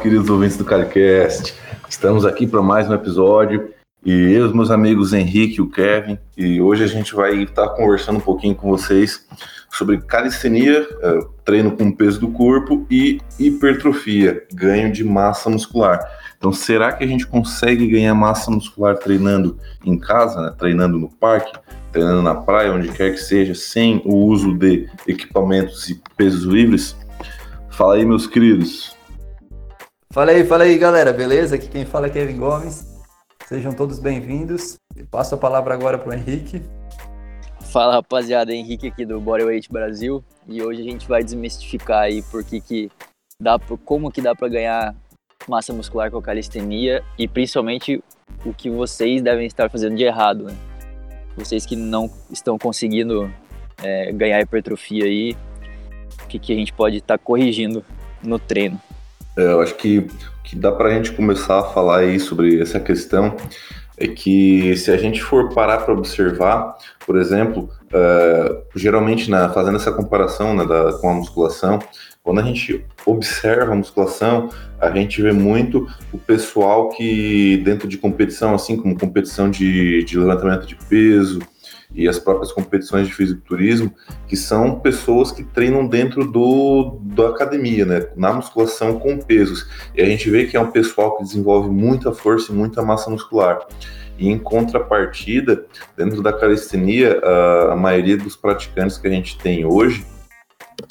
queridos 0.00 0.30
ouvintes 0.30 0.56
do 0.56 0.64
CaliCast. 0.64 1.54
Estamos 1.86 2.24
aqui 2.24 2.46
para 2.46 2.62
mais 2.62 2.88
um 2.88 2.94
episódio 2.94 3.68
e 4.02 4.32
eu, 4.32 4.46
os 4.46 4.52
meus 4.54 4.70
amigos 4.70 5.12
Henrique 5.12 5.58
e 5.58 5.60
o 5.60 5.68
Kevin, 5.68 6.18
e 6.34 6.58
hoje 6.58 6.82
a 6.82 6.86
gente 6.86 7.14
vai 7.14 7.42
estar 7.42 7.68
conversando 7.70 8.16
um 8.16 8.22
pouquinho 8.22 8.54
com 8.54 8.70
vocês 8.70 9.26
sobre 9.70 10.00
calistenia, 10.00 10.88
é, 11.02 11.18
treino 11.44 11.72
com 11.72 11.92
peso 11.92 12.18
do 12.18 12.28
corpo 12.28 12.86
e 12.90 13.20
hipertrofia, 13.38 14.42
ganho 14.54 14.90
de 14.90 15.04
massa 15.04 15.50
muscular. 15.50 16.00
Então, 16.38 16.50
será 16.50 16.92
que 16.92 17.04
a 17.04 17.06
gente 17.06 17.26
consegue 17.26 17.86
ganhar 17.86 18.14
massa 18.14 18.50
muscular 18.50 18.96
treinando 18.96 19.58
em 19.84 19.98
casa, 19.98 20.40
né? 20.40 20.54
treinando 20.56 20.98
no 20.98 21.10
parque, 21.10 21.52
treinando 21.92 22.22
na 22.22 22.34
praia, 22.34 22.72
onde 22.72 22.88
quer 22.88 23.10
que 23.10 23.20
seja, 23.20 23.54
sem 23.54 24.00
o 24.06 24.14
uso 24.14 24.54
de 24.54 24.88
equipamentos 25.06 25.90
e 25.90 26.00
pesos 26.16 26.44
livres? 26.44 26.96
Fala 27.68 27.96
aí, 27.96 28.04
meus 28.06 28.26
queridos. 28.26 28.98
Fala 30.12 30.32
aí, 30.32 30.44
fala 30.44 30.64
aí, 30.64 30.76
galera, 30.76 31.12
beleza? 31.12 31.54
Aqui 31.54 31.68
quem 31.68 31.84
fala 31.84 32.08
é 32.08 32.10
Kevin 32.10 32.36
Gomes. 32.36 32.84
Sejam 33.46 33.72
todos 33.72 34.00
bem-vindos. 34.00 34.76
Passo 35.08 35.36
a 35.36 35.38
palavra 35.38 35.72
agora 35.72 35.98
para 35.98 36.10
o 36.10 36.12
Henrique. 36.12 36.60
Fala, 37.70 37.92
rapaziada, 37.92 38.52
Henrique 38.52 38.88
aqui 38.88 39.06
do 39.06 39.20
Bodyweight 39.20 39.70
Brasil. 39.70 40.24
E 40.48 40.60
hoje 40.60 40.80
a 40.80 40.84
gente 40.84 41.06
vai 41.06 41.22
desmistificar 41.22 42.00
aí 42.00 42.22
por 42.22 42.42
que 42.42 42.60
que 42.60 42.90
dá, 43.40 43.56
como 43.84 44.10
que 44.10 44.20
dá 44.20 44.34
para 44.34 44.48
ganhar 44.48 44.96
massa 45.46 45.72
muscular 45.72 46.10
com 46.10 46.18
a 46.18 46.22
calistenia 46.22 47.04
e 47.16 47.28
principalmente 47.28 48.02
o 48.44 48.52
que 48.52 48.68
vocês 48.68 49.22
devem 49.22 49.46
estar 49.46 49.70
fazendo 49.70 49.94
de 49.94 50.02
errado, 50.02 50.42
né? 50.42 50.56
Vocês 51.36 51.64
que 51.64 51.76
não 51.76 52.10
estão 52.32 52.58
conseguindo 52.58 53.32
é, 53.80 54.10
ganhar 54.10 54.40
hipertrofia 54.40 55.04
aí, 55.04 55.36
o 56.24 56.26
que, 56.26 56.40
que 56.40 56.52
a 56.52 56.56
gente 56.56 56.72
pode 56.72 56.96
estar 56.96 57.16
tá 57.16 57.24
corrigindo 57.24 57.84
no 58.24 58.40
treino? 58.40 58.80
É, 59.40 59.52
eu 59.52 59.60
acho 59.60 59.74
que 59.76 60.06
que 60.50 60.56
dá 60.56 60.72
para 60.72 60.88
a 60.88 60.94
gente 60.94 61.12
começar 61.12 61.60
a 61.60 61.62
falar 61.62 61.98
aí 61.98 62.18
sobre 62.18 62.60
essa 62.60 62.80
questão 62.80 63.36
é 63.96 64.08
que 64.08 64.74
se 64.76 64.90
a 64.90 64.96
gente 64.96 65.22
for 65.22 65.54
parar 65.54 65.78
para 65.78 65.94
observar, 65.94 66.74
por 67.06 67.16
exemplo, 67.16 67.70
uh, 67.92 68.62
geralmente 68.74 69.30
na, 69.30 69.50
fazendo 69.50 69.76
essa 69.76 69.92
comparação 69.92 70.56
né, 70.56 70.64
da, 70.66 70.94
com 70.94 71.08
a 71.08 71.14
musculação, 71.14 71.78
quando 72.22 72.40
a 72.40 72.42
gente 72.42 72.84
observa 73.06 73.72
a 73.72 73.76
musculação, 73.76 74.48
a 74.80 74.90
gente 74.90 75.22
vê 75.22 75.32
muito 75.32 75.86
o 76.12 76.18
pessoal 76.18 76.88
que 76.88 77.58
dentro 77.58 77.86
de 77.86 77.96
competição, 77.96 78.54
assim 78.54 78.76
como 78.76 78.98
competição 78.98 79.48
de, 79.48 80.02
de 80.02 80.18
levantamento 80.18 80.66
de 80.66 80.74
peso, 80.88 81.40
e 81.92 82.08
as 82.08 82.18
próprias 82.18 82.52
competições 82.52 83.08
de 83.08 83.14
fisiculturismo, 83.14 83.92
que 84.28 84.36
são 84.36 84.78
pessoas 84.78 85.32
que 85.32 85.42
treinam 85.42 85.86
dentro 85.86 86.24
do, 86.30 86.98
da 87.02 87.28
academia, 87.28 87.84
né, 87.84 88.06
na 88.16 88.32
musculação 88.32 88.98
com 88.98 89.18
pesos. 89.18 89.68
E 89.94 90.00
a 90.00 90.04
gente 90.04 90.30
vê 90.30 90.46
que 90.46 90.56
é 90.56 90.60
um 90.60 90.70
pessoal 90.70 91.16
que 91.16 91.24
desenvolve 91.24 91.68
muita 91.68 92.12
força 92.12 92.52
e 92.52 92.54
muita 92.54 92.82
massa 92.82 93.10
muscular. 93.10 93.58
E 94.18 94.28
em 94.28 94.38
contrapartida, 94.38 95.64
dentro 95.96 96.22
da 96.22 96.32
calistenia, 96.32 97.20
a, 97.22 97.72
a 97.72 97.76
maioria 97.76 98.16
dos 98.16 98.36
praticantes 98.36 98.98
que 98.98 99.08
a 99.08 99.10
gente 99.10 99.38
tem 99.38 99.64
hoje 99.64 100.06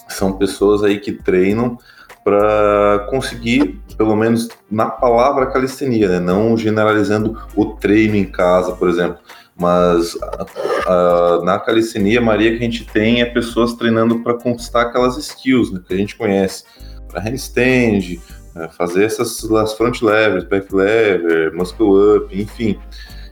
são 0.08 0.33
pessoas 0.33 0.83
aí 0.83 1.00
que 1.00 1.11
treinam 1.11 1.77
para 2.23 3.08
conseguir, 3.09 3.82
pelo 3.98 4.15
menos 4.15 4.49
na 4.70 4.88
palavra 4.88 5.48
calistenia, 5.48 6.09
né? 6.09 6.20
não 6.20 6.58
generalizando 6.58 7.42
o 7.55 7.65
treino 7.65 8.15
em 8.15 8.26
casa, 8.26 8.73
por 8.73 8.89
exemplo, 8.89 9.20
mas 9.59 10.17
na 11.43 11.59
calistenia, 11.59 12.21
Maria, 12.21 12.52
que 12.52 12.58
a 12.58 12.61
gente 12.61 12.86
tem 12.86 13.21
é 13.21 13.25
pessoas 13.25 13.73
treinando 13.73 14.20
para 14.20 14.33
conquistar 14.33 14.83
aquelas 14.83 15.17
skills 15.17 15.71
né, 15.71 15.81
que 15.86 15.93
a 15.93 15.97
gente 15.97 16.15
conhece. 16.15 16.64
Para 17.08 17.21
handstand, 17.21 18.21
né, 18.55 18.70
fazer 18.77 19.03
essas 19.03 19.43
as 19.52 19.73
front 19.73 20.02
levers, 20.02 20.45
back 20.45 20.73
lever, 20.73 21.53
muscle 21.53 22.17
up, 22.17 22.42
enfim. 22.42 22.80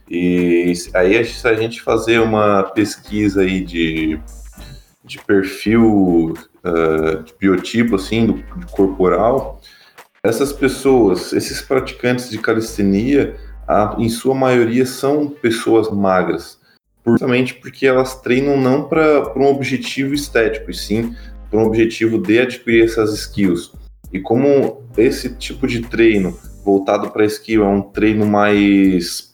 E 0.10 0.74
aí, 0.94 1.24
se 1.26 1.48
a 1.48 1.54
gente 1.54 1.82
fazer 1.82 2.20
uma 2.20 2.64
pesquisa 2.64 3.42
aí 3.42 3.62
de, 3.62 4.20
de 5.04 5.20
perfil, 5.20 6.34
uh, 6.64 7.24
de 7.24 7.34
biotipo, 7.40 7.96
assim, 7.96 8.26
do, 8.26 8.44
corporal, 8.72 9.62
essas 10.24 10.52
pessoas, 10.52 11.34
esses 11.34 11.62
praticantes 11.62 12.30
de 12.30 12.38
calistenia, 12.38 13.36
a, 13.68 13.96
em 13.98 14.10
sua 14.10 14.34
maioria 14.34 14.86
são 14.86 15.28
pessoas 15.28 15.90
magras, 15.92 16.60
justamente 17.06 17.54
porque 17.56 17.86
elas 17.86 18.22
treinam 18.22 18.60
não 18.60 18.88
para 18.88 19.34
um 19.36 19.48
objetivo 19.48 20.14
estético, 20.14 20.72
e 20.72 20.74
sim 20.74 21.16
para 21.50 21.60
um 21.60 21.66
objetivo 21.66 22.18
de 22.18 22.40
adquirir 22.40 22.86
essas 22.86 23.14
skills. 23.14 23.74
E 24.12 24.20
como 24.20 24.84
esse 24.98 25.36
tipo 25.36 25.68
de 25.68 25.82
treino 25.82 26.38
voltado 26.64 27.10
para 27.12 27.26
skill 27.26 27.64
é 27.64 27.68
um 27.68 27.82
treino 27.82 28.26
mais 28.26 29.32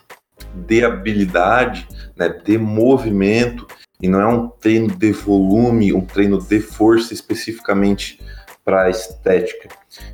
de 0.68 0.84
habilidade, 0.84 1.88
né, 2.16 2.30
de 2.30 2.58
movimento, 2.58 3.68
e 4.02 4.08
não 4.08 4.22
é 4.22 4.28
um 4.28 4.48
treino 4.48 4.88
de 4.88 5.12
volume, 5.12 5.94
um 5.94 6.02
treino 6.02 6.40
de 6.40 6.60
força 6.60 7.14
especificamente 7.14 8.20
para 8.66 8.90
estética. 8.90 9.70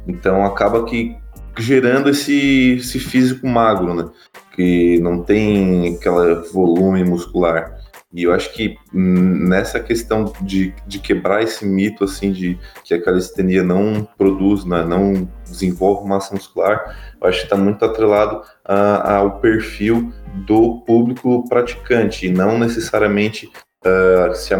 Então 0.07 0.45
acaba 0.45 0.85
que 0.85 1.15
gerando 1.57 2.09
esse, 2.09 2.77
esse 2.79 2.99
físico 2.99 3.47
magro, 3.47 3.93
né? 3.93 4.09
Que 4.55 4.99
não 4.99 5.23
tem 5.23 5.95
aquele 5.95 6.35
volume 6.51 7.03
muscular. 7.03 7.77
E 8.11 8.23
eu 8.23 8.33
acho 8.33 8.51
que 8.53 8.75
nessa 8.91 9.79
questão 9.79 10.33
de, 10.41 10.73
de 10.87 10.97
quebrar 10.97 11.43
esse 11.43 11.63
mito, 11.63 12.03
assim, 12.03 12.31
de 12.31 12.57
que 12.83 12.95
a 12.95 13.01
calistenia 13.01 13.61
não 13.61 14.07
produz, 14.17 14.65
né, 14.65 14.83
não 14.83 15.29
desenvolve 15.45 16.09
massa 16.09 16.33
muscular, 16.33 16.97
eu 17.21 17.29
acho 17.29 17.37
que 17.37 17.43
está 17.43 17.55
muito 17.55 17.85
atrelado 17.85 18.41
a, 18.65 19.17
ao 19.17 19.39
perfil 19.39 20.11
do 20.47 20.81
público 20.87 21.47
praticante, 21.47 22.25
e 22.25 22.31
não 22.31 22.57
necessariamente 22.57 23.51
uh, 23.85 24.33
se 24.33 24.55
a, 24.55 24.59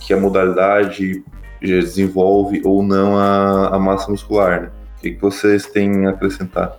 que 0.00 0.14
a 0.14 0.16
modalidade 0.18 1.22
desenvolve 1.60 2.62
ou 2.64 2.82
não 2.82 3.18
a, 3.18 3.76
a 3.76 3.78
massa 3.78 4.10
muscular, 4.10 4.62
né? 4.62 4.70
Que, 5.06 5.14
que 5.14 5.20
vocês 5.20 5.66
têm 5.66 6.06
a 6.06 6.10
acrescentar? 6.10 6.78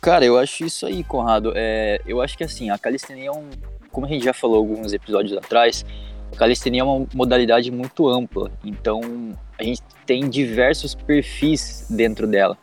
Cara, 0.00 0.24
eu 0.24 0.38
acho 0.38 0.64
isso 0.64 0.86
aí, 0.86 1.02
Conrado. 1.02 1.52
É, 1.56 2.00
eu 2.06 2.20
acho 2.20 2.38
que 2.38 2.44
assim, 2.44 2.70
a 2.70 2.78
calistenia 2.78 3.28
é 3.28 3.32
um. 3.32 3.50
Como 3.90 4.06
a 4.06 4.08
gente 4.08 4.24
já 4.24 4.32
falou 4.32 4.58
alguns 4.58 4.92
episódios 4.92 5.36
atrás, 5.36 5.84
a 6.32 6.36
calistenia 6.36 6.82
é 6.82 6.84
uma 6.84 7.06
modalidade 7.12 7.70
muito 7.72 8.08
ampla. 8.08 8.52
Então, 8.64 9.00
a 9.58 9.64
gente 9.64 9.82
tem 10.04 10.28
diversos 10.28 10.94
perfis 10.94 11.86
dentro 11.90 12.26
dela. 12.26 12.56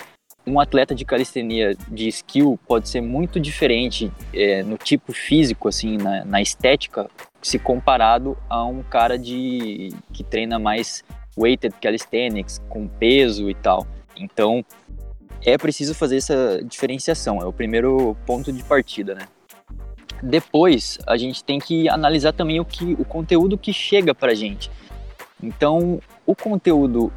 Um 0.46 0.59
atleta 0.59 0.94
de 0.94 1.03
calistenia 1.03 1.75
de 1.90 2.08
skill 2.09 2.59
pode 2.68 2.88
ser 2.88 3.02
muito 3.02 3.40
diferente 3.40 4.12
é, 4.34 4.62
no 4.63 4.78
tipo 4.78 5.12
físico, 5.12 5.68
assim, 5.68 5.97
na, 5.97 6.24
na 6.24 6.42
estética, 6.42 7.09
se 7.42 7.58
comparado 7.58 8.38
a 8.50 8.63
um 8.66 8.84
cara 8.84 9.18
de 9.18 9.94
que 10.13 10.24
treina 10.24 10.59
mais 10.59 11.03
weighted 11.38 11.75
calisthenics, 11.81 12.62
com 12.69 12.88
peso 12.88 13.50
e 13.50 13.56
tal. 13.56 13.88
Então, 14.18 14.63
é 15.46 15.57
preciso 15.57 15.94
fazer 15.94 16.18
essa 16.18 16.62
diferenciação, 16.63 17.41
é 17.41 17.46
o 17.46 17.53
primeiro 17.53 18.16
ponto 18.25 18.51
de 18.51 18.63
partida, 18.63 19.16
né? 19.16 19.28
Depois, 20.22 20.97
a 21.06 21.18
gente 21.18 21.44
tem 21.44 21.60
que 21.60 21.89
analisar 21.89 22.31
também 22.31 22.60
o, 22.60 22.65
que, 22.65 22.94
o 22.94 23.04
conteúdo 23.04 23.57
que 23.57 23.74
chega 23.74 24.15
para 24.15 24.31
a 24.31 24.36
gente. 24.36 24.71
Então, 25.42 26.00
o 26.25 26.33
conteúdo, 26.33 27.12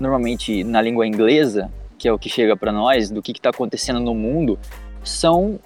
normalmente 0.00 0.64
na 0.64 0.80
língua 0.80 1.06
inglesa, 1.06 1.70
que 1.98 2.08
é 2.08 2.12
o 2.12 2.18
que 2.18 2.30
chega 2.30 2.56
para 2.56 2.72
nós, 2.72 3.10
do 3.10 3.22
que 3.22 3.32
está 3.32 3.50
acontecendo 3.50 4.00
no 4.00 4.14
mundo, 4.14 4.58
são 5.04 5.60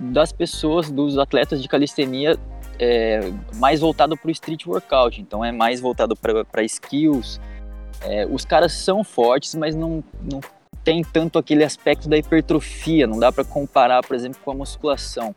das 0.00 0.32
pessoas, 0.32 0.90
dos 0.90 1.16
atletas 1.16 1.62
de 1.62 1.68
calistenia 1.68 2.36
é, 2.76 3.32
mais 3.54 3.78
voltado 3.78 4.16
para 4.16 4.28
o 4.28 4.32
street 4.32 4.66
workout. 4.66 5.20
Então, 5.20 5.44
é 5.44 5.52
mais 5.52 5.80
voltado 5.80 6.16
para 6.16 6.64
skills. 6.64 7.40
É, 8.02 8.26
os 8.26 8.44
caras 8.44 8.72
são 8.72 9.02
fortes, 9.02 9.54
mas 9.54 9.74
não, 9.74 10.02
não 10.22 10.40
tem 10.84 11.02
tanto 11.02 11.38
aquele 11.38 11.64
aspecto 11.64 12.08
da 12.08 12.16
hipertrofia, 12.16 13.06
não 13.06 13.18
dá 13.18 13.32
para 13.32 13.44
comparar, 13.44 14.02
por 14.06 14.14
exemplo, 14.14 14.40
com 14.44 14.52
a 14.52 14.54
musculação. 14.54 15.34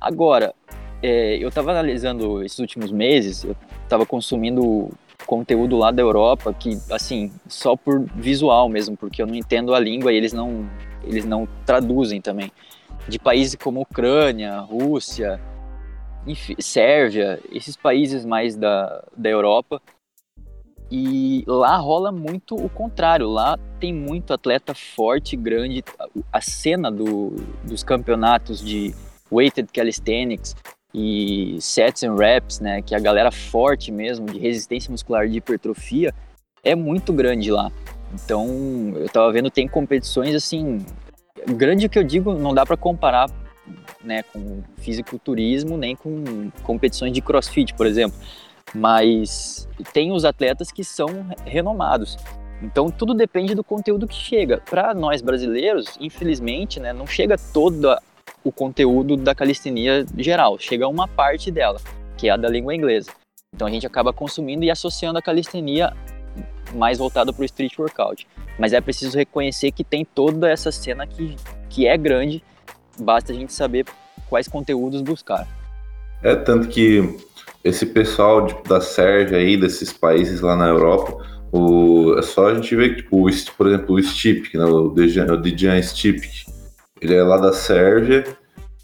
Agora, 0.00 0.54
é, 1.02 1.36
eu 1.36 1.48
estava 1.48 1.70
analisando 1.70 2.42
esses 2.42 2.58
últimos 2.58 2.90
meses, 2.92 3.44
eu 3.44 3.56
estava 3.82 4.04
consumindo 4.04 4.90
conteúdo 5.26 5.76
lá 5.76 5.90
da 5.90 6.02
Europa 6.02 6.52
que, 6.52 6.78
assim, 6.90 7.32
só 7.48 7.76
por 7.76 8.04
visual 8.14 8.68
mesmo, 8.68 8.96
porque 8.96 9.22
eu 9.22 9.26
não 9.26 9.34
entendo 9.34 9.74
a 9.74 9.80
língua 9.80 10.12
e 10.12 10.16
eles 10.16 10.32
não, 10.32 10.68
eles 11.02 11.24
não 11.24 11.48
traduzem 11.64 12.20
também. 12.20 12.52
De 13.08 13.18
países 13.18 13.54
como 13.54 13.80
Ucrânia, 13.80 14.58
Rússia, 14.60 15.40
enfim, 16.26 16.56
Sérvia, 16.58 17.40
esses 17.52 17.76
países 17.76 18.24
mais 18.24 18.56
da, 18.56 19.02
da 19.16 19.28
Europa, 19.28 19.80
e 20.90 21.44
lá 21.46 21.76
rola 21.76 22.12
muito 22.12 22.54
o 22.54 22.68
contrário. 22.68 23.28
Lá 23.28 23.58
tem 23.80 23.92
muito 23.92 24.32
atleta 24.32 24.74
forte, 24.74 25.36
grande. 25.36 25.82
A 26.32 26.40
cena 26.40 26.90
do, 26.90 27.36
dos 27.64 27.82
campeonatos 27.82 28.60
de 28.60 28.94
weighted 29.30 29.68
calisthenics 29.72 30.54
e 30.94 31.56
sets 31.60 32.04
and 32.04 32.14
reps, 32.14 32.60
né, 32.60 32.80
que 32.80 32.94
a 32.94 33.00
galera 33.00 33.32
forte 33.32 33.90
mesmo, 33.90 34.26
de 34.26 34.38
resistência 34.38 34.90
muscular, 34.90 35.28
de 35.28 35.38
hipertrofia, 35.38 36.14
é 36.62 36.76
muito 36.76 37.12
grande 37.12 37.50
lá. 37.50 37.72
Então, 38.12 38.46
eu 38.94 39.08
tava 39.08 39.32
vendo, 39.32 39.50
tem 39.50 39.66
competições 39.66 40.34
assim, 40.36 40.86
grande 41.48 41.88
que 41.88 41.98
eu 41.98 42.04
digo, 42.04 42.32
não 42.34 42.54
dá 42.54 42.64
para 42.64 42.76
comparar 42.76 43.28
né, 44.04 44.22
com 44.22 44.62
fisiculturismo, 44.78 45.76
nem 45.76 45.96
com 45.96 46.50
competições 46.62 47.12
de 47.12 47.20
crossfit, 47.20 47.74
por 47.74 47.86
exemplo. 47.86 48.16
Mas 48.74 49.68
tem 49.92 50.12
os 50.12 50.24
atletas 50.24 50.72
que 50.72 50.82
são 50.82 51.08
renomados. 51.44 52.16
Então 52.62 52.90
tudo 52.90 53.14
depende 53.14 53.54
do 53.54 53.62
conteúdo 53.62 54.06
que 54.06 54.16
chega. 54.16 54.58
Para 54.58 54.94
nós 54.94 55.20
brasileiros, 55.20 55.96
infelizmente, 56.00 56.80
né, 56.80 56.92
não 56.92 57.06
chega 57.06 57.36
todo 57.52 57.96
o 58.42 58.52
conteúdo 58.52 59.16
da 59.16 59.34
calistenia 59.34 60.04
geral, 60.18 60.58
chega 60.58 60.88
uma 60.88 61.06
parte 61.06 61.50
dela, 61.50 61.80
que 62.16 62.28
é 62.28 62.32
a 62.32 62.36
da 62.36 62.48
língua 62.48 62.74
inglesa. 62.74 63.10
Então 63.54 63.68
a 63.68 63.70
gente 63.70 63.86
acaba 63.86 64.12
consumindo 64.12 64.64
e 64.64 64.70
associando 64.70 65.18
a 65.18 65.22
calistenia 65.22 65.92
mais 66.74 66.98
voltada 66.98 67.32
para 67.32 67.42
o 67.42 67.44
street 67.44 67.78
workout. 67.78 68.26
Mas 68.58 68.72
é 68.72 68.80
preciso 68.80 69.16
reconhecer 69.16 69.72
que 69.72 69.84
tem 69.84 70.04
toda 70.04 70.50
essa 70.50 70.72
cena 70.72 71.06
que, 71.06 71.36
que 71.68 71.86
é 71.86 71.96
grande, 71.96 72.42
basta 72.98 73.32
a 73.32 73.34
gente 73.34 73.52
saber 73.52 73.86
quais 74.28 74.48
conteúdos 74.48 75.02
buscar. 75.02 75.46
É 76.22 76.34
tanto 76.34 76.68
que 76.68 77.18
esse 77.64 77.86
pessoal 77.86 78.46
tipo, 78.46 78.68
da 78.68 78.80
Sérvia 78.80 79.38
aí, 79.38 79.56
desses 79.56 79.92
países 79.92 80.42
lá 80.42 80.54
na 80.54 80.68
Europa, 80.68 81.16
o, 81.50 82.14
é 82.18 82.22
só 82.22 82.48
a 82.48 82.54
gente 82.54 82.76
ver 82.76 82.90
que, 82.90 83.02
tipo, 83.02 83.26
o, 83.26 83.30
por 83.56 83.66
exemplo, 83.66 83.94
o 83.94 84.02
Stipik, 84.02 84.58
né, 84.58 84.64
o 84.64 84.88
Dejan 84.90 85.80
Stipik, 85.82 86.44
ele 87.00 87.14
é 87.14 87.22
lá 87.22 87.38
da 87.38 87.52
Sérvia 87.52 88.24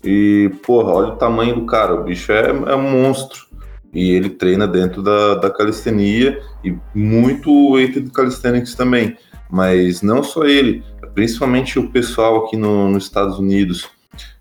e, 0.02 0.50
porra, 0.64 0.92
olha 0.92 1.08
o 1.08 1.16
tamanho 1.16 1.56
do 1.56 1.66
cara, 1.66 1.94
o 1.94 2.04
bicho 2.04 2.32
é, 2.32 2.48
é 2.48 2.74
um 2.74 2.90
monstro. 2.90 3.50
E 3.92 4.12
ele 4.12 4.30
treina 4.30 4.68
dentro 4.68 5.02
da, 5.02 5.34
da 5.34 5.50
calistenia 5.50 6.40
e 6.64 6.76
muito 6.94 7.78
entre 7.78 8.08
calisthenics 8.08 8.74
também. 8.74 9.16
Mas 9.50 10.00
não 10.00 10.22
só 10.22 10.44
ele, 10.44 10.84
principalmente 11.12 11.76
o 11.76 11.90
pessoal 11.90 12.44
aqui 12.44 12.56
no, 12.56 12.88
nos 12.88 13.04
Estados 13.04 13.38
Unidos, 13.38 13.88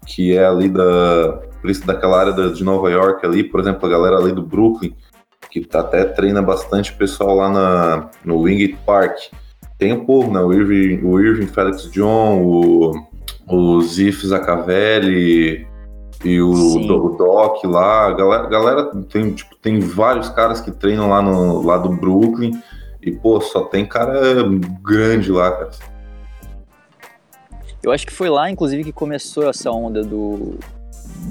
que 0.06 0.38
é 0.38 0.46
ali 0.46 0.70
da, 0.70 1.42
daquela 1.86 2.20
área 2.20 2.52
de 2.52 2.64
Nova 2.64 2.90
York 2.90 3.26
ali, 3.26 3.44
por 3.44 3.60
exemplo, 3.60 3.86
a 3.86 3.90
galera 3.90 4.18
ali 4.18 4.32
do 4.32 4.42
Brooklyn, 4.42 4.96
que 5.50 5.62
tá, 5.62 5.80
até 5.80 6.04
treina 6.06 6.42
bastante 6.42 6.94
pessoal 6.94 7.36
lá 7.36 7.50
na, 7.50 8.10
no 8.24 8.42
Wingate 8.42 8.78
Park. 8.86 9.18
Tem 9.78 9.94
um 9.94 10.06
povo, 10.06 10.32
né? 10.32 10.40
O 10.42 10.54
Irving, 10.54 11.06
o 11.06 11.20
Irving 11.20 11.48
Felix 11.48 11.90
John, 11.92 12.42
o, 12.42 13.08
o 13.48 13.82
Zif 13.82 14.28
Zacavelli 14.28 15.68
e 16.24 16.42
o, 16.42 16.52
o 16.52 17.18
Doc 17.18 17.64
lá. 17.64 18.08
A 18.08 18.14
galera, 18.14 18.48
galera 18.48 18.96
tem, 19.10 19.32
tipo, 19.32 19.56
tem 19.56 19.80
vários 19.80 20.30
caras 20.30 20.60
que 20.60 20.72
treinam 20.72 21.10
lá, 21.10 21.22
no, 21.22 21.62
lá 21.66 21.78
do 21.78 21.90
Brooklyn. 21.90 22.62
E, 23.02 23.12
pô, 23.12 23.40
só 23.40 23.62
tem 23.62 23.86
cara 23.86 24.44
grande 24.84 25.32
lá, 25.32 25.52
cara. 25.52 25.72
Eu 27.82 27.94
acho 27.94 28.06
que 28.06 28.14
foi 28.14 28.30
lá, 28.30 28.50
inclusive, 28.52 28.84
que 28.84 28.92
começou 28.92 29.50
essa 29.50 29.72
onda 29.72 30.04
do, 30.04 30.60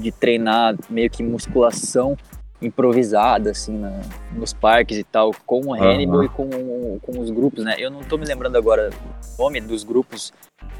de 0.01 0.11
treinar 0.11 0.75
meio 0.89 1.09
que 1.09 1.23
musculação 1.23 2.17
improvisada, 2.61 3.51
assim, 3.51 3.77
na, 3.77 4.01
nos 4.33 4.53
parques 4.53 4.97
e 4.97 5.03
tal, 5.03 5.31
com 5.45 5.61
o 5.67 5.73
Hannibal 5.73 6.19
uhum. 6.19 6.25
e 6.25 6.29
com, 6.29 6.99
com 7.01 7.19
os 7.19 7.29
grupos, 7.29 7.63
né? 7.63 7.75
Eu 7.77 7.89
não 7.89 8.01
tô 8.01 8.17
me 8.17 8.25
lembrando 8.25 8.57
agora 8.57 8.89
o 9.37 9.41
nome 9.41 9.61
dos 9.61 9.83
grupos, 9.83 10.33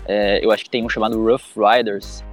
é, 0.05 0.43
eu 0.43 0.51
acho 0.51 0.63
que 0.63 0.69
tem 0.69 0.83
um 0.83 0.89
chamado 0.89 1.21
Rough 1.23 1.55
Riders, 1.55 2.23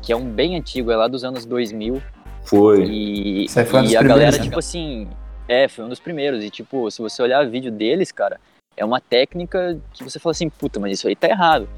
que 0.00 0.12
é 0.12 0.16
um 0.16 0.28
bem 0.28 0.56
antigo, 0.56 0.90
é 0.90 0.96
lá 0.96 1.08
dos 1.08 1.24
anos 1.24 1.44
2000. 1.44 2.00
Foi. 2.44 2.84
E, 2.84 3.46
foi 3.48 3.86
e 3.86 3.96
a 3.96 4.02
galera, 4.02 4.36
né? 4.36 4.42
tipo 4.42 4.58
assim, 4.58 5.08
é, 5.48 5.68
foi 5.68 5.84
um 5.84 5.88
dos 5.88 6.00
primeiros. 6.00 6.44
E, 6.44 6.50
tipo, 6.50 6.90
se 6.90 7.00
você 7.00 7.22
olhar 7.22 7.44
o 7.46 7.50
vídeo 7.50 7.70
deles, 7.70 8.12
cara, 8.12 8.40
é 8.76 8.84
uma 8.84 9.00
técnica 9.00 9.78
que 9.92 10.04
você 10.04 10.18
fala 10.18 10.32
assim, 10.32 10.48
puta, 10.48 10.78
mas 10.78 10.92
isso 10.92 11.08
aí 11.08 11.16
tá 11.16 11.28
errado. 11.28 11.68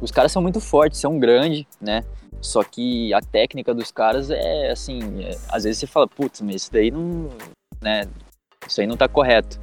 Os 0.00 0.10
caras 0.10 0.32
são 0.32 0.42
muito 0.42 0.60
fortes, 0.60 0.98
são 0.98 1.18
grandes, 1.18 1.64
né? 1.80 2.02
Só 2.42 2.64
que 2.64 3.14
a 3.14 3.20
técnica 3.20 3.72
dos 3.72 3.92
caras 3.92 4.28
é 4.28 4.72
assim, 4.72 5.22
é, 5.22 5.38
às 5.48 5.62
vezes 5.62 5.78
você 5.78 5.86
fala, 5.86 6.08
putz, 6.08 6.40
mas 6.40 6.56
isso 6.56 6.72
daí 6.72 6.90
não, 6.90 7.28
né, 7.80 8.02
isso 8.66 8.80
aí 8.80 8.86
não 8.86 8.96
tá 8.96 9.08
correto. 9.08 9.60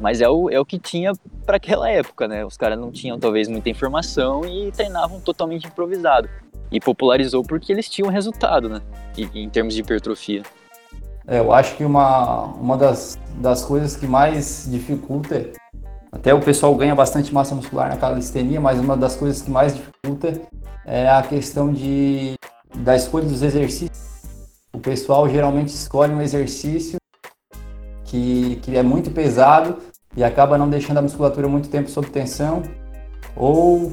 Mas 0.00 0.22
é 0.22 0.28
o, 0.28 0.50
é 0.50 0.58
o 0.58 0.64
que 0.64 0.78
tinha 0.78 1.12
para 1.46 1.58
aquela 1.58 1.88
época, 1.88 2.26
né? 2.26 2.44
Os 2.44 2.56
caras 2.56 2.78
não 2.78 2.90
tinham 2.90 3.18
talvez 3.18 3.46
muita 3.46 3.70
informação 3.70 4.44
e 4.44 4.72
treinavam 4.72 5.20
totalmente 5.20 5.66
improvisado. 5.66 6.28
E 6.72 6.80
popularizou 6.80 7.44
porque 7.44 7.70
eles 7.70 7.88
tinham 7.88 8.10
resultado, 8.10 8.68
né? 8.68 8.82
E, 9.16 9.22
em 9.38 9.48
termos 9.48 9.74
de 9.74 9.80
hipertrofia. 9.80 10.42
É, 11.26 11.38
eu 11.38 11.52
acho 11.52 11.76
que 11.76 11.84
uma, 11.84 12.44
uma 12.54 12.76
das, 12.76 13.18
das 13.36 13.64
coisas 13.64 13.94
que 13.94 14.06
mais 14.06 14.66
dificulta 14.68 15.52
até 16.14 16.32
o 16.32 16.40
pessoal 16.40 16.72
ganha 16.76 16.94
bastante 16.94 17.34
massa 17.34 17.56
muscular 17.56 17.88
na 17.88 17.96
calistenia, 17.96 18.60
mas 18.60 18.78
uma 18.78 18.96
das 18.96 19.16
coisas 19.16 19.42
que 19.42 19.50
mais 19.50 19.74
dificulta 19.74 20.40
é 20.86 21.08
a 21.10 21.20
questão 21.22 21.72
de, 21.72 22.34
da 22.76 22.94
escolha 22.94 23.26
dos 23.26 23.42
exercícios. 23.42 23.98
O 24.72 24.78
pessoal 24.78 25.28
geralmente 25.28 25.74
escolhe 25.74 26.14
um 26.14 26.22
exercício 26.22 26.98
que, 28.04 28.60
que 28.62 28.76
é 28.76 28.82
muito 28.82 29.10
pesado 29.10 29.78
e 30.16 30.22
acaba 30.22 30.56
não 30.56 30.70
deixando 30.70 30.98
a 30.98 31.02
musculatura 31.02 31.48
muito 31.48 31.68
tempo 31.68 31.90
sob 31.90 32.06
tensão, 32.08 32.62
ou, 33.34 33.92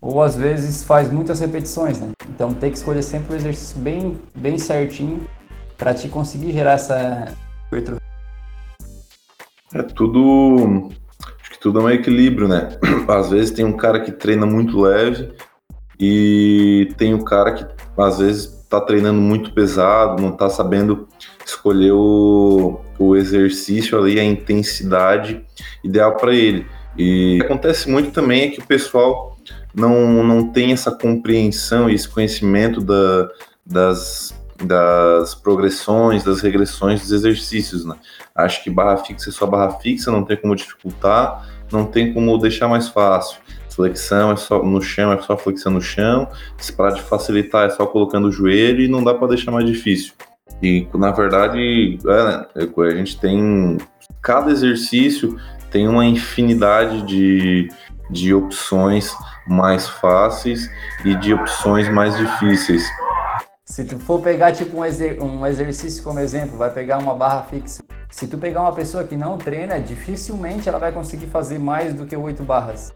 ou 0.00 0.22
às 0.22 0.36
vezes 0.36 0.84
faz 0.84 1.10
muitas 1.10 1.40
repetições. 1.40 1.98
Né? 1.98 2.12
Então 2.28 2.54
tem 2.54 2.70
que 2.70 2.78
escolher 2.78 3.02
sempre 3.02 3.32
o 3.32 3.34
um 3.34 3.36
exercício 3.36 3.76
bem, 3.76 4.16
bem 4.36 4.56
certinho 4.56 5.26
para 5.76 5.94
te 5.94 6.08
conseguir 6.08 6.52
gerar 6.52 6.74
essa 6.74 7.34
É 9.74 9.82
tudo 9.82 10.90
tudo 11.60 11.80
é 11.80 11.82
um 11.82 11.90
equilíbrio, 11.90 12.48
né? 12.48 12.78
Às 13.08 13.30
vezes 13.30 13.50
tem 13.50 13.64
um 13.64 13.76
cara 13.76 14.00
que 14.00 14.10
treina 14.10 14.46
muito 14.46 14.80
leve 14.80 15.32
e 15.98 16.92
tem 16.96 17.12
um 17.12 17.22
cara 17.22 17.52
que 17.52 17.66
às 18.00 18.18
vezes 18.18 18.46
tá 18.70 18.80
treinando 18.80 19.20
muito 19.20 19.52
pesado, 19.52 20.22
não 20.22 20.32
tá 20.32 20.48
sabendo 20.48 21.06
escolher 21.44 21.92
o, 21.92 22.80
o 22.98 23.16
exercício 23.16 23.98
ali, 23.98 24.18
a 24.18 24.24
intensidade 24.24 25.44
ideal 25.84 26.16
para 26.16 26.34
ele. 26.34 26.66
E 26.96 27.38
acontece 27.42 27.90
muito 27.90 28.12
também 28.12 28.42
é 28.42 28.48
que 28.48 28.60
o 28.60 28.66
pessoal 28.66 29.36
não, 29.74 30.22
não 30.24 30.48
tem 30.48 30.72
essa 30.72 30.90
compreensão 30.90 31.90
e 31.90 31.94
esse 31.94 32.08
conhecimento 32.08 32.80
da, 32.80 33.28
das, 33.66 34.34
das 34.62 35.34
progressões, 35.34 36.24
das 36.24 36.40
regressões 36.40 37.00
dos 37.00 37.12
exercícios, 37.12 37.84
né? 37.84 37.96
Acho 38.34 38.62
que 38.62 38.70
barra 38.70 38.96
fixa 38.98 39.30
é 39.30 39.32
só 39.32 39.46
barra 39.46 39.72
fixa, 39.72 40.10
não 40.10 40.24
tem 40.24 40.36
como 40.36 40.56
dificultar, 40.56 41.46
não 41.70 41.84
tem 41.84 42.12
como 42.12 42.36
deixar 42.38 42.68
mais 42.68 42.88
fácil. 42.88 43.38
Flexão 43.70 44.32
é 44.32 44.36
só 44.36 44.62
no 44.62 44.82
chão, 44.82 45.12
é 45.12 45.20
só 45.22 45.36
flexão 45.36 45.72
no 45.72 45.80
chão. 45.80 46.28
Para 46.76 46.94
de 46.94 47.02
facilitar, 47.02 47.66
é 47.66 47.70
só 47.70 47.86
colocando 47.86 48.28
o 48.28 48.32
joelho 48.32 48.82
e 48.82 48.88
não 48.88 49.02
dá 49.02 49.14
para 49.14 49.28
deixar 49.28 49.50
mais 49.50 49.66
difícil. 49.66 50.12
E 50.62 50.86
na 50.94 51.10
verdade, 51.10 51.98
é, 52.06 52.62
a 52.82 52.94
gente 52.96 53.18
tem 53.18 53.78
cada 54.20 54.50
exercício 54.50 55.38
tem 55.70 55.88
uma 55.88 56.04
infinidade 56.04 57.02
de, 57.02 57.68
de 58.10 58.34
opções 58.34 59.14
mais 59.46 59.88
fáceis 59.88 60.68
e 61.04 61.14
de 61.14 61.32
opções 61.32 61.88
mais 61.88 62.16
difíceis. 62.16 62.82
Se 63.70 63.84
tu 63.84 64.00
for 64.00 64.20
pegar 64.20 64.50
tipo 64.50 64.78
um, 64.78 64.84
exer 64.84 65.22
um 65.22 65.46
exercício 65.46 66.02
como 66.02 66.18
exemplo, 66.18 66.58
vai 66.58 66.72
pegar 66.72 66.98
uma 66.98 67.14
barra 67.14 67.44
fixa. 67.44 67.80
Se 68.10 68.26
tu 68.26 68.36
pegar 68.36 68.62
uma 68.62 68.72
pessoa 68.72 69.04
que 69.04 69.16
não 69.16 69.38
treina, 69.38 69.78
dificilmente 69.78 70.68
ela 70.68 70.80
vai 70.80 70.90
conseguir 70.90 71.26
fazer 71.26 71.56
mais 71.56 71.94
do 71.94 72.04
que 72.04 72.16
oito 72.16 72.42
barras. 72.42 72.92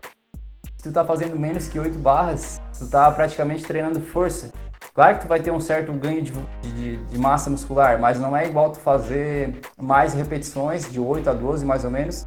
Se 0.76 0.82
tu 0.82 0.90
tá 0.90 1.04
fazendo 1.04 1.38
menos 1.38 1.68
que 1.68 1.78
oito 1.78 1.96
barras, 1.96 2.60
tu 2.76 2.88
tá 2.88 3.08
praticamente 3.12 3.62
treinando 3.62 4.00
força. 4.00 4.50
Claro 4.92 5.18
que 5.18 5.22
tu 5.22 5.28
vai 5.28 5.38
ter 5.38 5.52
um 5.52 5.60
certo 5.60 5.92
ganho 5.92 6.22
de, 6.22 6.32
de, 6.62 6.96
de, 6.96 7.18
massa 7.18 7.48
muscular, 7.48 8.00
mas 8.00 8.18
não 8.18 8.36
é 8.36 8.44
igual 8.44 8.72
tu 8.72 8.80
fazer 8.80 9.60
mais 9.80 10.12
repetições, 10.12 10.90
de 10.90 10.98
8 10.98 11.30
a 11.30 11.34
12 11.34 11.64
mais 11.64 11.84
ou 11.84 11.90
menos, 11.92 12.26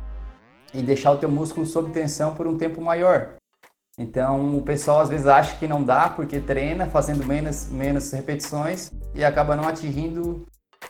e 0.73 0.81
deixar 0.81 1.11
o 1.11 1.17
teu 1.17 1.29
músculo 1.29 1.65
sob 1.65 1.91
tensão 1.91 2.33
por 2.33 2.47
um 2.47 2.57
tempo 2.57 2.81
maior. 2.81 3.36
Então 3.97 4.55
o 4.55 4.61
pessoal 4.61 5.01
às 5.01 5.09
vezes 5.09 5.25
acha 5.25 5.57
que 5.57 5.67
não 5.67 5.83
dá 5.83 6.07
porque 6.07 6.39
treina 6.39 6.85
fazendo 6.85 7.25
menos, 7.25 7.67
menos 7.69 8.11
repetições 8.11 8.91
e 9.15 9.25
acaba 9.25 9.55
não 9.55 9.67
atingindo, 9.67 10.45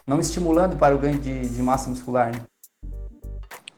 não 0.06 0.20
estimulando 0.20 0.76
para 0.76 0.94
o 0.94 1.00
ganho 1.00 1.18
de, 1.18 1.48
de 1.48 1.62
massa 1.64 1.90
muscular. 1.90 2.36
Né? 2.36 2.42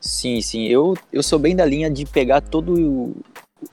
Sim, 0.02 0.42
sim. 0.42 0.66
Eu, 0.66 0.96
eu 1.14 1.22
sou 1.22 1.38
bem 1.38 1.56
da 1.56 1.64
linha 1.64 1.92
de 1.92 2.06
pegar 2.06 2.42
todo 2.42 2.74
o, 2.74 3.16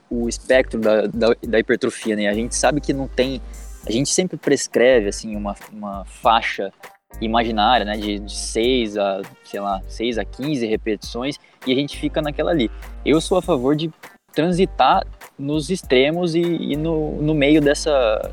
o 0.09 0.29
espectro 0.29 0.79
da, 0.79 1.07
da, 1.07 1.35
da, 1.47 1.59
hipertrofia, 1.59 2.15
né? 2.15 2.27
A 2.27 2.33
gente 2.33 2.55
sabe 2.55 2.79
que 2.79 2.93
não 2.93 3.07
tem. 3.07 3.41
A 3.85 3.91
gente 3.91 4.09
sempre 4.09 4.37
prescreve 4.37 5.07
assim 5.07 5.35
uma, 5.35 5.55
uma 5.71 6.05
faixa 6.05 6.71
imaginária, 7.19 7.85
né? 7.85 7.97
De, 7.97 8.19
de 8.19 8.35
6 8.35 8.97
a, 8.97 9.21
sei 9.43 9.59
lá, 9.59 9.81
6 9.87 10.17
a 10.19 10.25
15 10.25 10.67
repetições 10.67 11.39
e 11.65 11.71
a 11.71 11.75
gente 11.75 11.97
fica 11.97 12.21
naquela 12.21 12.51
ali. 12.51 12.69
Eu 13.05 13.19
sou 13.21 13.37
a 13.37 13.41
favor 13.41 13.75
de 13.75 13.89
transitar 14.33 15.03
nos 15.37 15.69
extremos 15.69 16.35
e, 16.35 16.41
e 16.41 16.75
no, 16.75 17.21
no 17.21 17.33
meio 17.33 17.61
dessa, 17.61 18.31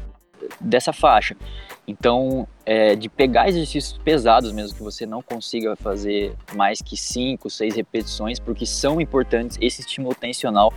dessa 0.60 0.92
faixa. 0.92 1.36
Então, 1.86 2.48
é, 2.64 2.96
de 2.96 3.08
pegar 3.10 3.48
exercícios 3.48 3.98
pesados 3.98 4.52
mesmo, 4.52 4.76
que 4.76 4.82
você 4.82 5.04
não 5.04 5.20
consiga 5.20 5.76
fazer 5.76 6.34
mais 6.54 6.80
que 6.80 6.96
5, 6.96 7.50
6 7.50 7.76
repetições, 7.76 8.40
porque 8.40 8.64
são 8.64 9.00
importantes, 9.00 9.58
esse 9.60 9.82
estímulo 9.82 10.14
tensional 10.14 10.72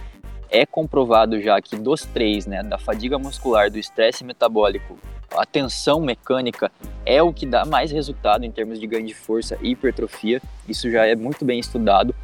é 0.50 0.66
comprovado 0.66 1.42
já 1.42 1.62
que 1.62 1.76
dos 1.76 2.06
três, 2.06 2.46
né, 2.46 2.64
da 2.64 2.78
fadiga 2.78 3.18
muscular, 3.18 3.70
do 3.70 3.78
estresse 3.78 4.24
metabólico, 4.24 4.98
a 5.36 5.46
tensão 5.46 6.00
mecânica 6.00 6.72
é 7.06 7.22
o 7.22 7.34
que 7.34 7.46
dá 7.46 7.66
mais 7.66 7.92
resultado 7.92 8.46
em 8.46 8.52
termos 8.52 8.80
de 8.80 8.88
ganho 8.88 9.06
de 9.06 9.14
força 9.14 9.58
e 9.62 9.72
hipertrofia. 9.72 10.42
Isso 10.68 10.90
já 10.90 11.06
é 11.06 11.16
muito 11.16 11.44
bem 11.44 11.60
estudado. 11.60 12.16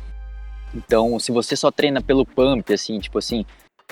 Então, 0.74 1.20
se 1.20 1.32
você 1.32 1.56
só 1.56 1.70
treina 1.70 2.02
pelo 2.02 2.26
pump, 2.26 2.74
assim, 2.74 3.00
tipo 3.00 3.20
assim, 3.20 3.46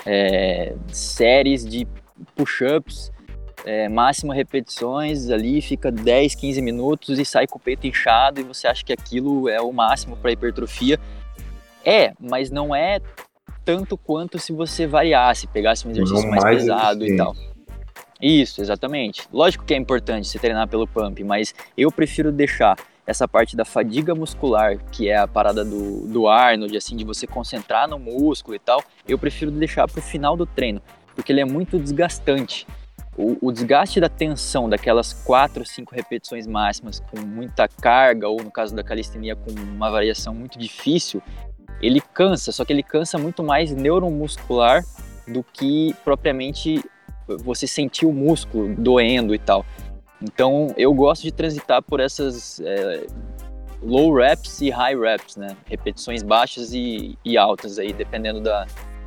é, 0.06 0.74
séries 0.88 1.64
de 1.64 1.86
push-ups, 2.34 3.12
é, 3.64 3.88
máximo 3.88 4.32
repetições 4.32 5.30
ali, 5.30 5.60
fica 5.60 5.90
10, 5.90 6.34
15 6.34 6.62
minutos 6.62 7.18
e 7.18 7.24
sai 7.24 7.46
com 7.46 7.58
o 7.58 7.60
peito 7.60 7.86
inchado 7.86 8.40
e 8.40 8.42
você 8.42 8.66
acha 8.66 8.84
que 8.84 8.92
aquilo 8.92 9.48
é 9.48 9.60
o 9.60 9.72
máximo 9.72 10.16
para 10.16 10.32
hipertrofia. 10.32 10.98
É, 11.84 12.12
mas 12.20 12.50
não 12.50 12.74
é 12.74 13.00
tanto 13.64 13.96
quanto 13.96 14.38
se 14.38 14.52
você 14.52 14.86
variasse, 14.86 15.46
pegasse 15.46 15.86
um 15.86 15.90
exercício 15.90 16.28
mais, 16.28 16.42
mais, 16.42 16.58
pesado 16.58 17.06
e 17.06 17.16
tal. 17.16 17.34
Isso, 18.20 18.60
exatamente. 18.60 19.22
Lógico 19.32 19.64
que 19.64 19.74
é 19.74 19.76
importante 19.76 20.28
você 20.28 20.38
treinar 20.38 20.68
pelo 20.68 20.86
pump, 20.86 21.24
mas 21.24 21.52
eu 21.76 21.90
prefiro 21.90 22.30
deixar 22.30 22.76
essa 23.06 23.26
parte 23.26 23.56
da 23.56 23.64
fadiga 23.64 24.14
muscular, 24.14 24.78
que 24.90 25.08
é 25.08 25.16
a 25.16 25.26
parada 25.26 25.64
do, 25.64 26.06
do 26.06 26.28
Arnold, 26.28 26.76
assim, 26.76 26.96
de 26.96 27.04
você 27.04 27.26
concentrar 27.26 27.88
no 27.88 27.98
músculo 27.98 28.54
e 28.54 28.58
tal, 28.58 28.82
eu 29.06 29.18
prefiro 29.18 29.50
deixar 29.50 29.88
para 29.88 29.98
o 29.98 30.02
final 30.02 30.36
do 30.36 30.46
treino, 30.46 30.80
porque 31.14 31.32
ele 31.32 31.40
é 31.40 31.44
muito 31.44 31.78
desgastante. 31.78 32.66
O, 33.16 33.36
o, 33.48 33.52
desgaste 33.52 34.00
da 34.00 34.08
tensão 34.08 34.68
daquelas 34.68 35.12
quatro, 35.12 35.66
cinco 35.66 35.94
repetições 35.94 36.46
máximas 36.46 37.00
com 37.00 37.20
muita 37.20 37.68
carga, 37.68 38.28
ou 38.28 38.42
no 38.42 38.50
caso 38.50 38.74
da 38.74 38.82
calistenia 38.82 39.36
com 39.36 39.50
uma 39.50 39.90
variação 39.90 40.34
muito 40.34 40.58
difícil, 40.58 41.22
ele 41.80 42.00
cansa, 42.00 42.52
só 42.52 42.64
que 42.64 42.72
ele 42.72 42.82
cansa 42.82 43.18
muito 43.18 43.42
mais 43.42 43.72
neuromuscular 43.72 44.82
do 45.28 45.42
que 45.42 45.94
propriamente 46.04 46.82
você 47.44 47.66
sentir 47.66 48.06
o 48.06 48.12
músculo 48.12 48.74
doendo 48.76 49.34
e 49.34 49.38
tal. 49.38 49.64
Então 50.22 50.72
eu 50.76 50.92
gosto 50.94 51.22
de 51.22 51.32
transitar 51.32 51.82
por 51.82 52.00
essas 52.00 52.60
é, 52.60 53.06
low 53.82 54.14
reps 54.14 54.60
e 54.60 54.70
high 54.70 54.98
reps, 54.98 55.36
né? 55.36 55.56
Repetições 55.66 56.22
baixas 56.22 56.72
e, 56.72 57.18
e, 57.24 57.36
altas 57.36 57.78
aí, 57.78 57.92
dependendo 57.92 58.40
da, 58.40 58.66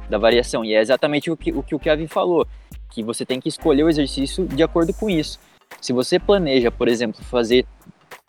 da 0.10 0.18
variação. 0.18 0.64
E 0.66 0.74
é 0.74 0.82
exatamente 0.82 1.32
o 1.32 1.38
que, 1.38 1.52
o 1.52 1.64
que 1.64 1.76
o 1.76 1.80
Kevin 1.80 2.08
falou, 2.08 2.48
que 2.90 3.02
você 3.02 3.26
tem 3.26 3.40
que 3.40 3.50
escolher 3.50 3.84
o 3.84 3.90
exercício 3.90 4.46
de 4.46 4.62
acordo 4.62 4.94
com 4.94 5.10
isso. 5.10 5.40
Se 5.82 5.94
você 5.94 6.20
planeja, 6.20 6.70
por 6.72 6.88
exemplo, 6.88 7.24
fazer 7.24 7.66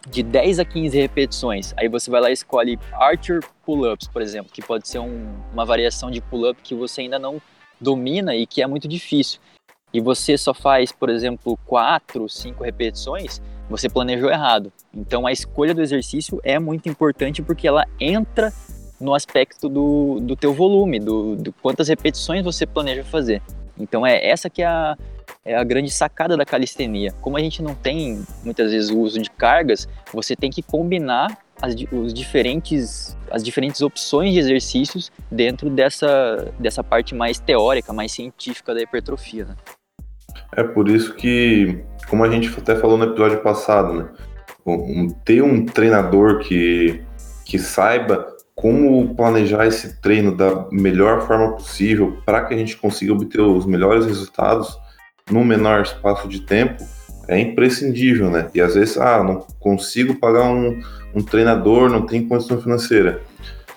de 0.08 0.22
10 0.22 0.60
a 0.60 0.64
15 0.64 0.98
repetições. 0.98 1.74
Aí 1.76 1.88
você 1.88 2.10
vai 2.10 2.20
lá 2.20 2.30
e 2.30 2.32
escolhe 2.32 2.78
Archer 2.92 3.40
Pull-Ups, 3.64 4.08
por 4.08 4.22
exemplo, 4.22 4.52
que 4.52 4.62
pode 4.62 4.86
ser 4.88 5.00
um, 5.00 5.34
uma 5.52 5.64
variação 5.64 6.10
de 6.10 6.20
pull-up 6.20 6.60
que 6.62 6.74
você 6.74 7.00
ainda 7.02 7.18
não 7.18 7.42
domina 7.80 8.34
e 8.34 8.46
que 8.46 8.62
é 8.62 8.66
muito 8.66 8.86
difícil. 8.86 9.40
E 9.92 10.00
você 10.00 10.36
só 10.36 10.52
faz, 10.52 10.92
por 10.92 11.08
exemplo, 11.08 11.58
4, 11.66 12.28
5 12.28 12.64
repetições, 12.64 13.40
você 13.68 13.88
planejou 13.88 14.30
errado. 14.30 14.72
Então 14.94 15.26
a 15.26 15.32
escolha 15.32 15.74
do 15.74 15.82
exercício 15.82 16.40
é 16.42 16.58
muito 16.58 16.88
importante 16.88 17.42
porque 17.42 17.66
ela 17.66 17.86
entra 18.00 18.52
no 19.00 19.14
aspecto 19.14 19.68
do, 19.68 20.18
do 20.20 20.36
teu 20.36 20.52
volume, 20.52 20.98
do, 20.98 21.36
do 21.36 21.52
quantas 21.52 21.88
repetições 21.88 22.44
você 22.44 22.66
planeja 22.66 23.04
fazer. 23.04 23.42
Então 23.78 24.06
é 24.06 24.26
essa 24.26 24.48
que 24.48 24.62
é 24.62 24.66
a, 24.66 24.96
é 25.44 25.54
a 25.54 25.64
grande 25.64 25.90
sacada 25.90 26.36
da 26.36 26.44
calistenia. 26.44 27.12
Como 27.20 27.36
a 27.36 27.40
gente 27.40 27.62
não 27.62 27.74
tem 27.74 28.24
muitas 28.44 28.72
vezes 28.72 28.90
o 28.90 28.98
uso 28.98 29.20
de 29.20 29.30
cargas, 29.30 29.88
você 30.12 30.34
tem 30.34 30.50
que 30.50 30.62
combinar 30.62 31.38
as, 31.60 31.74
os 31.92 32.12
diferentes, 32.12 33.16
as 33.30 33.42
diferentes 33.42 33.80
opções 33.80 34.32
de 34.32 34.38
exercícios 34.38 35.10
dentro 35.30 35.70
dessa, 35.70 36.52
dessa 36.58 36.82
parte 36.82 37.14
mais 37.14 37.38
teórica, 37.38 37.92
mais 37.92 38.12
científica 38.12 38.74
da 38.74 38.80
hipertrofia. 38.80 39.46
Né? 39.46 39.56
É 40.52 40.62
por 40.62 40.88
isso 40.88 41.14
que, 41.14 41.78
como 42.08 42.24
a 42.24 42.30
gente 42.30 42.52
até 42.56 42.76
falou 42.76 42.96
no 42.96 43.04
episódio 43.04 43.38
passado, 43.40 43.92
né? 43.92 44.08
Um, 44.64 45.10
ter 45.24 45.42
um 45.42 45.64
treinador 45.64 46.40
que, 46.40 47.02
que 47.44 47.58
saiba 47.58 48.26
como 48.54 49.14
planejar 49.14 49.66
esse 49.66 50.00
treino 50.00 50.34
da 50.34 50.66
melhor 50.72 51.26
forma 51.26 51.52
possível 51.52 52.18
para 52.24 52.44
que 52.44 52.54
a 52.54 52.56
gente 52.56 52.76
consiga 52.76 53.12
obter 53.12 53.40
os 53.40 53.66
melhores 53.66 54.06
resultados 54.06 54.76
no 55.30 55.44
menor 55.44 55.82
espaço 55.82 56.26
de 56.26 56.40
tempo 56.40 56.82
é 57.28 57.38
imprescindível, 57.38 58.30
né? 58.30 58.48
E 58.54 58.60
às 58.60 58.74
vezes, 58.74 58.96
ah, 58.96 59.22
não 59.22 59.46
consigo 59.58 60.14
pagar 60.14 60.44
um, 60.44 60.80
um 61.14 61.22
treinador, 61.22 61.90
não 61.90 62.06
tem 62.06 62.26
condição 62.26 62.60
financeira. 62.60 63.20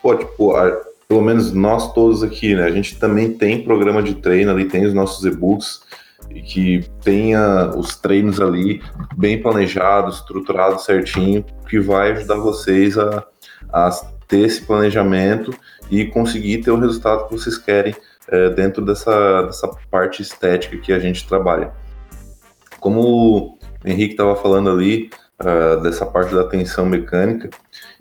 Pô, 0.01 0.15
tipo, 0.15 0.55
a, 0.55 0.69
pelo 1.07 1.21
menos 1.21 1.51
nós 1.51 1.91
todos 1.93 2.23
aqui, 2.23 2.55
né? 2.55 2.63
A 2.63 2.71
gente 2.71 2.99
também 2.99 3.33
tem 3.33 3.63
programa 3.63 4.03
de 4.03 4.15
treino 4.15 4.51
ali, 4.51 4.65
tem 4.65 4.85
os 4.85 4.93
nossos 4.93 5.25
e-books 5.25 5.81
e 6.29 6.41
que 6.41 6.89
tenha 7.01 7.71
os 7.75 7.95
treinos 7.95 8.39
ali 8.39 8.81
bem 9.17 9.41
planejados, 9.41 10.17
estruturados 10.17 10.86
certinho, 10.86 11.43
que 11.67 11.79
vai 11.79 12.12
ajudar 12.12 12.36
vocês 12.36 12.98
a, 12.98 13.25
a 13.71 13.89
ter 14.27 14.41
esse 14.41 14.62
planejamento 14.62 15.53
e 15.89 16.05
conseguir 16.05 16.59
ter 16.59 16.71
o 16.71 16.79
resultado 16.79 17.27
que 17.27 17.31
vocês 17.31 17.57
querem 17.57 17.95
é, 18.27 18.50
dentro 18.50 18.86
dessa, 18.86 19.43
dessa 19.43 19.67
parte 19.89 20.21
estética 20.21 20.77
que 20.77 20.93
a 20.93 21.00
gente 21.00 21.27
trabalha. 21.27 21.71
Como 22.79 23.01
o 23.01 23.57
Henrique 23.83 24.13
estava 24.13 24.36
falando 24.36 24.69
ali, 24.69 25.09
uh, 25.39 25.81
dessa 25.81 26.05
parte 26.05 26.33
da 26.33 26.43
tensão 26.43 26.86
mecânica, 26.86 27.50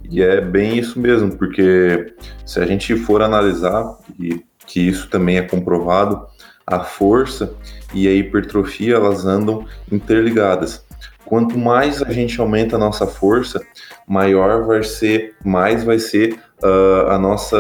e 0.08 0.22
é 0.22 0.40
bem 0.40 0.78
isso 0.78 0.98
mesmo, 1.00 1.36
porque 1.36 2.14
se 2.44 2.60
a 2.60 2.66
gente 2.66 2.96
for 2.96 3.22
analisar, 3.22 3.96
e 4.18 4.44
que 4.66 4.80
isso 4.80 5.08
também 5.08 5.38
é 5.38 5.42
comprovado, 5.42 6.26
a 6.66 6.80
força 6.80 7.54
e 7.94 8.06
a 8.06 8.12
hipertrofia 8.12 8.96
elas 8.96 9.24
andam 9.24 9.64
interligadas. 9.90 10.84
Quanto 11.24 11.58
mais 11.58 12.02
a 12.02 12.10
gente 12.10 12.40
aumenta 12.40 12.76
a 12.76 12.78
nossa 12.78 13.06
força, 13.06 13.60
maior 14.06 14.66
vai 14.66 14.82
ser, 14.82 15.34
mais 15.44 15.84
vai 15.84 15.98
ser 15.98 16.38
uh, 16.62 17.10
a 17.10 17.18
nossa 17.18 17.56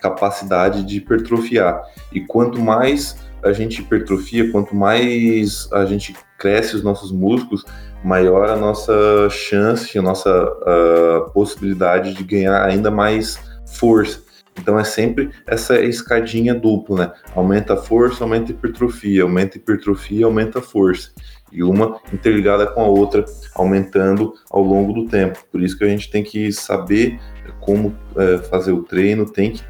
capacidade 0.00 0.84
de 0.84 0.96
hipertrofiar. 0.96 1.80
E 2.12 2.20
quanto 2.20 2.60
mais 2.60 3.16
a 3.44 3.52
gente 3.52 3.80
hipertrofia, 3.80 4.50
quanto 4.50 4.74
mais 4.74 5.68
a 5.72 5.84
gente 5.84 6.16
cresce 6.36 6.74
os 6.74 6.82
nossos 6.82 7.12
músculos, 7.12 7.64
maior 8.02 8.50
a 8.50 8.56
nossa 8.56 9.28
chance, 9.30 9.96
a 9.98 10.02
nossa 10.02 10.30
uh, 10.30 11.30
possibilidade 11.30 12.12
de 12.14 12.24
ganhar 12.24 12.64
ainda 12.64 12.90
mais 12.90 13.38
força. 13.66 14.20
Então 14.58 14.78
é 14.78 14.84
sempre 14.84 15.30
essa 15.46 15.80
escadinha 15.80 16.54
dupla, 16.54 16.96
né? 16.98 17.12
Aumenta 17.34 17.74
a 17.74 17.76
força, 17.76 18.24
aumenta 18.24 18.52
a 18.52 18.54
hipertrofia, 18.54 19.22
aumenta 19.22 19.56
a 19.56 19.58
hipertrofia, 19.58 20.26
aumenta 20.26 20.58
a 20.58 20.62
força. 20.62 21.10
E 21.52 21.62
uma 21.62 22.00
interligada 22.12 22.66
com 22.66 22.80
a 22.80 22.86
outra, 22.86 23.24
aumentando 23.54 24.34
ao 24.50 24.62
longo 24.62 24.92
do 24.92 25.06
tempo. 25.08 25.38
Por 25.50 25.62
isso 25.62 25.76
que 25.76 25.84
a 25.84 25.88
gente 25.88 26.10
tem 26.10 26.22
que 26.22 26.52
saber 26.52 27.20
como 27.60 27.94
é, 28.16 28.38
fazer 28.38 28.72
o 28.72 28.82
treino, 28.82 29.24
tem 29.24 29.52
que 29.52 29.62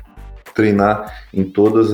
treinar 0.54 1.26
em 1.32 1.44
todos 1.44 1.92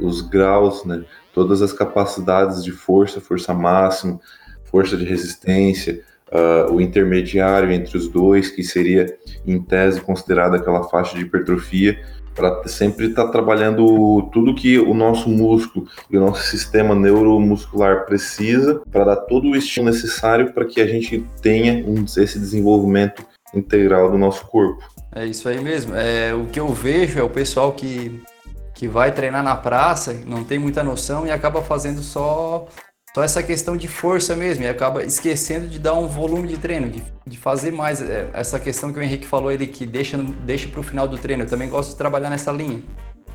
os 0.00 0.20
graus, 0.22 0.84
né? 0.84 1.04
Todas 1.32 1.62
as 1.62 1.72
capacidades 1.72 2.64
de 2.64 2.72
força, 2.72 3.20
força 3.20 3.54
máxima, 3.54 4.18
força 4.64 4.96
de 4.96 5.04
resistência, 5.04 6.02
uh, 6.32 6.72
o 6.72 6.80
intermediário 6.80 7.70
entre 7.70 7.96
os 7.96 8.08
dois, 8.08 8.50
que 8.50 8.62
seria, 8.62 9.16
em 9.46 9.60
tese, 9.60 10.00
considerada 10.00 10.56
aquela 10.56 10.84
faixa 10.88 11.16
de 11.16 11.22
hipertrofia, 11.22 11.98
para 12.38 12.66
sempre 12.68 13.06
estar 13.06 13.24
tá 13.24 13.32
trabalhando 13.32 14.22
tudo 14.32 14.54
que 14.54 14.78
o 14.78 14.94
nosso 14.94 15.28
músculo 15.28 15.88
e 16.08 16.16
o 16.16 16.20
nosso 16.20 16.44
sistema 16.44 16.94
neuromuscular 16.94 18.06
precisa 18.06 18.80
para 18.92 19.04
dar 19.04 19.16
todo 19.16 19.48
o 19.48 19.56
estímulo 19.56 19.92
necessário 19.92 20.52
para 20.52 20.64
que 20.64 20.80
a 20.80 20.86
gente 20.86 21.26
tenha 21.42 21.84
um, 21.84 22.04
esse 22.04 22.38
desenvolvimento 22.38 23.26
integral 23.52 24.08
do 24.10 24.16
nosso 24.16 24.46
corpo. 24.46 24.84
É 25.12 25.26
isso 25.26 25.48
aí 25.48 25.60
mesmo. 25.60 25.96
É, 25.96 26.32
o 26.32 26.46
que 26.46 26.60
eu 26.60 26.68
vejo 26.68 27.18
é 27.18 27.22
o 27.22 27.30
pessoal 27.30 27.72
que, 27.72 28.22
que 28.72 28.86
vai 28.86 29.10
treinar 29.10 29.42
na 29.42 29.56
praça, 29.56 30.14
não 30.24 30.44
tem 30.44 30.60
muita 30.60 30.84
noção 30.84 31.26
e 31.26 31.32
acaba 31.32 31.60
fazendo 31.60 32.02
só, 32.02 32.68
só 33.18 33.24
essa 33.24 33.42
questão 33.42 33.76
de 33.76 33.88
força 33.88 34.36
mesmo, 34.36 34.62
e 34.62 34.68
acaba 34.68 35.02
esquecendo 35.02 35.66
de 35.66 35.80
dar 35.80 35.94
um 35.94 36.06
volume 36.06 36.46
de 36.46 36.56
treino, 36.56 36.88
de, 36.88 37.02
de 37.26 37.36
fazer 37.36 37.72
mais. 37.72 38.00
É, 38.00 38.30
essa 38.32 38.60
questão 38.60 38.92
que 38.92 38.98
o 39.00 39.02
Henrique 39.02 39.26
falou, 39.26 39.50
ele 39.50 39.66
que 39.66 39.84
deixa, 39.84 40.16
deixa 40.16 40.68
para 40.68 40.78
o 40.78 40.84
final 40.84 41.08
do 41.08 41.18
treino. 41.18 41.42
Eu 41.42 41.48
também 41.48 41.68
gosto 41.68 41.90
de 41.90 41.96
trabalhar 41.96 42.30
nessa 42.30 42.52
linha, 42.52 42.80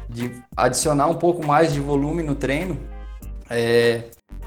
de 0.09 0.31
adicionar 0.55 1.07
um 1.07 1.15
pouco 1.15 1.45
mais 1.45 1.73
de 1.73 1.81
volume 1.81 2.23
no 2.23 2.33
treino. 2.33 2.79
É, 3.49 4.03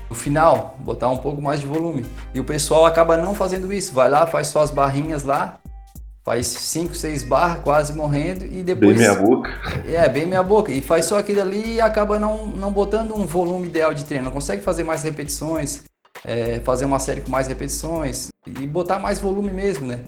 no 0.08 0.16
final, 0.16 0.78
botar 0.78 1.10
um 1.10 1.18
pouco 1.18 1.42
mais 1.42 1.60
de 1.60 1.66
volume. 1.66 2.06
E 2.32 2.40
o 2.40 2.44
pessoal 2.44 2.86
acaba 2.86 3.16
não 3.18 3.34
fazendo 3.34 3.70
isso. 3.70 3.92
Vai 3.92 4.08
lá, 4.08 4.26
faz 4.26 4.46
só 4.46 4.62
as 4.62 4.70
barrinhas 4.70 5.22
lá, 5.22 5.58
faz 6.26 6.48
5, 6.48 6.92
6 6.96 7.22
barras, 7.22 7.62
quase 7.62 7.92
morrendo, 7.94 8.44
e 8.44 8.60
depois. 8.64 8.98
Bem 8.98 9.06
meia 9.06 9.14
boca. 9.14 9.50
É, 9.86 10.08
bem 10.08 10.26
meia 10.26 10.42
boca. 10.42 10.72
E 10.72 10.80
faz 10.80 11.04
só 11.04 11.18
aquilo 11.18 11.40
ali 11.40 11.74
e 11.74 11.80
acaba 11.80 12.18
não, 12.18 12.48
não 12.48 12.72
botando 12.72 13.14
um 13.14 13.24
volume 13.24 13.68
ideal 13.68 13.94
de 13.94 14.04
treino. 14.04 14.24
Não 14.24 14.32
consegue 14.32 14.60
fazer 14.60 14.82
mais 14.82 15.04
repetições, 15.04 15.84
é, 16.24 16.58
fazer 16.64 16.84
uma 16.84 16.98
série 16.98 17.20
com 17.20 17.30
mais 17.30 17.46
repetições 17.46 18.30
e 18.44 18.66
botar 18.66 18.98
mais 18.98 19.20
volume 19.20 19.50
mesmo, 19.50 19.86
né? 19.86 20.00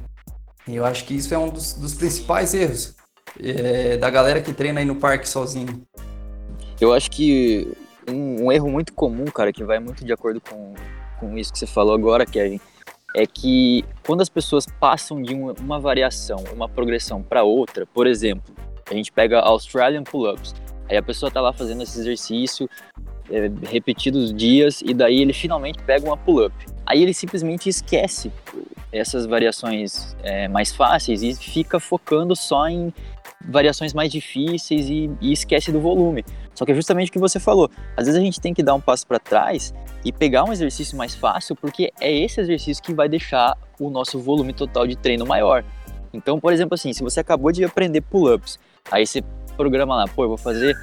E 0.67 0.75
eu 0.75 0.85
acho 0.85 1.05
que 1.05 1.15
isso 1.15 1.33
é 1.33 1.39
um 1.39 1.51
dos, 1.51 1.75
dos 1.75 1.95
principais 1.95 2.53
erros 2.53 2.97
é, 3.41 3.97
da 3.97 4.11
galera 4.11 4.41
que 4.41 4.53
treina 4.53 4.81
aí 4.81 4.87
no 4.87 4.97
parque 4.97 5.29
sozinho. 5.29 5.85
Eu 6.81 6.93
acho 6.93 7.13
que 7.13 7.73
um, 8.11 8.47
um, 8.47 8.53
erro 8.53 8.69
muito 8.69 8.93
comum, 8.93 9.27
cara, 9.27 9.53
que 9.53 9.63
vai 9.63 9.79
muito 9.79 10.05
de 10.05 10.13
acordo 10.13 10.41
com, 10.41 10.75
com 11.21 11.39
isso 11.39 11.53
que 11.53 11.61
você 11.61 11.67
falou 11.67 11.95
agora, 11.95 12.27
Kevin, 12.27 12.57
é 12.57 12.61
que 13.27 13.85
quando 14.07 14.21
as 14.21 14.29
pessoas 14.29 14.67
passam 14.67 15.23
de 15.23 15.35
uma, 15.35 15.55
uma 15.61 15.81
variação, 15.81 16.45
uma 16.53 16.69
progressão 16.69 17.23
para 17.23 17.43
outra, 17.43 17.87
por 17.87 18.07
exemplo, 18.07 18.55
a 18.91 18.95
gente 18.95 19.11
pega 19.13 19.41
Australian 19.41 20.03
Pull-Ups, 20.03 20.55
aí 20.89 20.97
a 20.97 21.03
pessoa 21.03 21.31
tá 21.31 21.41
lá 21.41 21.53
fazendo 21.53 21.83
esse 21.83 21.99
exercício 21.99 22.69
é, 23.31 23.51
repetidos 23.69 24.33
dias 24.33 24.81
e 24.83 24.95
daí 24.95 25.21
ele 25.21 25.33
finalmente 25.33 25.83
pega 25.83 26.07
uma 26.07 26.17
pull-up. 26.17 26.55
Aí 26.87 27.03
ele 27.03 27.13
simplesmente 27.13 27.69
esquece 27.69 28.33
essas 28.91 29.27
variações 29.27 30.17
é, 30.23 30.49
mais 30.49 30.73
fáceis 30.73 31.23
e 31.23 31.35
fica 31.35 31.79
focando 31.79 32.35
só 32.35 32.69
em 32.69 32.93
variações 33.47 33.95
mais 33.95 34.11
difíceis 34.11 34.89
e, 34.89 35.11
e, 35.21 35.33
esquece 35.33 35.71
do 35.71 35.81
volume. 35.81 36.25
Só 36.55 36.65
que 36.65 36.73
é 36.73 36.75
justamente 36.75 37.09
o 37.09 37.13
que 37.13 37.19
você 37.19 37.39
falou. 37.39 37.71
Às 37.97 38.07
vezes 38.07 38.21
a 38.21 38.25
gente 38.25 38.41
tem 38.41 38.53
que 38.53 38.63
dar 38.63 38.75
um 38.75 38.81
passo 38.81 39.07
para 39.07 39.19
trás 39.19 39.73
e 40.05 40.13
pegar 40.13 40.45
um 40.45 40.53
exercício 40.53 40.97
mais 40.97 41.15
fácil, 41.15 41.55
porque 41.57 41.93
é 42.01 42.13
esse 42.13 42.41
exercício 42.41 42.83
que 42.83 42.93
vai 42.93 43.09
deixar 43.09 43.57
o 43.79 43.91
nosso 43.91 44.19
volume 44.19 44.53
total 44.53 44.87
de 44.87 44.97
treino 44.97 45.25
maior. 45.25 45.65
Então, 46.13 46.41
por 46.41 46.53
exemplo, 46.53 46.75
assim, 46.75 46.93
se 46.93 47.03
você 47.03 47.21
acabou 47.21 47.53
de 47.53 47.65
aprender 47.65 48.01
pull-ups, 48.01 48.59
aí 48.91 49.07
você 49.07 49.23
programa 49.59 49.97
lá, 49.97 50.05
pô, 50.07 50.23
eu 50.23 50.29
vou 50.29 50.39
fazer, 50.39 50.79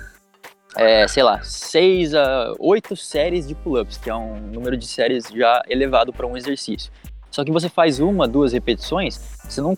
é, 0.75 1.07
sei 1.07 1.23
lá, 1.23 1.41
6 1.41 2.13
a 2.13 2.53
8 2.59 2.93
séries 2.97 3.47
de 3.47 3.55
pull-ups, 3.55 3.97
que 3.97 4.09
é 4.09 4.15
um 4.15 4.37
número 4.37 4.75
de 4.75 4.85
séries 4.85 5.29
já 5.33 5.61
elevado 5.69 6.11
para 6.11 6.27
um 6.27 6.35
exercício. 6.35 6.91
Só 7.31 7.45
que 7.45 7.51
você 7.51 7.69
faz 7.69 8.01
uma, 8.01 8.27
duas 8.27 8.51
repetições, 8.51 9.17
você 9.43 9.61
não 9.61 9.77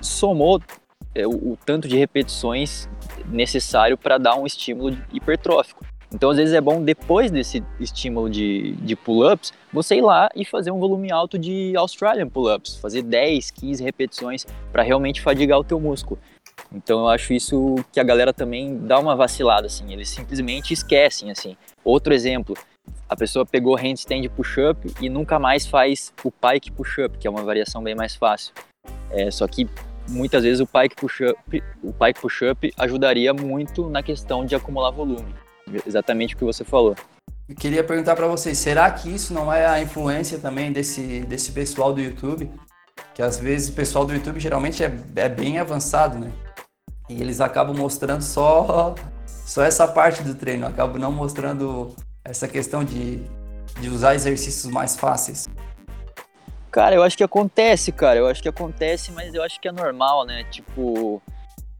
somou 0.00 0.60
é, 1.14 1.26
o, 1.26 1.30
o, 1.30 1.58
tanto 1.64 1.88
de 1.88 1.96
repetições 1.96 2.88
necessário 3.26 3.96
para 3.96 4.18
dar 4.18 4.36
um 4.36 4.46
estímulo 4.46 4.96
hipertrófico. 5.12 5.84
Então, 6.14 6.28
às 6.28 6.36
vezes 6.36 6.54
é 6.54 6.60
bom, 6.60 6.82
depois 6.82 7.30
desse 7.30 7.64
estímulo 7.80 8.28
de, 8.28 8.72
de 8.72 8.94
pull-ups, 8.94 9.52
você 9.72 9.96
ir 9.96 10.02
lá 10.02 10.28
e 10.36 10.44
fazer 10.44 10.70
um 10.70 10.78
volume 10.78 11.10
alto 11.10 11.38
de 11.38 11.72
Australian 11.74 12.28
pull-ups, 12.28 12.76
fazer 12.76 13.02
10, 13.02 13.50
15 13.50 13.82
repetições 13.82 14.46
para 14.70 14.82
realmente 14.82 15.22
fadigar 15.22 15.58
o 15.58 15.64
teu 15.64 15.80
músculo. 15.80 16.20
Então, 16.70 17.00
eu 17.00 17.08
acho 17.08 17.32
isso 17.32 17.76
que 17.90 17.98
a 17.98 18.02
galera 18.02 18.32
também 18.32 18.76
dá 18.78 18.98
uma 18.98 19.16
vacilada, 19.16 19.66
assim, 19.66 19.90
eles 19.90 20.10
simplesmente 20.10 20.74
esquecem, 20.74 21.30
assim. 21.30 21.56
Outro 21.82 22.12
exemplo, 22.12 22.54
a 23.08 23.16
pessoa 23.16 23.46
pegou 23.46 23.74
handstand 23.74 24.28
push-up 24.36 24.86
e 25.00 25.08
nunca 25.08 25.38
mais 25.38 25.66
faz 25.66 26.12
o 26.22 26.30
pike 26.30 26.70
push-up, 26.72 27.16
que 27.16 27.26
é 27.26 27.30
uma 27.30 27.42
variação 27.42 27.82
bem 27.82 27.94
mais 27.94 28.14
fácil. 28.14 28.52
É, 29.10 29.30
só 29.30 29.46
que 29.46 29.66
muitas 30.08 30.42
vezes 30.42 30.60
o 30.60 30.66
pike 30.66 30.96
push-up 30.96 31.62
o 31.82 31.92
pike 31.92 32.20
push-up 32.20 32.72
ajudaria 32.76 33.32
muito 33.32 33.88
na 33.88 34.02
questão 34.02 34.44
de 34.44 34.54
acumular 34.54 34.90
volume. 34.90 35.34
Exatamente 35.86 36.34
o 36.34 36.38
que 36.38 36.44
você 36.44 36.64
falou. 36.64 36.96
Eu 37.48 37.56
queria 37.56 37.84
perguntar 37.84 38.14
para 38.16 38.26
vocês, 38.26 38.56
será 38.58 38.90
que 38.90 39.08
isso 39.08 39.34
não 39.34 39.52
é 39.52 39.66
a 39.66 39.80
influência 39.80 40.38
também 40.38 40.72
desse, 40.72 41.20
desse 41.20 41.52
pessoal 41.52 41.92
do 41.92 42.00
YouTube? 42.00 42.50
Que 43.14 43.22
às 43.22 43.38
vezes 43.38 43.68
o 43.68 43.72
pessoal 43.72 44.04
do 44.04 44.14
YouTube 44.14 44.40
geralmente 44.40 44.82
é, 44.82 44.92
é 45.16 45.28
bem 45.28 45.58
avançado, 45.58 46.18
né? 46.18 46.32
E 47.08 47.20
eles 47.20 47.40
acabam 47.40 47.76
mostrando 47.76 48.22
só, 48.22 48.94
só 49.26 49.62
essa 49.62 49.86
parte 49.86 50.22
do 50.22 50.34
treino, 50.34 50.66
acabam 50.66 50.98
não 50.98 51.12
mostrando 51.12 51.94
essa 52.24 52.48
questão 52.48 52.84
de, 52.84 53.20
de 53.80 53.88
usar 53.88 54.14
exercícios 54.14 54.72
mais 54.72 54.96
fáceis? 54.96 55.46
Cara, 56.72 56.94
eu 56.94 57.02
acho 57.02 57.18
que 57.18 57.22
acontece, 57.22 57.92
cara. 57.92 58.18
Eu 58.18 58.26
acho 58.26 58.42
que 58.42 58.48
acontece, 58.48 59.12
mas 59.12 59.34
eu 59.34 59.42
acho 59.42 59.60
que 59.60 59.68
é 59.68 59.72
normal, 59.72 60.24
né? 60.24 60.44
Tipo. 60.50 61.22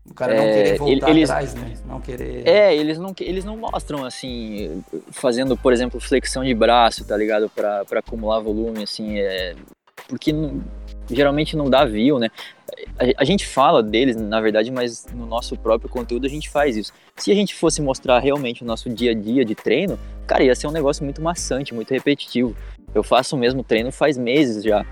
O 0.04 0.14
cara 0.14 0.34
não 0.34 0.42
é, 0.42 0.52
querer 0.52 0.78
voltar 0.78 1.10
eles, 1.10 1.30
atrás, 1.30 1.54
né? 1.54 1.74
Não 1.86 2.00
querer. 2.00 2.46
É, 2.46 2.76
eles 2.76 2.98
não, 2.98 3.14
eles 3.20 3.44
não 3.44 3.56
mostram, 3.56 4.04
assim, 4.04 4.82
fazendo, 5.10 5.56
por 5.56 5.72
exemplo, 5.72 5.98
flexão 5.98 6.44
de 6.44 6.52
braço, 6.52 7.04
tá 7.06 7.16
ligado? 7.16 7.48
Pra, 7.48 7.84
pra 7.86 8.00
acumular 8.00 8.40
volume, 8.40 8.82
assim. 8.82 9.18
É, 9.18 9.54
porque 10.08 10.32
não, 10.32 10.62
geralmente 11.08 11.56
não 11.56 11.70
dá 11.70 11.84
view, 11.86 12.18
né? 12.18 12.28
A, 12.98 13.22
a, 13.22 13.24
gente 13.24 13.46
fala 13.46 13.82
deles, 13.82 14.16
na 14.16 14.40
verdade, 14.40 14.70
mas 14.70 15.06
no 15.14 15.24
nosso 15.24 15.56
próprio 15.56 15.88
conteúdo 15.88 16.26
a 16.26 16.30
gente 16.30 16.50
faz 16.50 16.76
isso. 16.76 16.92
Se 17.16 17.30
a 17.30 17.34
gente 17.34 17.54
fosse 17.54 17.80
mostrar 17.80 18.18
realmente 18.18 18.62
o 18.62 18.66
nosso 18.66 18.90
dia 18.90 19.12
a 19.12 19.14
dia 19.14 19.44
de 19.44 19.54
treino, 19.54 19.98
cara, 20.26 20.42
ia 20.42 20.54
ser 20.54 20.66
um 20.66 20.72
negócio 20.72 21.04
muito 21.04 21.22
maçante, 21.22 21.72
muito 21.72 21.90
repetitivo. 21.92 22.54
Eu 22.94 23.02
faço 23.02 23.36
o 23.36 23.38
mesmo 23.38 23.62
treino 23.62 23.90
faz 23.90 24.18
meses 24.18 24.62
já 24.62 24.84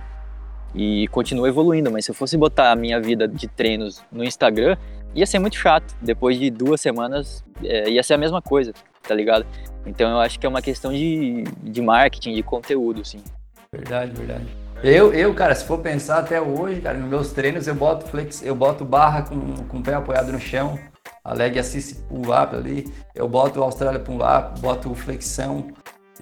e 0.74 1.08
continuo 1.08 1.46
evoluindo, 1.46 1.90
mas 1.90 2.04
se 2.04 2.10
eu 2.10 2.14
fosse 2.14 2.36
botar 2.36 2.70
a 2.70 2.76
minha 2.76 3.00
vida 3.00 3.26
de 3.26 3.48
treinos 3.48 4.02
no 4.10 4.22
Instagram, 4.24 4.76
ia 5.14 5.26
ser 5.26 5.38
muito 5.38 5.56
chato. 5.56 5.94
Depois 6.00 6.38
de 6.38 6.50
duas 6.50 6.80
semanas, 6.80 7.44
é, 7.62 7.90
ia 7.90 8.02
ser 8.02 8.14
a 8.14 8.18
mesma 8.18 8.40
coisa, 8.40 8.72
tá 9.06 9.14
ligado? 9.14 9.44
Então 9.84 10.10
eu 10.10 10.18
acho 10.18 10.38
que 10.38 10.46
é 10.46 10.48
uma 10.48 10.62
questão 10.62 10.92
de, 10.92 11.44
de 11.62 11.82
marketing, 11.82 12.34
de 12.34 12.42
conteúdo, 12.42 13.04
sim. 13.04 13.22
Verdade, 13.72 14.12
verdade. 14.12 14.46
Eu, 14.82 15.12
eu, 15.12 15.34
cara, 15.34 15.54
se 15.54 15.64
for 15.64 15.78
pensar 15.78 16.18
até 16.18 16.40
hoje, 16.40 16.80
cara, 16.80 16.96
nos 16.96 17.08
meus 17.08 17.32
treinos 17.32 17.66
eu 17.66 17.74
boto 17.74 18.06
flex, 18.06 18.42
eu 18.42 18.54
boto 18.54 18.84
barra 18.84 19.22
com, 19.22 19.38
com 19.64 19.78
o 19.78 19.82
pé 19.82 19.94
apoiado 19.94 20.32
no 20.32 20.40
chão, 20.40 20.78
a 21.22 21.34
leg 21.34 21.58
assist 21.58 22.00
pull 22.08 22.32
up 22.32 22.54
ali, 22.56 22.90
eu 23.14 23.28
boto 23.28 23.60
o 23.60 23.62
Austrália 23.62 24.00
pull 24.00 24.20
up, 24.22 24.58
boto 24.60 24.94
flexão 24.94 25.68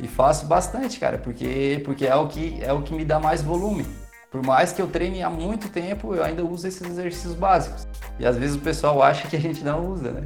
e 0.00 0.06
faço 0.06 0.46
bastante, 0.46 0.98
cara, 0.98 1.18
porque 1.18 1.80
porque 1.84 2.06
é 2.06 2.14
o 2.14 2.26
que 2.26 2.58
é 2.62 2.72
o 2.72 2.82
que 2.82 2.94
me 2.94 3.04
dá 3.04 3.18
mais 3.18 3.42
volume. 3.42 3.84
Por 4.30 4.44
mais 4.44 4.72
que 4.72 4.82
eu 4.82 4.86
treine 4.86 5.22
há 5.22 5.30
muito 5.30 5.70
tempo, 5.70 6.14
eu 6.14 6.22
ainda 6.22 6.44
uso 6.44 6.68
esses 6.68 6.86
exercícios 6.86 7.34
básicos. 7.34 7.88
E 8.20 8.26
às 8.26 8.36
vezes 8.36 8.56
o 8.56 8.60
pessoal 8.60 9.02
acha 9.02 9.26
que 9.26 9.36
a 9.36 9.40
gente 9.40 9.64
não 9.64 9.86
usa, 9.90 10.10
né? 10.10 10.24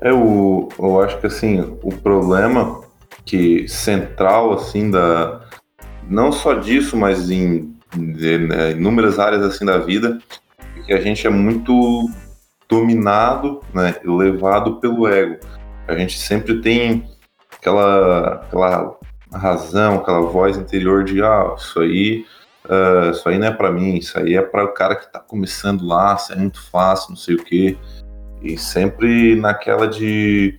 É 0.00 0.12
o 0.12 0.68
eu 0.78 1.00
acho 1.02 1.18
que 1.20 1.26
assim, 1.26 1.60
o 1.82 1.90
problema 1.90 2.82
que 3.24 3.68
central 3.68 4.54
assim 4.54 4.90
da 4.90 5.42
não 6.08 6.32
só 6.32 6.54
disso, 6.54 6.96
mas 6.96 7.30
em, 7.30 7.74
né, 7.96 8.72
inúmeras 8.72 9.18
áreas 9.18 9.42
assim 9.42 9.64
da 9.64 9.78
vida, 9.78 10.18
que 10.86 10.92
a 10.92 11.00
gente 11.00 11.26
é 11.26 11.30
muito 11.30 12.08
dominado, 12.68 13.60
né, 13.74 13.94
levado 14.04 14.80
pelo 14.80 15.06
ego. 15.08 15.38
A 15.86 15.96
gente 15.96 16.18
sempre 16.18 16.60
tem 16.60 17.08
aquela, 17.66 18.34
aquela 18.34 18.96
razão, 19.32 19.96
aquela 19.96 20.20
voz 20.20 20.56
interior 20.56 21.02
de 21.02 21.20
ah, 21.22 21.54
isso 21.58 21.80
aí, 21.80 22.24
uh, 22.64 23.10
isso 23.10 23.28
aí 23.28 23.38
não 23.38 23.48
é 23.48 23.50
para 23.50 23.72
mim, 23.72 23.96
isso 23.96 24.16
aí 24.18 24.36
é 24.36 24.42
para 24.42 24.64
o 24.64 24.72
cara 24.72 24.94
que 24.94 25.06
está 25.06 25.18
começando 25.18 25.84
lá, 25.84 26.14
isso 26.14 26.32
é 26.32 26.36
muito 26.36 26.62
fácil, 26.70 27.10
não 27.10 27.16
sei 27.16 27.34
o 27.34 27.42
quê. 27.42 27.76
E 28.40 28.56
sempre 28.56 29.34
naquela 29.34 29.88
de 29.88 30.56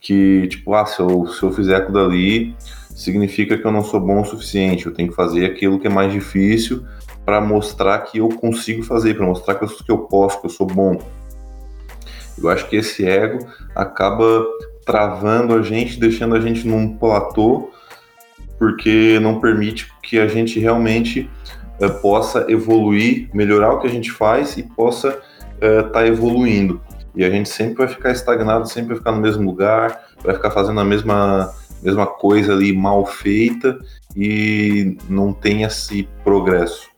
que, 0.00 0.48
tipo, 0.48 0.74
ah, 0.74 0.84
se 0.84 1.00
eu, 1.00 1.26
se 1.28 1.42
eu 1.42 1.52
fizer 1.52 1.76
aquilo 1.76 1.92
dali, 1.92 2.56
significa 2.90 3.56
que 3.56 3.64
eu 3.64 3.70
não 3.70 3.84
sou 3.84 4.00
bom 4.00 4.22
o 4.22 4.24
suficiente. 4.24 4.86
Eu 4.86 4.94
tenho 4.94 5.10
que 5.10 5.14
fazer 5.14 5.44
aquilo 5.44 5.78
que 5.78 5.86
é 5.86 5.90
mais 5.90 6.12
difícil 6.12 6.84
para 7.24 7.40
mostrar 7.40 7.98
que 8.00 8.18
eu 8.18 8.28
consigo 8.28 8.82
fazer, 8.82 9.14
para 9.14 9.26
mostrar 9.26 9.54
que 9.54 9.64
eu, 9.64 9.68
que 9.68 9.90
eu 9.90 9.98
posso, 9.98 10.40
que 10.40 10.46
eu 10.46 10.50
sou 10.50 10.66
bom. 10.66 10.98
Eu 12.36 12.48
acho 12.48 12.68
que 12.68 12.76
esse 12.76 13.06
ego 13.06 13.46
acaba 13.74 14.44
travando 14.88 15.54
a 15.54 15.60
gente, 15.60 16.00
deixando 16.00 16.34
a 16.34 16.40
gente 16.40 16.66
num 16.66 16.96
platô, 16.96 17.70
porque 18.58 19.20
não 19.20 19.38
permite 19.38 19.92
que 20.02 20.18
a 20.18 20.26
gente 20.26 20.58
realmente 20.58 21.30
uh, 21.78 21.92
possa 22.00 22.46
evoluir, 22.48 23.28
melhorar 23.34 23.74
o 23.74 23.80
que 23.80 23.86
a 23.86 23.90
gente 23.90 24.10
faz 24.10 24.56
e 24.56 24.62
possa 24.62 25.20
estar 25.60 25.88
uh, 25.88 25.92
tá 25.92 26.06
evoluindo. 26.06 26.80
E 27.14 27.22
a 27.22 27.28
gente 27.28 27.50
sempre 27.50 27.74
vai 27.84 27.88
ficar 27.88 28.12
estagnado, 28.12 28.66
sempre 28.66 28.88
vai 28.88 28.96
ficar 28.96 29.12
no 29.12 29.20
mesmo 29.20 29.44
lugar, 29.44 30.06
vai 30.24 30.34
ficar 30.34 30.50
fazendo 30.50 30.80
a 30.80 30.84
mesma 30.84 31.52
mesma 31.82 32.06
coisa 32.06 32.54
ali 32.54 32.72
mal 32.72 33.04
feita 33.06 33.78
e 34.16 34.96
não 35.08 35.34
tem 35.34 35.64
esse 35.64 36.08
progresso. 36.24 36.88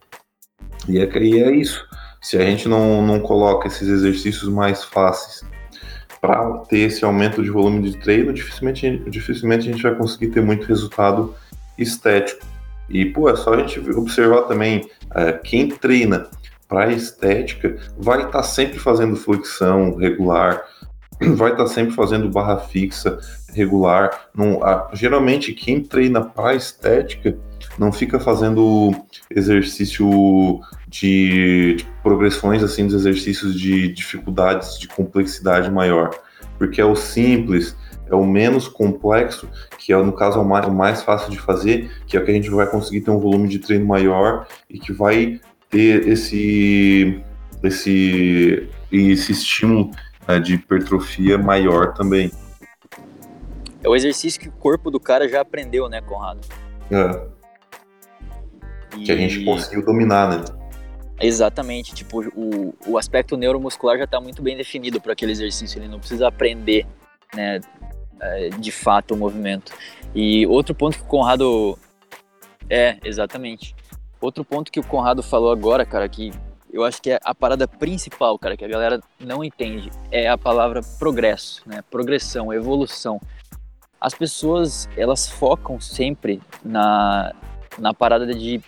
E 0.89 0.99
é, 0.99 1.19
e 1.19 1.43
é 1.43 1.51
isso. 1.51 1.85
Se 2.23 2.39
a 2.39 2.43
gente 2.43 2.69
não, 2.69 3.05
não 3.05 3.19
coloca 3.19 3.67
esses 3.67 3.89
exercícios 3.89 4.49
mais 4.49 4.85
fáceis 4.85 5.45
para 6.21 6.59
ter 6.69 6.81
esse 6.81 7.05
aumento 7.05 7.43
de 7.43 7.51
volume 7.51 7.91
de 7.91 7.97
treino, 7.99 8.33
dificilmente, 8.33 9.03
dificilmente 9.09 9.69
a 9.69 9.73
gente 9.73 9.83
vai 9.83 9.95
conseguir 9.95 10.29
ter 10.29 10.43
muito 10.43 10.67
resultado 10.67 11.35
estético. 11.79 12.45
E, 12.89 13.07
pô, 13.07 13.29
é 13.29 13.37
só 13.37 13.55
a 13.55 13.59
gente 13.59 13.81
observar 13.91 14.43
também 14.43 14.89
é, 15.15 15.33
quem 15.33 15.69
treina 15.69 16.27
para 16.69 16.93
estética 16.93 17.77
vai 17.99 18.19
estar 18.19 18.31
tá 18.31 18.43
sempre 18.43 18.79
fazendo 18.79 19.17
flexão 19.17 19.97
regular, 19.97 20.63
vai 21.37 21.53
estar 21.53 21.65
tá 21.65 21.71
sempre 21.71 21.95
fazendo 21.95 22.29
barra 22.29 22.59
fixa, 22.59 23.19
regular. 23.55 24.29
A, 24.63 24.91
geralmente, 24.93 25.53
quem 25.53 25.83
treina 25.83 26.21
para 26.21 26.55
estética 26.55 27.37
não 27.81 27.91
fica 27.91 28.21
fazendo 28.21 28.93
exercício 29.31 30.61
de, 30.87 31.77
de, 31.77 31.87
progressões 32.03 32.63
assim 32.63 32.85
dos 32.85 32.95
exercícios 32.95 33.59
de 33.59 33.89
dificuldades 33.89 34.79
de 34.79 34.87
complexidade 34.87 35.71
maior, 35.71 36.11
porque 36.59 36.79
é 36.79 36.85
o 36.85 36.95
simples, 36.95 37.75
é 38.07 38.15
o 38.15 38.23
menos 38.23 38.69
complexo, 38.69 39.49
que 39.79 39.95
é 39.95 39.97
no 39.97 40.13
caso 40.13 40.39
é 40.39 40.43
o 40.43 40.75
mais, 40.75 41.03
fácil 41.03 41.31
de 41.31 41.41
fazer, 41.41 41.91
que 42.07 42.19
é 42.19 42.21
o 42.21 42.25
que 42.25 42.31
a 42.31 42.35
gente 42.35 42.51
vai 42.51 42.67
conseguir 42.67 43.01
ter 43.01 43.11
um 43.11 43.19
volume 43.19 43.49
de 43.49 43.59
treino 43.59 43.87
maior 43.87 44.47
e 44.69 44.79
que 44.79 44.93
vai 44.93 45.41
ter 45.71 46.07
esse 46.07 47.19
esse 47.63 48.69
esse 48.93 49.33
estímulo 49.33 49.91
né, 50.29 50.39
de 50.39 50.57
hipertrofia 50.57 51.39
maior 51.39 51.95
também. 51.95 52.31
é 53.83 53.89
o 53.89 53.97
exercício 53.97 54.39
que 54.39 54.51
o 54.51 54.53
corpo 54.53 54.91
do 54.91 55.01
cara 55.01 55.27
já 55.27 55.41
aprendeu, 55.41 55.89
né, 55.89 56.03
Conrado? 56.03 56.41
É. 56.91 57.40
E... 58.97 59.05
Que 59.05 59.13
a 59.13 59.17
gente 59.17 59.45
conseguiu 59.45 59.85
dominar, 59.85 60.29
né? 60.29 60.45
Exatamente, 61.21 61.95
tipo, 61.95 62.23
o, 62.35 62.75
o 62.87 62.97
aspecto 62.97 63.37
neuromuscular 63.37 63.99
já 63.99 64.05
está 64.05 64.19
muito 64.21 64.41
bem 64.41 64.57
definido 64.57 65.01
para 65.01 65.13
aquele 65.13 65.33
exercício, 65.33 65.79
ele 65.79 65.87
não 65.87 65.99
precisa 65.99 66.27
aprender, 66.27 66.87
né, 67.35 67.61
é, 68.19 68.49
de 68.49 68.73
fato 68.73 69.13
o 69.13 69.17
movimento. 69.19 69.73
E 70.15 70.47
outro 70.47 70.75
ponto 70.75 70.97
que 70.97 71.05
o 71.05 71.07
Conrado. 71.07 71.79
É, 72.69 72.97
exatamente. 73.05 73.75
Outro 74.21 74.45
ponto 74.45 74.73
que 74.73 74.81
o 74.81 74.85
Conrado 74.85 75.23
falou 75.23 75.53
agora, 75.53 75.85
cara, 75.85 76.09
que 76.09 76.33
eu 76.73 76.85
acho 76.85 77.03
que 77.03 77.11
é 77.11 77.19
a 77.23 77.35
parada 77.35 77.67
principal, 77.67 78.39
cara, 78.39 78.57
que 78.57 78.65
a 78.65 78.69
galera 78.69 79.01
não 79.19 79.43
entende, 79.45 79.91
é 80.11 80.29
a 80.29 80.39
palavra 80.39 80.81
progresso, 80.99 81.63
né? 81.67 81.83
Progressão, 81.91 82.53
evolução. 82.53 83.21
As 84.01 84.15
pessoas, 84.15 84.89
elas 84.97 85.29
focam 85.29 85.79
sempre 85.81 86.41
na, 86.65 87.35
na 87.79 87.93
parada 87.93 88.27
de 88.35 88.63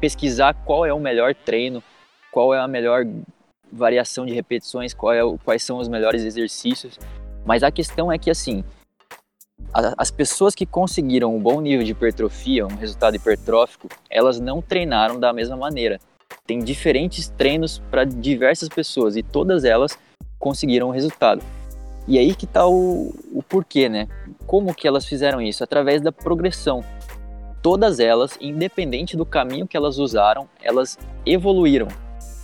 pesquisar 0.00 0.54
qual 0.64 0.84
é 0.84 0.92
o 0.92 1.00
melhor 1.00 1.34
treino, 1.34 1.82
qual 2.30 2.54
é 2.54 2.58
a 2.58 2.68
melhor 2.68 3.04
variação 3.72 4.26
de 4.26 4.34
repetições, 4.34 4.92
é 4.92 5.38
quais 5.44 5.62
são 5.62 5.78
os 5.78 5.88
melhores 5.88 6.22
exercícios. 6.22 6.98
Mas 7.44 7.62
a 7.62 7.70
questão 7.70 8.12
é 8.12 8.18
que, 8.18 8.30
assim, 8.30 8.62
as 9.96 10.10
pessoas 10.10 10.54
que 10.54 10.66
conseguiram 10.66 11.34
um 11.34 11.40
bom 11.40 11.60
nível 11.60 11.84
de 11.84 11.92
hipertrofia, 11.92 12.66
um 12.66 12.76
resultado 12.76 13.16
hipertrófico, 13.16 13.88
elas 14.10 14.38
não 14.38 14.60
treinaram 14.60 15.18
da 15.18 15.32
mesma 15.32 15.56
maneira. 15.56 15.98
Tem 16.46 16.58
diferentes 16.58 17.28
treinos 17.28 17.80
para 17.90 18.04
diversas 18.04 18.68
pessoas 18.68 19.16
e 19.16 19.22
todas 19.22 19.64
elas 19.64 19.98
conseguiram 20.38 20.88
o 20.88 20.90
um 20.90 20.92
resultado. 20.92 21.42
E 22.06 22.18
aí 22.18 22.34
que 22.34 22.44
está 22.44 22.66
o, 22.66 23.14
o 23.32 23.42
porquê, 23.48 23.88
né? 23.88 24.08
Como 24.46 24.74
que 24.74 24.88
elas 24.88 25.06
fizeram 25.06 25.40
isso? 25.40 25.62
Através 25.62 26.02
da 26.02 26.10
progressão. 26.10 26.84
Todas 27.62 28.00
elas, 28.00 28.36
independente 28.40 29.16
do 29.16 29.24
caminho 29.24 29.68
que 29.68 29.76
elas 29.76 29.98
usaram, 29.98 30.48
elas 30.60 30.98
evoluíram. 31.24 31.88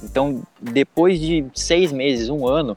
Então, 0.02 0.42
depois 0.60 1.18
de 1.18 1.44
seis 1.52 1.90
meses, 1.90 2.28
um 2.28 2.46
ano, 2.46 2.76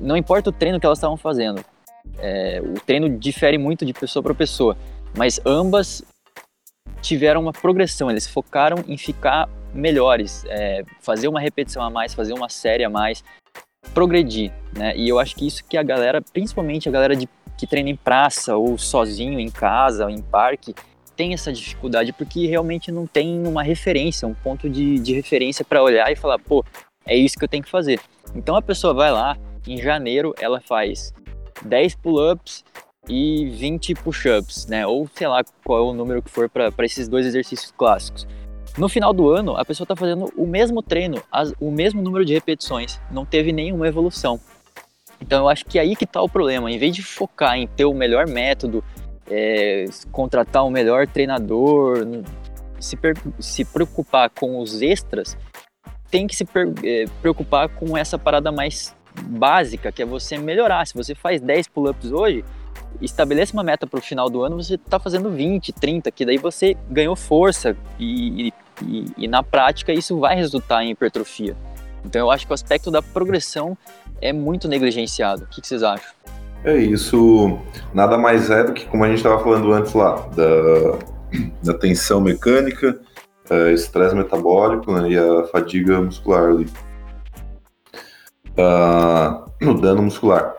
não 0.00 0.16
importa 0.16 0.48
o 0.48 0.52
treino 0.52 0.80
que 0.80 0.86
elas 0.86 0.98
estavam 0.98 1.18
fazendo, 1.18 1.62
é, 2.18 2.62
o 2.64 2.80
treino 2.80 3.10
difere 3.10 3.58
muito 3.58 3.84
de 3.84 3.92
pessoa 3.92 4.22
para 4.22 4.34
pessoa, 4.34 4.76
mas 5.14 5.40
ambas 5.44 6.02
tiveram 7.02 7.42
uma 7.42 7.52
progressão, 7.52 8.10
eles 8.10 8.26
focaram 8.26 8.82
em 8.88 8.96
ficar 8.96 9.48
melhores, 9.72 10.44
é, 10.48 10.82
fazer 11.00 11.28
uma 11.28 11.40
repetição 11.40 11.82
a 11.82 11.90
mais, 11.90 12.14
fazer 12.14 12.32
uma 12.32 12.48
série 12.48 12.84
a 12.84 12.90
mais, 12.90 13.22
progredir, 13.92 14.52
né? 14.76 14.96
E 14.96 15.08
eu 15.08 15.18
acho 15.18 15.36
que 15.36 15.46
isso 15.46 15.64
que 15.64 15.76
a 15.76 15.82
galera, 15.82 16.22
principalmente 16.32 16.88
a 16.88 16.92
galera 16.92 17.14
de, 17.14 17.28
que 17.56 17.66
treina 17.66 17.90
em 17.90 17.96
praça 17.96 18.56
ou 18.56 18.78
sozinho 18.78 19.38
em 19.38 19.50
casa, 19.50 20.04
ou 20.04 20.10
em 20.10 20.22
parque, 20.22 20.74
tem 21.18 21.34
essa 21.34 21.52
dificuldade 21.52 22.12
porque 22.12 22.46
realmente 22.46 22.92
não 22.92 23.04
tem 23.04 23.44
uma 23.44 23.64
referência, 23.64 24.28
um 24.28 24.34
ponto 24.34 24.70
de, 24.70 25.00
de 25.00 25.12
referência 25.14 25.64
para 25.64 25.82
olhar 25.82 26.10
e 26.12 26.14
falar, 26.14 26.38
pô, 26.38 26.64
é 27.04 27.16
isso 27.16 27.36
que 27.36 27.44
eu 27.44 27.48
tenho 27.48 27.64
que 27.64 27.68
fazer. 27.68 28.00
Então 28.36 28.54
a 28.54 28.62
pessoa 28.62 28.94
vai 28.94 29.10
lá, 29.10 29.36
em 29.66 29.78
janeiro 29.78 30.32
ela 30.40 30.60
faz 30.60 31.12
10 31.62 31.96
pull-ups 31.96 32.64
e 33.08 33.46
20 33.50 33.96
push-ups, 33.96 34.68
né? 34.68 34.86
Ou 34.86 35.10
sei 35.12 35.26
lá 35.26 35.42
qual 35.64 35.80
é 35.80 35.90
o 35.90 35.92
número 35.92 36.22
que 36.22 36.30
for 36.30 36.48
para 36.48 36.72
esses 36.86 37.08
dois 37.08 37.26
exercícios 37.26 37.72
clássicos. 37.76 38.24
No 38.76 38.88
final 38.88 39.12
do 39.12 39.28
ano, 39.28 39.56
a 39.56 39.64
pessoa 39.64 39.84
está 39.84 39.96
fazendo 39.96 40.32
o 40.36 40.46
mesmo 40.46 40.80
treino, 40.80 41.20
as, 41.32 41.52
o 41.58 41.72
mesmo 41.72 42.00
número 42.00 42.24
de 42.24 42.32
repetições, 42.32 43.00
não 43.10 43.26
teve 43.26 43.50
nenhuma 43.50 43.88
evolução. 43.88 44.38
Então 45.20 45.40
eu 45.40 45.48
acho 45.48 45.64
que 45.64 45.80
é 45.80 45.82
aí 45.82 45.96
que 45.96 46.04
está 46.04 46.22
o 46.22 46.28
problema. 46.28 46.70
Em 46.70 46.78
vez 46.78 46.94
de 46.94 47.02
focar 47.02 47.56
em 47.56 47.66
ter 47.66 47.86
o 47.86 47.92
melhor 47.92 48.28
método, 48.28 48.84
é, 49.30 49.84
contratar 50.10 50.64
o 50.64 50.70
melhor 50.70 51.06
treinador, 51.06 52.06
se, 52.78 52.98
se 53.38 53.64
preocupar 53.64 54.30
com 54.30 54.58
os 54.60 54.82
extras, 54.82 55.36
tem 56.10 56.26
que 56.26 56.34
se 56.34 56.46
é, 56.84 57.04
preocupar 57.20 57.68
com 57.68 57.96
essa 57.96 58.18
parada 58.18 58.50
mais 58.50 58.96
básica, 59.22 59.92
que 59.92 60.02
é 60.02 60.06
você 60.06 60.38
melhorar. 60.38 60.86
Se 60.86 60.94
você 60.94 61.14
faz 61.14 61.40
10 61.40 61.68
pull-ups 61.68 62.12
hoje, 62.12 62.44
estabeleça 63.00 63.52
uma 63.52 63.62
meta 63.62 63.86
para 63.86 63.98
o 63.98 64.02
final 64.02 64.30
do 64.30 64.42
ano, 64.42 64.62
você 64.62 64.74
está 64.74 64.98
fazendo 64.98 65.30
20, 65.30 65.72
30, 65.72 66.10
que 66.10 66.24
daí 66.24 66.38
você 66.38 66.76
ganhou 66.90 67.14
força 67.14 67.76
e, 67.98 68.52
e, 68.82 69.04
e, 69.16 69.28
na 69.28 69.42
prática 69.42 69.92
isso 69.92 70.18
vai 70.18 70.34
resultar 70.36 70.82
em 70.82 70.90
hipertrofia. 70.90 71.56
Então 72.04 72.20
eu 72.20 72.30
acho 72.30 72.46
que 72.46 72.52
o 72.52 72.54
aspecto 72.54 72.90
da 72.90 73.02
progressão 73.02 73.76
é 74.20 74.32
muito 74.32 74.68
negligenciado. 74.68 75.44
O 75.44 75.46
que, 75.46 75.60
que 75.60 75.66
vocês 75.66 75.82
acham? 75.82 76.10
É 76.64 76.76
isso, 76.76 77.58
nada 77.94 78.18
mais 78.18 78.50
é 78.50 78.64
do 78.64 78.72
que 78.72 78.84
como 78.86 79.04
a 79.04 79.08
gente 79.08 79.18
estava 79.18 79.42
falando 79.42 79.72
antes 79.72 79.94
lá, 79.94 80.16
da, 80.34 80.98
da 81.62 81.78
tensão 81.78 82.20
mecânica, 82.20 82.98
é, 83.48 83.72
estresse 83.72 84.14
metabólico 84.14 84.92
né, 84.92 85.10
e 85.10 85.18
a 85.18 85.44
fadiga 85.46 86.00
muscular 86.00 86.50
ali 86.50 86.66
uh, 88.58 89.50
no 89.60 89.80
dano 89.80 90.02
muscular. 90.02 90.54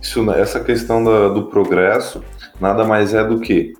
Isso, 0.00 0.28
essa 0.32 0.60
questão 0.60 1.02
da, 1.02 1.28
do 1.28 1.46
progresso 1.46 2.22
nada 2.60 2.84
mais 2.84 3.14
é 3.14 3.24
do 3.24 3.40
que 3.40 3.74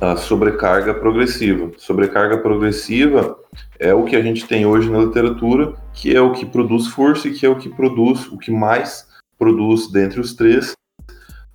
a 0.00 0.16
sobrecarga 0.16 0.94
progressiva. 0.94 1.70
Sobrecarga 1.78 2.38
progressiva 2.38 3.36
é 3.78 3.94
o 3.94 4.04
que 4.04 4.16
a 4.16 4.22
gente 4.22 4.46
tem 4.46 4.66
hoje 4.66 4.90
na 4.90 4.98
literatura, 4.98 5.74
que 5.92 6.14
é 6.14 6.20
o 6.20 6.32
que 6.32 6.44
produz 6.44 6.88
força 6.88 7.28
e 7.28 7.32
que 7.32 7.46
é 7.46 7.48
o 7.48 7.56
que 7.56 7.68
produz, 7.68 8.26
o 8.26 8.38
que 8.38 8.50
mais 8.50 9.06
produz 9.38 9.90
dentre 9.90 10.20
os 10.20 10.34
três, 10.34 10.74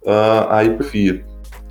uh, 0.04 0.50
a 0.50 0.64
hipertrofia. 0.64 1.26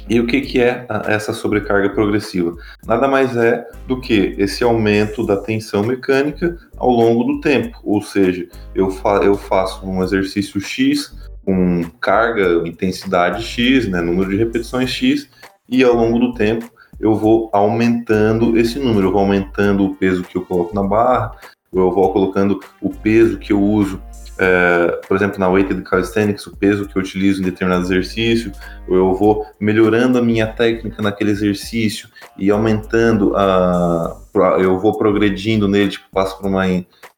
E 0.09 0.19
o 0.19 0.27
que, 0.27 0.41
que 0.41 0.61
é 0.61 0.87
essa 1.07 1.35
sobrecarga 1.35 1.91
progressiva? 1.91 2.57
Nada 2.87 3.07
mais 3.07 3.37
é 3.37 3.67
do 3.87 4.01
que 4.01 4.35
esse 4.39 4.65
aumento 4.65 5.27
da 5.27 5.37
tensão 5.37 5.83
mecânica 5.83 6.57
ao 6.79 6.89
longo 6.89 7.25
do 7.25 7.41
tempo. 7.41 7.79
Ou 7.85 8.01
seja, 8.01 8.49
eu, 8.75 8.91
fa 8.91 9.21
eu 9.23 9.35
faço 9.35 9.87
um 9.87 10.03
exercício 10.03 10.59
X 10.61 11.15
com 11.45 11.83
carga, 12.01 12.67
intensidade 12.67 13.43
X, 13.43 13.87
né, 13.87 14.01
número 14.01 14.31
de 14.31 14.37
repetições 14.37 14.91
X, 14.91 15.29
e 15.69 15.85
ao 15.85 15.95
longo 15.95 16.19
do 16.19 16.33
tempo 16.33 16.71
eu 16.99 17.15
vou 17.15 17.51
aumentando 17.53 18.59
esse 18.59 18.79
número, 18.79 19.09
eu 19.09 19.13
vou 19.13 19.21
aumentando 19.21 19.85
o 19.85 19.95
peso 19.95 20.25
que 20.25 20.37
eu 20.37 20.43
coloco 20.43 20.75
na 20.75 20.83
barra, 20.83 21.33
eu 21.73 21.91
vou 21.91 22.13
colocando 22.13 22.61
o 22.81 22.91
peso 22.91 23.39
que 23.39 23.53
eu 23.53 23.63
uso 23.63 24.03
é, 24.39 25.01
por 25.07 25.17
exemplo, 25.17 25.39
na 25.39 25.49
weighted 25.49 25.83
calisthenics, 25.83 26.47
o 26.47 26.57
peso 26.57 26.87
que 26.87 26.97
eu 26.97 27.03
utilizo 27.03 27.43
em 27.43 27.45
determinado 27.45 27.85
exercício, 27.85 28.53
eu 28.89 29.13
vou 29.15 29.45
melhorando 29.59 30.19
a 30.19 30.23
minha 30.23 30.47
técnica 30.47 31.03
naquele 31.03 31.31
exercício 31.31 32.09
e 32.37 32.51
aumentando 32.51 33.37
a. 33.37 34.17
Eu 34.61 34.79
vou 34.79 34.97
progredindo 34.97 35.67
nele, 35.67 35.91
tipo, 35.91 36.07
passo 36.13 36.39
por, 36.39 36.47
uma, 36.47 36.65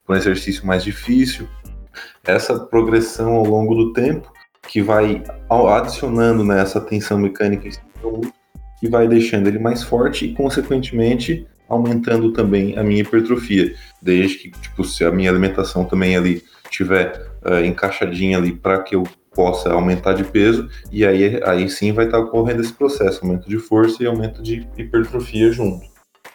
por 0.07 0.15
um 0.15 0.17
exercício 0.17 0.67
mais 0.67 0.83
difícil. 0.83 1.47
Essa 2.25 2.59
progressão 2.59 3.35
ao 3.35 3.45
longo 3.45 3.75
do 3.75 3.93
tempo, 3.93 4.33
que 4.67 4.81
vai 4.81 5.23
adicionando 5.51 6.45
né, 6.45 6.65
tensão 6.89 7.19
mecânica 7.19 7.69
que 8.79 8.89
vai 8.89 9.07
deixando 9.07 9.47
ele 9.47 9.59
mais 9.59 9.83
forte 9.83 10.25
e, 10.25 10.33
consequentemente, 10.33 11.47
aumentando 11.69 12.33
também 12.33 12.79
a 12.79 12.83
minha 12.83 13.03
hipertrofia. 13.03 13.75
Desde 14.01 14.39
que, 14.39 14.51
tipo, 14.51 14.85
se 14.85 15.05
a 15.05 15.11
minha 15.11 15.31
alimentação 15.31 15.85
também 15.85 16.17
ali 16.17 16.43
tiver 16.71 17.31
uh, 17.45 17.65
encaixadinha 17.65 18.39
ali 18.39 18.53
para 18.53 18.83
que 18.83 18.95
eu 18.95 19.05
possa 19.35 19.73
aumentar 19.73 20.15
de 20.15 20.25
peso, 20.25 20.69
e 20.91 21.07
aí, 21.07 21.41
aí 21.45 21.69
sim 21.69 21.93
vai 21.93 22.07
estar 22.07 22.19
ocorrendo 22.19 22.61
esse 22.61 22.73
processo, 22.73 23.21
aumento 23.23 23.49
de 23.49 23.59
força 23.59 24.03
e 24.03 24.07
aumento 24.07 24.43
de 24.43 24.69
hipertrofia 24.77 25.53
junto. 25.53 25.89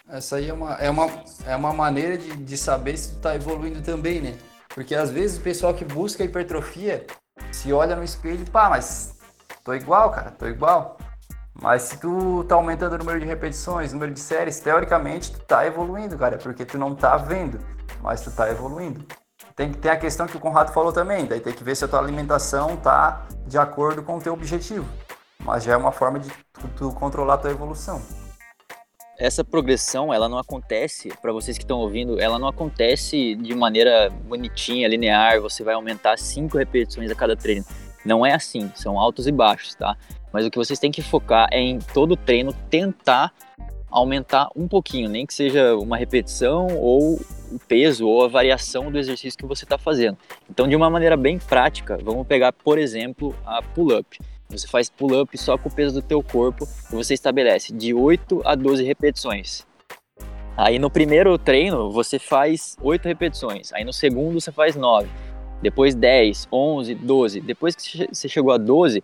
Essa 0.08 0.38
aí 0.38 0.50
é 0.50 0.54
uma, 0.54 0.74
é 0.76 0.90
uma, 0.90 1.10
é 1.46 1.56
uma 1.56 1.74
maneira 1.74 2.18
de, 2.18 2.36
de 2.38 2.58
saber 2.58 2.98
se 2.98 3.12
tu 3.12 3.18
está 3.18 3.36
evoluindo 3.36 3.82
também, 3.82 4.22
né? 4.22 4.36
Porque 4.70 4.94
às 4.94 5.10
vezes 5.10 5.38
o 5.38 5.42
pessoal 5.42 5.74
que 5.74 5.84
busca 5.84 6.24
hipertrofia 6.24 7.06
se 7.52 7.74
olha 7.74 7.96
no 7.96 8.04
espelho 8.04 8.44
e 8.46 8.50
pá, 8.50 8.70
mas 8.70 9.18
tô 9.64 9.74
igual, 9.74 10.12
cara, 10.12 10.32
tô 10.32 10.48
igual. 10.48 10.98
Mas 11.62 11.84
se 11.84 12.00
tu 12.00 12.44
tá 12.44 12.56
aumentando 12.56 12.94
o 12.94 12.98
número 12.98 13.20
de 13.20 13.26
repetições, 13.26 13.94
número 13.94 14.14
de 14.14 14.20
séries, 14.20 14.60
teoricamente 14.60 15.32
tu 15.32 15.40
tá 15.40 15.66
evoluindo, 15.66 16.18
cara, 16.18 16.38
porque 16.38 16.66
tu 16.66 16.78
não 16.78 16.94
tá 16.94 17.18
vendo, 17.18 17.60
mas 18.02 18.22
tu 18.22 18.32
tá 18.32 18.50
evoluindo. 18.50 19.06
Tem, 19.56 19.72
tem 19.72 19.90
a 19.90 19.96
questão 19.96 20.28
que 20.28 20.36
o 20.36 20.40
Conrado 20.40 20.74
falou 20.74 20.92
também, 20.92 21.26
daí 21.26 21.40
tem 21.40 21.54
que 21.54 21.64
ver 21.64 21.76
se 21.76 21.86
a 21.86 21.88
tua 21.88 22.00
alimentação 22.00 22.76
tá 22.76 23.26
de 23.48 23.58
acordo 23.58 24.04
com 24.04 24.18
o 24.18 24.22
teu 24.22 24.34
objetivo. 24.34 24.86
Mas 25.40 25.64
já 25.64 25.74
é 25.74 25.78
uma 25.78 25.94
forma 25.94 26.20
de 26.20 26.30
tu, 26.30 26.68
tu 26.76 26.92
controlar 26.92 27.36
a 27.36 27.38
tua 27.38 27.52
evolução. 27.52 28.02
Essa 29.18 29.46
progressão, 29.46 30.14
ela 30.14 30.28
não 30.28 30.38
acontece, 30.38 31.08
para 31.22 31.32
vocês 31.32 31.58
que 31.58 31.64
estão 31.64 31.78
ouvindo, 31.78 32.20
ela 32.20 32.38
não 32.38 32.50
acontece 32.50 33.36
de 33.36 33.56
maneira 33.56 34.10
bonitinha, 34.10 34.90
linear, 34.90 35.40
você 35.40 35.64
vai 35.64 35.74
aumentar 35.74 36.18
cinco 36.18 36.58
repetições 36.58 37.10
a 37.10 37.16
cada 37.16 37.34
treino. 37.34 37.64
Não 38.04 38.26
é 38.26 38.34
assim, 38.34 38.70
são 38.76 39.00
altos 39.00 39.26
e 39.26 39.32
baixos, 39.32 39.74
tá? 39.74 39.96
Mas 40.34 40.46
o 40.46 40.52
que 40.52 40.58
vocês 40.58 40.78
têm 40.80 40.92
que 40.92 41.02
focar 41.02 41.48
é 41.50 41.62
em 41.62 41.80
todo 41.80 42.18
treino 42.18 42.52
tentar 42.70 43.32
aumentar 43.90 44.50
um 44.54 44.68
pouquinho, 44.68 45.10
nem 45.10 45.26
que 45.26 45.34
seja 45.34 45.78
uma 45.78 45.96
repetição 45.96 46.68
ou 46.78 47.18
o 47.52 47.60
peso 47.60 48.08
ou 48.08 48.24
a 48.24 48.28
variação 48.28 48.92
do 48.92 48.98
exercício 48.98 49.38
que 49.38 49.46
você 49.46 49.66
está 49.66 49.78
fazendo. 49.78 50.18
Então, 50.50 50.68
de 50.68 50.76
uma 50.76 50.90
maneira 50.90 51.16
bem 51.18 51.38
prática, 51.38 51.98
vamos 52.02 52.26
pegar, 52.28 52.52
por 52.52 52.78
exemplo, 52.78 53.36
a 53.46 53.62
pull-up. 53.62 54.20
Você 54.50 54.68
faz 54.68 54.90
pull-up 54.90 55.36
só 55.38 55.58
com 55.58 55.70
o 55.70 55.72
peso 55.72 56.02
do 56.02 56.08
teu 56.08 56.22
corpo 56.22 56.68
e 56.92 56.96
você 56.96 57.14
estabelece 57.14 57.74
de 57.74 57.94
8 57.94 58.42
a 58.46 58.56
12 58.56 58.84
repetições. 58.84 59.66
Aí 60.58 60.80
no 60.80 60.90
primeiro 60.90 61.38
treino 61.38 61.92
você 61.92 62.18
faz 62.18 62.78
8 62.82 63.06
repetições, 63.08 63.74
aí 63.74 63.84
no 63.84 63.92
segundo 63.92 64.40
você 64.40 64.54
faz 64.54 64.76
9, 64.76 65.10
depois 65.62 65.94
10, 65.94 66.48
11, 66.52 66.96
12. 66.96 67.42
Depois 67.42 67.76
que 67.76 68.08
você 68.14 68.30
chegou 68.30 68.54
a 68.54 68.58
12, 68.58 69.04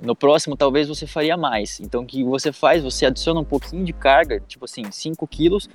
no 0.00 0.16
próximo 0.16 0.56
talvez 0.56 0.88
você 0.88 1.06
faria 1.06 1.36
mais. 1.36 1.78
Então 1.78 2.02
o 2.02 2.06
que 2.06 2.24
você 2.24 2.50
faz? 2.50 2.82
Você 2.82 3.06
adiciona 3.06 3.40
um 3.40 3.44
pouquinho 3.44 3.84
de 3.84 3.92
carga, 3.92 4.40
tipo 4.40 4.64
assim, 4.64 4.90
5 4.90 5.24
quilos. 5.28 5.68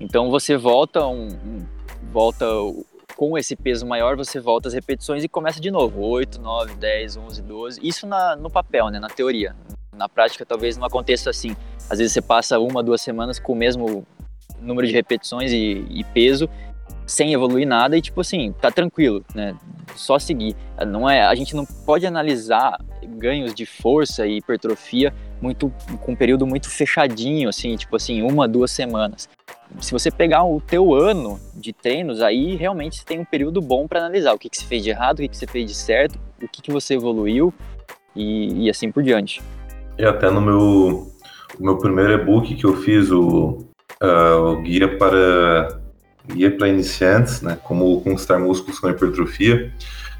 Então 0.00 0.30
você 0.30 0.56
volta 0.56 1.06
um, 1.06 1.28
um 1.28 1.66
volta 2.12 2.46
com 3.16 3.36
esse 3.36 3.56
peso 3.56 3.84
maior, 3.84 4.16
você 4.16 4.38
volta 4.38 4.68
as 4.68 4.74
repetições 4.74 5.24
e 5.24 5.28
começa 5.28 5.60
de 5.60 5.70
novo. 5.70 6.00
8, 6.00 6.40
9, 6.40 6.74
10, 6.76 7.16
11, 7.16 7.42
12. 7.42 7.80
Isso 7.82 8.06
na, 8.06 8.36
no 8.36 8.48
papel, 8.48 8.88
né, 8.90 9.00
na 9.00 9.08
teoria. 9.08 9.56
Na 9.92 10.08
prática 10.08 10.46
talvez 10.46 10.76
não 10.76 10.86
aconteça 10.86 11.30
assim. 11.30 11.56
Às 11.90 11.98
vezes 11.98 12.12
você 12.12 12.22
passa 12.22 12.58
uma, 12.60 12.82
duas 12.82 13.00
semanas 13.00 13.40
com 13.40 13.52
o 13.52 13.56
mesmo 13.56 14.06
número 14.60 14.86
de 14.86 14.92
repetições 14.92 15.52
e, 15.52 15.84
e 15.90 16.04
peso 16.04 16.48
sem 17.06 17.32
evoluir 17.32 17.66
nada 17.66 17.96
e 17.96 18.02
tipo 18.02 18.20
assim, 18.20 18.52
tá 18.52 18.70
tranquilo, 18.70 19.24
né? 19.34 19.56
Só 19.96 20.18
seguir. 20.18 20.54
Não 20.86 21.08
é, 21.08 21.22
a 21.22 21.34
gente 21.34 21.56
não 21.56 21.64
pode 21.64 22.06
analisar 22.06 22.78
ganhos 23.02 23.54
de 23.54 23.64
força 23.64 24.26
e 24.26 24.36
hipertrofia 24.36 25.12
muito 25.40 25.72
com 26.00 26.12
um 26.12 26.16
período 26.16 26.46
muito 26.46 26.68
fechadinho, 26.68 27.48
assim, 27.48 27.76
tipo 27.76 27.94
assim, 27.96 28.22
uma, 28.22 28.48
duas 28.48 28.70
semanas 28.70 29.28
se 29.80 29.92
você 29.92 30.10
pegar 30.10 30.44
o 30.44 30.60
teu 30.60 30.94
ano 30.94 31.38
de 31.54 31.72
treinos, 31.72 32.20
aí 32.20 32.56
realmente 32.56 32.98
você 32.98 33.04
tem 33.04 33.18
um 33.18 33.24
período 33.24 33.60
bom 33.60 33.86
para 33.86 34.00
analisar 34.00 34.32
o 34.32 34.38
que, 34.38 34.48
que 34.48 34.56
você 34.56 34.64
fez 34.64 34.82
de 34.82 34.90
errado, 34.90 35.18
o 35.18 35.22
que, 35.22 35.28
que 35.28 35.36
você 35.36 35.46
fez 35.46 35.70
de 35.70 35.76
certo, 35.76 36.18
o 36.42 36.48
que, 36.48 36.62
que 36.62 36.72
você 36.72 36.94
evoluiu 36.94 37.52
e, 38.16 38.64
e 38.64 38.70
assim 38.70 38.90
por 38.90 39.02
diante. 39.02 39.42
E 39.98 40.04
até 40.04 40.30
no 40.30 40.40
meu, 40.40 41.12
meu 41.58 41.76
primeiro 41.76 42.12
e-book 42.12 42.54
que 42.54 42.64
eu 42.64 42.76
fiz, 42.76 43.10
o, 43.10 43.64
uh, 44.02 44.42
o 44.44 44.62
guia 44.62 44.96
para 44.96 45.80
guia 46.26 46.54
para 46.54 46.68
iniciantes, 46.68 47.40
né, 47.40 47.58
como 47.62 48.02
conquistar 48.02 48.38
músculos 48.38 48.78
com 48.78 48.90
hipertrofia, 48.90 49.72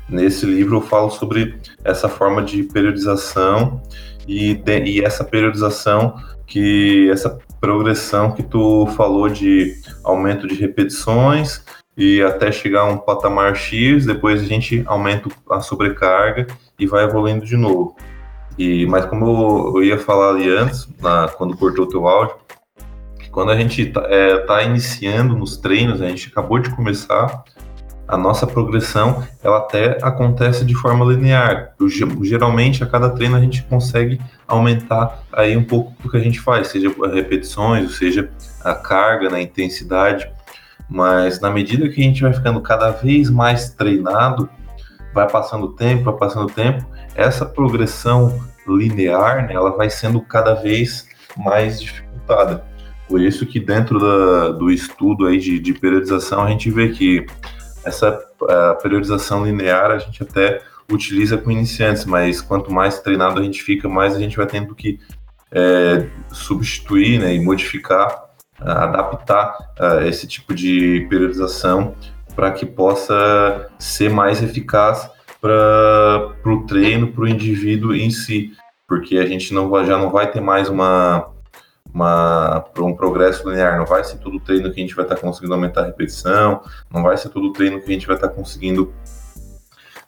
nesse 0.09 0.47
livro 0.47 0.77
eu 0.77 0.81
falo 0.81 1.11
sobre 1.11 1.59
essa 1.85 2.09
forma 2.09 2.43
de 2.43 2.63
periodização 2.63 3.83
e, 4.29 4.55
de, 4.55 4.85
e 4.85 5.05
essa 5.05 5.25
periodização 5.25 6.15
que 6.47 7.11
essa 7.11 7.39
progressão 7.61 8.33
que 8.33 8.43
tu 8.43 8.87
falou 8.97 9.29
de 9.29 9.75
aumento 10.05 10.47
de 10.47 10.55
repetições 10.55 11.63
e 11.97 12.23
até 12.23 12.53
chegar 12.53 12.83
a 12.83 12.85
um 12.85 12.97
patamar 12.97 13.57
X, 13.57 14.07
depois 14.07 14.41
a 14.41 14.45
gente 14.45 14.85
aumenta 14.87 15.29
a 15.51 15.61
sobrecarga 15.61 16.47
e 16.79 16.87
vai 16.87 17.05
evoluindo 17.05 17.45
de 17.45 17.57
novo. 17.57 17.97
E, 18.57 18.87
mas 18.87 19.05
como 19.07 19.77
eu 19.77 19.83
ia 19.83 19.99
falar 19.99 20.31
ali 20.31 20.49
antes, 20.49 20.89
na, 21.01 21.29
quando 21.29 21.57
cortou 21.57 21.87
o 21.87 21.89
teu 21.89 22.07
áudio, 22.07 22.37
quando 23.33 23.51
a 23.51 23.57
gente 23.57 23.83
está 23.83 24.03
é, 24.09 24.39
tá 24.39 24.63
iniciando 24.63 25.37
nos 25.37 25.57
treinos, 25.57 26.01
a 26.01 26.09
gente 26.09 26.29
acabou 26.29 26.59
de 26.59 26.71
começar, 26.71 27.45
a 28.09 28.17
nossa 28.17 28.47
progressão 28.47 29.23
ela 29.45 29.59
até 29.59 29.99
acontece 30.03 30.65
de 30.65 30.75
forma 30.75 31.05
linear. 31.05 31.75
Geralmente, 32.23 32.83
a 32.83 32.87
cada 32.87 33.11
treino 33.11 33.37
a 33.37 33.41
gente 33.41 33.63
consegue 33.65 34.19
aumentar 34.47 35.23
aí 35.31 35.55
um 35.55 35.63
pouco 35.63 35.93
do 36.03 36.11
que 36.11 36.17
a 36.17 36.21
gente 36.21 36.41
faz, 36.41 36.69
seja 36.69 36.91
repetições, 37.13 37.85
ou 37.85 37.91
seja 37.91 38.31
a 38.65 38.75
carga, 38.75 39.27
na 39.27 39.37
né, 39.37 39.43
intensidade. 39.43 40.29
Mas 40.89 41.39
na 41.39 41.51
medida 41.51 41.87
que 41.91 42.01
a 42.01 42.05
gente 42.05 42.23
vai 42.23 42.33
ficando 42.33 42.63
cada 42.63 42.91
vez 42.91 43.29
mais 43.29 43.71
treinado, 43.71 44.49
vai 45.13 45.29
passando 45.29 45.67
o 45.67 45.73
tempo, 45.75 46.05
vai 46.05 46.15
passando 46.15 46.47
o 46.47 46.51
tempo, 46.51 46.87
essa 47.15 47.45
progressão 47.45 48.41
linear, 48.67 49.47
né, 49.47 49.53
ela 49.53 49.77
vai 49.77 49.91
sendo 49.91 50.21
cada 50.23 50.55
vez 50.55 51.07
mais 51.37 51.79
dificultada. 51.79 52.65
Por 53.07 53.21
isso 53.21 53.45
que 53.45 53.61
dentro 53.61 53.99
da, 53.99 54.51
do 54.51 54.71
estudo 54.71 55.27
aí 55.27 55.39
de, 55.39 55.59
de 55.59 55.75
periodização 55.75 56.45
a 56.45 56.51
gente 56.51 56.71
vê 56.71 56.89
que 56.89 57.27
essa 57.85 58.13
periodização 58.83 59.45
linear 59.45 59.91
a 59.91 59.99
gente 59.99 60.23
até 60.23 60.61
utiliza 60.91 61.37
com 61.37 61.51
iniciantes, 61.51 62.05
mas 62.05 62.41
quanto 62.41 62.73
mais 62.73 63.01
treinado 63.01 63.41
a 63.41 63.43
gente 63.43 63.63
fica, 63.63 63.89
mais 63.89 64.15
a 64.15 64.19
gente 64.19 64.37
vai 64.37 64.47
tendo 64.47 64.75
que 64.75 64.99
é, 65.53 66.07
substituir 66.31 67.19
né, 67.21 67.35
e 67.35 67.41
modificar, 67.41 68.25
adaptar 68.59 69.57
esse 70.07 70.27
tipo 70.27 70.55
de 70.55 71.07
periodização 71.09 71.95
para 72.35 72.51
que 72.51 72.67
possa 72.67 73.71
ser 73.79 74.11
mais 74.11 74.43
eficaz 74.43 75.11
para 75.41 76.35
o 76.47 76.67
treino, 76.67 77.09
para 77.09 77.23
o 77.23 77.29
indivíduo 77.29 77.95
em 77.95 78.11
si, 78.11 78.53
porque 78.87 79.19
a 79.19 79.27
gente 79.27 79.53
não 79.53 79.69
vai, 79.69 79.85
já 79.85 79.99
não 79.99 80.11
vai 80.11 80.31
ter 80.31 80.41
mais 80.41 80.69
uma 80.69 81.31
uma, 81.93 82.65
um 82.79 82.95
progresso 82.95 83.49
linear. 83.49 83.79
Não 83.79 83.87
vai 83.87 84.05
ser 84.05 84.19
todo 84.19 84.41
treino 84.41 84.73
que 84.73 84.81
a 84.81 84.83
gente 84.83 84.95
vai 84.95 85.05
estar 85.05 85.17
tá 85.17 85.21
conseguindo 85.21 85.55
aumentar 85.55 85.83
a 85.83 85.87
repetição, 85.87 86.61
não 86.93 87.03
vai 87.03 87.17
ser 87.17 87.29
todo 87.31 87.53
treino 87.53 87.81
que 87.81 87.91
a 87.91 87.93
gente 87.93 88.07
vai 88.07 88.17
estar 88.17 88.29
tá 88.29 88.35
conseguindo 88.35 88.93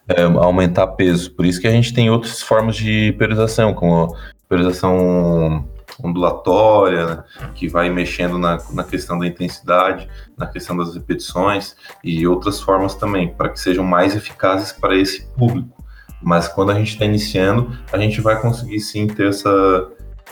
é, 0.07 0.23
aumentar 0.23 0.87
peso. 0.87 1.31
Por 1.31 1.45
isso 1.45 1.59
que 1.59 1.67
a 1.67 1.71
gente 1.71 1.93
tem 1.93 2.09
outras 2.09 2.41
formas 2.41 2.75
de 2.75 3.13
periodização, 3.13 3.73
como 3.73 4.15
periodização 4.47 5.65
ondulatória, 6.03 7.05
né, 7.05 7.23
que 7.53 7.67
vai 7.67 7.89
mexendo 7.89 8.37
na, 8.37 8.57
na 8.71 8.83
questão 8.83 9.19
da 9.19 9.27
intensidade, 9.27 10.09
na 10.37 10.47
questão 10.47 10.75
das 10.75 10.95
repetições 10.95 11.75
e 12.03 12.25
outras 12.27 12.59
formas 12.59 12.95
também, 12.95 13.33
para 13.33 13.49
que 13.49 13.59
sejam 13.59 13.83
mais 13.83 14.15
eficazes 14.15 14.71
para 14.71 14.95
esse 14.95 15.25
público. 15.37 15.81
Mas 16.21 16.47
quando 16.47 16.71
a 16.71 16.75
gente 16.75 16.93
está 16.93 17.05
iniciando, 17.05 17.75
a 17.91 17.97
gente 17.97 18.21
vai 18.21 18.39
conseguir 18.39 18.79
sim 18.79 19.07
ter 19.07 19.29
essa, 19.29 19.87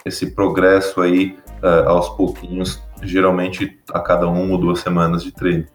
esse 0.10 0.32
progresso 0.32 1.02
aí 1.02 1.38
uh, 1.64 1.90
aos 1.90 2.10
pouquinhos, 2.10 2.82
geralmente 3.02 3.80
a 3.92 4.00
cada 4.00 4.28
uma 4.28 4.54
ou 4.54 4.58
duas 4.58 4.80
semanas 4.80 5.24
de 5.24 5.32
treino. 5.32 5.66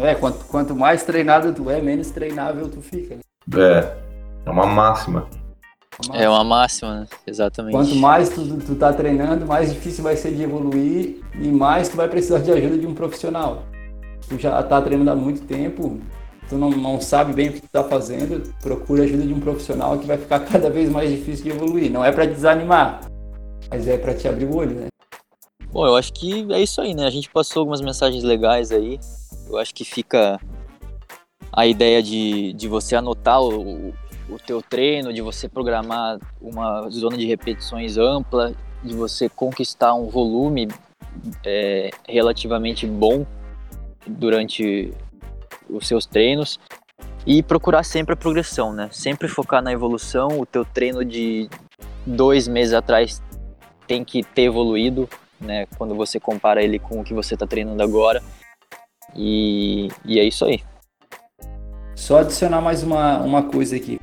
É, 0.00 0.14
quanto, 0.14 0.44
quanto 0.46 0.74
mais 0.74 1.04
treinado 1.04 1.52
tu 1.52 1.70
é, 1.70 1.80
menos 1.80 2.10
treinável 2.10 2.68
tu 2.68 2.80
fica. 2.80 3.16
Né? 3.16 3.22
É, 3.56 3.96
é 4.46 4.50
uma 4.50 4.66
máxima. 4.66 5.26
É 6.12 6.28
uma 6.28 6.42
máxima, 6.42 7.00
né? 7.00 7.06
exatamente. 7.24 7.74
Quanto 7.74 7.94
mais 7.94 8.28
tu, 8.28 8.58
tu 8.58 8.74
tá 8.74 8.92
treinando, 8.92 9.46
mais 9.46 9.72
difícil 9.72 10.02
vai 10.02 10.16
ser 10.16 10.34
de 10.34 10.42
evoluir 10.42 11.20
e 11.38 11.48
mais 11.48 11.88
tu 11.88 11.96
vai 11.96 12.08
precisar 12.08 12.38
de 12.38 12.50
ajuda 12.50 12.78
de 12.78 12.86
um 12.86 12.94
profissional. 12.94 13.62
Tu 14.28 14.38
já 14.38 14.60
tá 14.62 14.82
treinando 14.82 15.12
há 15.12 15.14
muito 15.14 15.42
tempo, 15.46 16.00
tu 16.48 16.56
não, 16.56 16.70
não 16.70 17.00
sabe 17.00 17.32
bem 17.32 17.48
o 17.48 17.52
que 17.52 17.60
tu 17.60 17.68
tá 17.68 17.84
fazendo, 17.84 18.52
procura 18.62 19.04
ajuda 19.04 19.26
de 19.26 19.32
um 19.32 19.40
profissional 19.40 19.98
que 19.98 20.06
vai 20.06 20.18
ficar 20.18 20.40
cada 20.46 20.70
vez 20.70 20.90
mais 20.90 21.10
difícil 21.10 21.44
de 21.44 21.50
evoluir. 21.50 21.90
Não 21.90 22.04
é 22.04 22.12
para 22.12 22.26
desanimar, 22.26 23.00
mas 23.70 23.86
é 23.86 23.96
para 23.96 24.14
te 24.14 24.28
abrir 24.28 24.44
o 24.46 24.56
olho, 24.56 24.74
né? 24.74 24.86
Bom, 25.70 25.86
eu 25.86 25.96
acho 25.96 26.12
que 26.12 26.46
é 26.52 26.62
isso 26.62 26.80
aí, 26.80 26.94
né? 26.94 27.04
A 27.04 27.10
gente 27.10 27.28
passou 27.30 27.60
algumas 27.60 27.80
mensagens 27.80 28.22
legais 28.22 28.70
aí. 28.70 28.98
Eu 29.48 29.58
acho 29.58 29.74
que 29.74 29.84
fica 29.84 30.40
a 31.52 31.66
ideia 31.66 32.02
de, 32.02 32.52
de 32.52 32.68
você 32.68 32.94
anotar 32.94 33.40
o, 33.40 33.92
o 34.28 34.38
teu 34.44 34.62
treino, 34.62 35.12
de 35.12 35.20
você 35.20 35.48
programar 35.48 36.18
uma 36.40 36.88
zona 36.90 37.16
de 37.16 37.26
repetições 37.26 37.96
ampla, 37.96 38.54
de 38.82 38.94
você 38.94 39.28
conquistar 39.28 39.94
um 39.94 40.08
volume 40.08 40.68
é, 41.44 41.90
relativamente 42.08 42.86
bom 42.86 43.26
durante 44.06 44.92
os 45.68 45.86
seus 45.86 46.06
treinos 46.06 46.58
e 47.26 47.42
procurar 47.42 47.82
sempre 47.82 48.12
a 48.14 48.16
progressão, 48.16 48.72
né? 48.72 48.88
Sempre 48.92 49.28
focar 49.28 49.62
na 49.62 49.72
evolução. 49.72 50.38
O 50.38 50.46
teu 50.46 50.64
treino 50.64 51.04
de 51.04 51.48
dois 52.06 52.46
meses 52.46 52.74
atrás 52.74 53.22
tem 53.86 54.04
que 54.04 54.22
ter 54.22 54.42
evoluído, 54.42 55.08
né? 55.40 55.66
Quando 55.78 55.94
você 55.94 56.20
compara 56.20 56.62
ele 56.62 56.78
com 56.78 57.00
o 57.00 57.04
que 57.04 57.14
você 57.14 57.34
está 57.34 57.46
treinando 57.46 57.82
agora. 57.82 58.22
E, 59.14 59.88
e, 60.04 60.18
é 60.18 60.24
isso 60.24 60.44
aí. 60.44 60.62
Só 61.94 62.18
adicionar 62.18 62.60
mais 62.60 62.82
uma, 62.82 63.18
uma 63.20 63.42
coisa 63.44 63.76
aqui. 63.76 63.98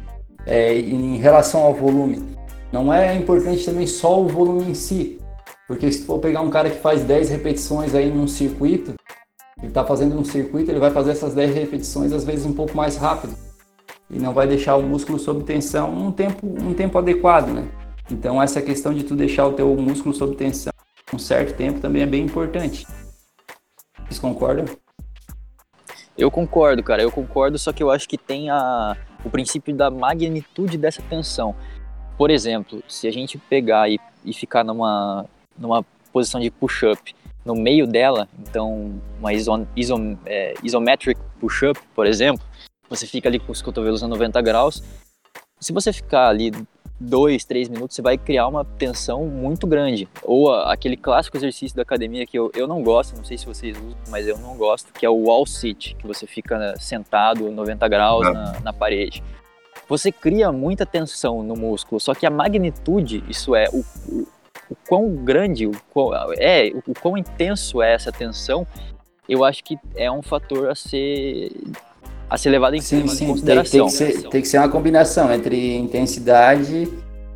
É, 0.45 0.73
em 0.77 1.17
relação 1.17 1.61
ao 1.61 1.73
volume. 1.73 2.35
Não 2.71 2.91
é 2.91 3.15
importante 3.15 3.65
também 3.65 3.85
só 3.85 4.19
o 4.19 4.27
volume 4.27 4.71
em 4.71 4.73
si. 4.73 5.19
Porque 5.67 5.91
se 5.91 6.05
for 6.05 6.19
pegar 6.19 6.41
um 6.41 6.49
cara 6.49 6.69
que 6.69 6.79
faz 6.79 7.03
10 7.03 7.29
repetições 7.29 7.93
aí 7.93 8.09
num 8.09 8.27
circuito, 8.27 8.95
ele 9.61 9.69
está 9.69 9.85
fazendo 9.85 10.17
um 10.17 10.25
circuito, 10.25 10.71
ele 10.71 10.79
vai 10.79 10.91
fazer 10.91 11.11
essas 11.11 11.33
10 11.33 11.53
repetições 11.53 12.11
às 12.11 12.23
vezes 12.23 12.45
um 12.45 12.53
pouco 12.53 12.75
mais 12.75 12.97
rápido 12.97 13.35
e 14.09 14.19
não 14.19 14.33
vai 14.33 14.47
deixar 14.47 14.75
o 14.75 14.83
músculo 14.83 15.19
sob 15.19 15.43
tensão 15.43 15.93
um 15.93 16.11
tempo, 16.11 16.45
um 16.45 16.73
tempo 16.73 16.97
adequado, 16.97 17.47
né? 17.47 17.67
Então 18.09 18.41
essa 18.41 18.61
questão 18.61 18.93
de 18.93 19.03
tu 19.03 19.15
deixar 19.15 19.47
o 19.47 19.53
teu 19.53 19.73
músculo 19.75 20.13
sob 20.13 20.35
tensão 20.35 20.73
um 21.13 21.19
certo 21.19 21.55
tempo 21.55 21.79
também 21.79 22.01
é 22.01 22.05
bem 22.05 22.23
importante. 22.23 22.87
Vocês 24.05 24.19
concordam? 24.19 24.65
Eu 26.17 26.29
concordo, 26.29 26.83
cara, 26.83 27.01
eu 27.01 27.11
concordo, 27.11 27.57
só 27.57 27.71
que 27.71 27.81
eu 27.81 27.89
acho 27.89 28.07
que 28.07 28.17
tem 28.17 28.49
a, 28.49 28.95
o 29.23 29.29
princípio 29.29 29.75
da 29.75 29.89
magnitude 29.89 30.77
dessa 30.77 31.01
tensão. 31.01 31.55
Por 32.17 32.29
exemplo, 32.29 32.83
se 32.87 33.07
a 33.07 33.11
gente 33.11 33.37
pegar 33.37 33.89
e, 33.89 33.99
e 34.23 34.33
ficar 34.33 34.63
numa, 34.63 35.25
numa 35.57 35.85
posição 36.11 36.39
de 36.39 36.51
push-up 36.51 37.15
no 37.45 37.55
meio 37.55 37.87
dela, 37.87 38.27
então 38.39 39.01
uma 39.19 39.33
iso, 39.33 39.67
iso, 39.75 39.95
é, 40.25 40.53
isometric 40.63 41.19
push-up, 41.39 41.79
por 41.95 42.05
exemplo, 42.05 42.43
você 42.89 43.07
fica 43.07 43.29
ali 43.29 43.39
com 43.39 43.51
os 43.51 43.61
cotovelos 43.61 44.03
a 44.03 44.07
90 44.07 44.41
graus, 44.41 44.83
se 45.59 45.71
você 45.71 45.93
ficar 45.93 46.27
ali 46.27 46.51
dois, 47.01 47.43
três 47.43 47.67
minutos, 47.67 47.95
você 47.95 48.01
vai 48.01 48.17
criar 48.17 48.47
uma 48.47 48.63
tensão 48.63 49.25
muito 49.25 49.65
grande. 49.65 50.07
Ou 50.23 50.53
a, 50.53 50.71
aquele 50.71 50.95
clássico 50.95 51.37
exercício 51.37 51.75
da 51.75 51.81
academia 51.81 52.25
que 52.25 52.37
eu, 52.37 52.51
eu 52.53 52.67
não 52.67 52.83
gosto, 52.83 53.15
não 53.17 53.23
sei 53.23 53.37
se 53.37 53.45
vocês 53.45 53.75
usam, 53.77 53.97
mas 54.09 54.27
eu 54.27 54.37
não 54.37 54.55
gosto, 54.55 54.93
que 54.93 55.05
é 55.05 55.09
o 55.09 55.25
wall 55.25 55.45
sit, 55.45 55.95
que 55.95 56.07
você 56.07 56.27
fica 56.27 56.75
sentado 56.79 57.49
90 57.49 57.87
graus 57.87 58.25
na, 58.31 58.59
na 58.59 58.73
parede. 58.73 59.23
Você 59.87 60.11
cria 60.11 60.51
muita 60.51 60.85
tensão 60.85 61.43
no 61.43 61.55
músculo, 61.55 61.99
só 61.99 62.13
que 62.13 62.25
a 62.25 62.29
magnitude, 62.29 63.23
isso 63.27 63.55
é, 63.55 63.65
o, 63.73 63.83
o, 64.71 64.77
quão 64.87 65.13
grande, 65.15 65.67
o 65.67 65.71
quão, 65.89 66.11
é, 66.37 66.71
o, 66.87 66.93
quão 66.93 67.17
intenso 67.17 67.81
é 67.81 67.93
essa 67.93 68.11
tensão, 68.11 68.65
eu 69.27 69.43
acho 69.43 69.63
que 69.63 69.77
é 69.95 70.09
um 70.09 70.21
fator 70.21 70.69
a 70.69 70.75
ser 70.75 71.51
a 72.29 72.37
ser 72.37 72.49
levado 72.49 72.75
em, 72.75 72.81
sim, 72.81 73.05
sim. 73.09 73.27
consideração. 73.27 73.87
Tem, 73.89 73.97
tem, 73.97 74.07
que 74.07 74.13
ser, 74.21 74.29
tem, 74.29 74.41
que 74.41 74.47
ser, 74.47 74.57
uma 74.59 74.69
combinação 74.69 75.33
entre 75.33 75.75
intensidade 75.75 76.87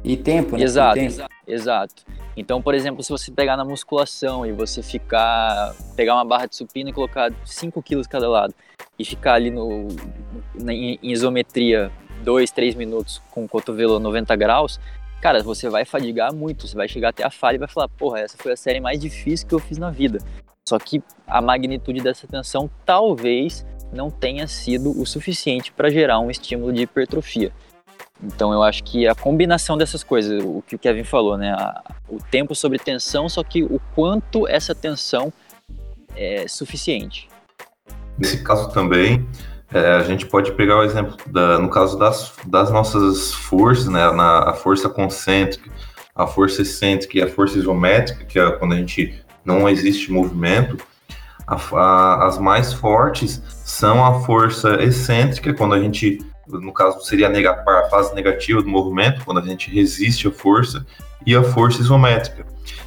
e 0.01 0.15
tempo, 0.15 0.55
né? 0.55 0.63
Exato, 0.63 0.95
tempo. 0.95 1.25
exato. 1.45 1.95
Então, 2.37 2.61
por 2.61 2.73
exemplo, 2.73 3.03
se 3.03 3.09
você 3.09 3.29
pegar 3.29 3.57
na 3.57 3.65
musculação 3.65 4.45
e 4.45 4.53
você 4.53 4.81
ficar, 4.81 5.75
pegar 5.97 6.15
uma 6.15 6.23
barra 6.23 6.45
de 6.45 6.55
supino 6.55 6.89
e 6.89 6.93
colocar 6.93 7.29
5 7.43 7.81
quilos 7.83 8.07
cada 8.07 8.29
lado 8.29 8.53
e 8.97 9.03
ficar 9.03 9.33
ali 9.33 9.51
no, 9.51 9.89
em, 10.69 10.97
em 11.03 11.11
isometria 11.11 11.91
2, 12.23 12.51
3 12.51 12.75
minutos 12.75 13.21
com 13.31 13.43
o 13.43 13.49
cotovelo 13.49 13.99
90 13.99 14.33
graus, 14.37 14.79
cara, 15.25 15.41
você 15.41 15.67
vai 15.67 15.83
fadigar 15.85 16.31
muito, 16.31 16.67
você 16.67 16.75
vai 16.75 16.87
chegar 16.87 17.09
até 17.09 17.25
a 17.25 17.31
falha 17.31 17.55
e 17.55 17.57
vai 17.57 17.67
falar, 17.67 17.87
porra, 17.87 18.19
essa 18.19 18.37
foi 18.37 18.51
a 18.51 18.55
série 18.55 18.79
mais 18.79 18.99
difícil 18.99 19.47
que 19.47 19.55
eu 19.55 19.59
fiz 19.59 19.79
na 19.79 19.89
vida. 19.89 20.19
Só 20.69 20.77
que 20.77 21.01
a 21.25 21.41
magnitude 21.41 21.99
dessa 21.99 22.27
tensão 22.27 22.69
talvez 22.85 23.65
não 23.91 24.11
tenha 24.11 24.45
sido 24.45 24.91
o 24.91 25.03
suficiente 25.03 25.71
para 25.71 25.89
gerar 25.89 26.19
um 26.19 26.29
estímulo 26.29 26.71
de 26.71 26.83
hipertrofia. 26.83 27.51
Então 28.23 28.53
eu 28.53 28.61
acho 28.61 28.83
que 28.83 29.07
a 29.07 29.15
combinação 29.15 29.75
dessas 29.75 30.03
coisas, 30.03 30.43
o 30.43 30.61
que 30.61 30.75
o 30.75 30.79
Kevin 30.79 31.03
falou, 31.03 31.39
né, 31.39 31.55
o 32.07 32.19
tempo 32.29 32.53
sobre 32.53 32.77
tensão, 32.77 33.27
só 33.27 33.43
que 33.43 33.63
o 33.63 33.81
quanto 33.95 34.47
essa 34.47 34.75
tensão 34.75 35.33
é 36.15 36.47
suficiente. 36.47 37.27
Nesse 38.19 38.43
caso 38.43 38.71
também, 38.71 39.27
é, 39.73 39.93
a 39.93 40.03
gente 40.03 40.25
pode 40.25 40.51
pegar 40.51 40.77
o 40.77 40.83
exemplo 40.83 41.17
da, 41.27 41.59
no 41.59 41.69
caso 41.69 41.97
das, 41.97 42.33
das 42.45 42.71
nossas 42.71 43.33
forças, 43.33 43.87
né, 43.87 44.11
na, 44.11 44.49
a 44.49 44.53
força 44.53 44.87
concêntrica, 44.87 45.69
a 46.15 46.27
força 46.27 46.61
excêntrica 46.61 47.17
e 47.17 47.21
a 47.21 47.27
força 47.27 47.57
isométrica, 47.57 48.23
que 48.25 48.39
é 48.39 48.51
quando 48.51 48.73
a 48.73 48.77
gente 48.77 49.21
não 49.43 49.67
existe 49.67 50.11
movimento, 50.11 50.77
a, 51.47 51.55
a, 51.55 52.27
as 52.27 52.37
mais 52.37 52.73
fortes 52.73 53.41
são 53.63 54.03
a 54.03 54.21
força 54.21 54.81
excêntrica, 54.83 55.53
quando 55.53 55.75
a 55.75 55.79
gente, 55.79 56.19
no 56.47 56.73
caso 56.73 57.03
seria 57.03 57.27
a, 57.27 57.79
a 57.79 57.89
fase 57.89 58.15
negativa 58.15 58.61
do 58.61 58.69
movimento, 58.69 59.23
quando 59.25 59.39
a 59.39 59.45
gente 59.45 59.69
resiste 59.69 60.27
à 60.27 60.31
força, 60.31 60.85
e 61.25 61.35
a 61.35 61.43
força 61.43 61.81
isométrica. 61.81 62.45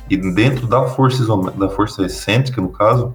E 0.09 0.17
dentro 0.17 0.67
da 0.67 0.85
força, 0.85 1.25
da 1.57 1.69
força 1.69 2.05
excêntrica, 2.05 2.61
no 2.61 2.71
caso, 2.71 3.15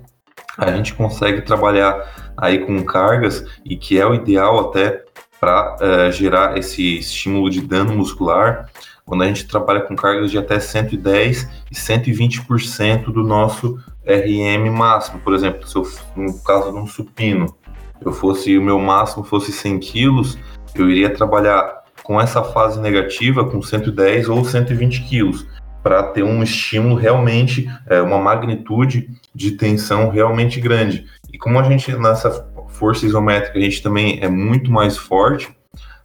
a 0.58 0.72
gente 0.72 0.94
consegue 0.94 1.42
trabalhar 1.42 2.34
aí 2.38 2.60
com 2.60 2.84
cargas, 2.84 3.46
e 3.64 3.76
que 3.76 4.00
é 4.00 4.06
o 4.06 4.14
ideal 4.14 4.70
até 4.70 5.04
para 5.40 5.76
uh, 5.76 5.84
eh, 5.84 6.12
gerar 6.12 6.58
esse 6.58 7.00
estímulo 7.00 7.50
de 7.50 7.62
dano 7.62 7.94
muscular, 7.94 8.70
quando 9.06 9.24
a 9.24 9.28
gente 9.28 9.46
trabalha 9.46 9.82
com 9.82 9.96
cargas 9.96 10.32
de 10.32 10.38
até 10.38 10.60
110 10.60 11.50
e 11.70 11.76
120% 11.76 13.12
do 13.12 13.24
nosso 13.24 13.78
RM 14.06 14.72
máximo. 14.72 15.20
Por 15.20 15.34
exemplo, 15.34 15.68
se 15.68 15.76
eu, 15.76 15.84
no 16.16 16.42
caso 16.44 16.72
de 16.72 16.78
um 16.78 16.88
supino, 16.88 17.54
eu 18.00 18.14
fosse 18.14 18.58
o 18.58 18.62
meu 18.62 18.80
máximo 18.80 19.24
fosse 19.24 19.52
100 19.52 19.80
quilos, 19.80 20.38
eu 20.76 20.90
iria 20.90 21.10
trabalhar 21.10 21.84
com 22.04 22.20
essa 22.20 22.44
fase 22.44 22.80
negativa 22.80 23.46
com 23.50 23.62
110 23.62 24.30
ou 24.30 24.44
120 24.44 25.04
quilos 25.04 25.46
para 25.84 26.02
ter 26.02 26.24
um 26.24 26.42
estímulo 26.42 26.96
realmente, 26.96 27.70
é, 27.88 28.02
uma 28.02 28.18
magnitude 28.18 29.10
de 29.36 29.52
tensão 29.52 30.10
realmente 30.10 30.62
grande. 30.62 31.06
E 31.32 31.38
como 31.38 31.60
a 31.60 31.64
gente 31.64 31.92
nessa 31.98 32.48
força 32.70 33.06
isométrica 33.06 33.60
a 33.60 33.62
gente 33.62 33.84
também 33.84 34.20
é 34.22 34.30
muito 34.30 34.72
mais 34.72 34.98
forte, 34.98 35.54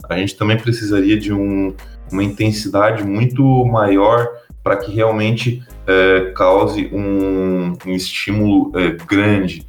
a 0.09 0.17
gente 0.17 0.35
também 0.35 0.57
precisaria 0.57 1.17
de 1.17 1.31
um, 1.31 1.73
uma 2.11 2.23
intensidade 2.23 3.03
muito 3.03 3.43
maior 3.65 4.27
para 4.63 4.75
que 4.75 4.91
realmente 4.91 5.63
é, 5.87 6.31
cause 6.35 6.89
um, 6.91 7.73
um 7.85 7.95
estímulo 7.95 8.71
é, 8.77 8.91
grande 8.91 9.65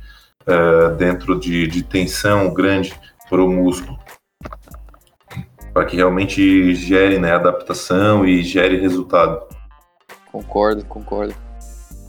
é, 0.46 0.90
dentro 0.96 1.38
de, 1.38 1.66
de, 1.66 1.82
tensão 1.82 2.52
grande 2.52 2.92
para 3.28 3.42
o 3.42 3.48
músculo, 3.48 3.98
para 5.72 5.84
que 5.84 5.96
realmente 5.96 6.74
gere 6.74 7.18
né, 7.18 7.32
adaptação 7.32 8.26
e 8.26 8.42
gere 8.42 8.80
resultado. 8.80 9.40
Concordo, 10.30 10.84
concordo. 10.84 11.34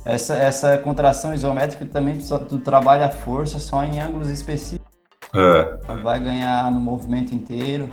Essa, 0.03 0.35
essa 0.35 0.77
contração 0.77 1.33
isométrica 1.33 1.85
também 1.85 2.17
tu 2.49 2.57
trabalha 2.59 3.05
a 3.05 3.09
força 3.09 3.59
só 3.59 3.83
em 3.83 3.99
ângulos 3.99 4.29
específicos. 4.29 4.89
É. 5.33 5.95
Vai 6.01 6.19
ganhar 6.19 6.71
no 6.71 6.79
movimento 6.79 7.33
inteiro 7.33 7.89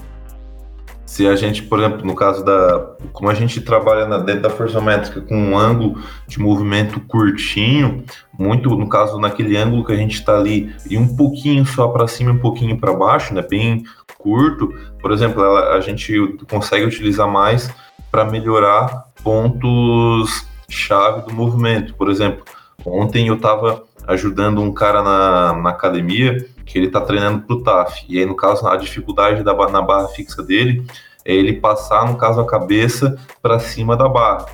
se 1.09 1.27
a 1.27 1.35
gente, 1.35 1.63
por 1.63 1.79
exemplo, 1.79 2.07
no 2.07 2.15
caso 2.15 2.45
da. 2.45 2.95
Como 3.15 3.31
a 3.31 3.35
gente 3.35 3.63
trabalha 3.63 4.07
na, 4.07 4.19
dentro 4.19 4.43
da 4.43 4.51
força 4.51 4.79
métrica 4.79 5.23
com 5.23 5.35
um 5.35 5.57
ângulo 5.57 6.03
de 6.27 6.39
movimento 6.39 7.01
curtinho, 7.01 8.05
muito, 8.39 8.69
no 8.77 8.87
caso, 8.87 9.19
naquele 9.19 9.57
ângulo 9.57 9.87
que 9.87 9.93
a 9.93 9.97
gente 9.97 10.17
está 10.17 10.37
ali, 10.37 10.71
e 10.89 10.99
um 10.99 11.17
pouquinho 11.17 11.65
só 11.65 11.89
para 11.89 12.07
cima 12.07 12.31
e 12.31 12.35
um 12.35 12.39
pouquinho 12.39 12.79
para 12.79 12.93
baixo, 12.93 13.33
né, 13.33 13.41
bem 13.41 13.85
curto, 14.19 14.75
por 15.01 15.13
exemplo, 15.13 15.43
ela, 15.43 15.77
a 15.77 15.81
gente 15.81 16.37
consegue 16.51 16.85
utilizar 16.85 17.29
mais 17.29 17.71
para 18.11 18.25
melhorar 18.25 19.07
pontos-chave 19.23 21.23
do 21.23 21.33
movimento. 21.33 21.95
Por 21.95 22.11
exemplo, 22.11 22.45
ontem 22.85 23.29
eu 23.29 23.37
estava 23.37 23.85
ajudando 24.07 24.61
um 24.61 24.73
cara 24.73 25.03
na, 25.03 25.53
na 25.55 25.71
academia 25.71 26.47
que 26.65 26.79
ele 26.79 26.87
está 26.87 27.01
treinando 27.01 27.43
para 27.43 27.57
o 27.57 27.63
TAF. 27.63 28.05
E 28.09 28.19
aí, 28.19 28.27
no 28.27 28.35
caso, 28.35 28.67
a 28.67 28.77
dificuldade 28.77 29.43
da, 29.43 29.55
na 29.69 29.83
barra 29.83 30.09
fixa 30.09 30.43
dele 30.43 30.85
é 31.25 31.35
ele 31.35 31.55
passar, 31.55 32.07
no 32.07 32.17
caso, 32.17 32.41
a 32.41 32.47
cabeça 32.47 33.19
para 33.43 33.59
cima 33.59 33.97
da 33.97 34.09
barra. 34.09 34.47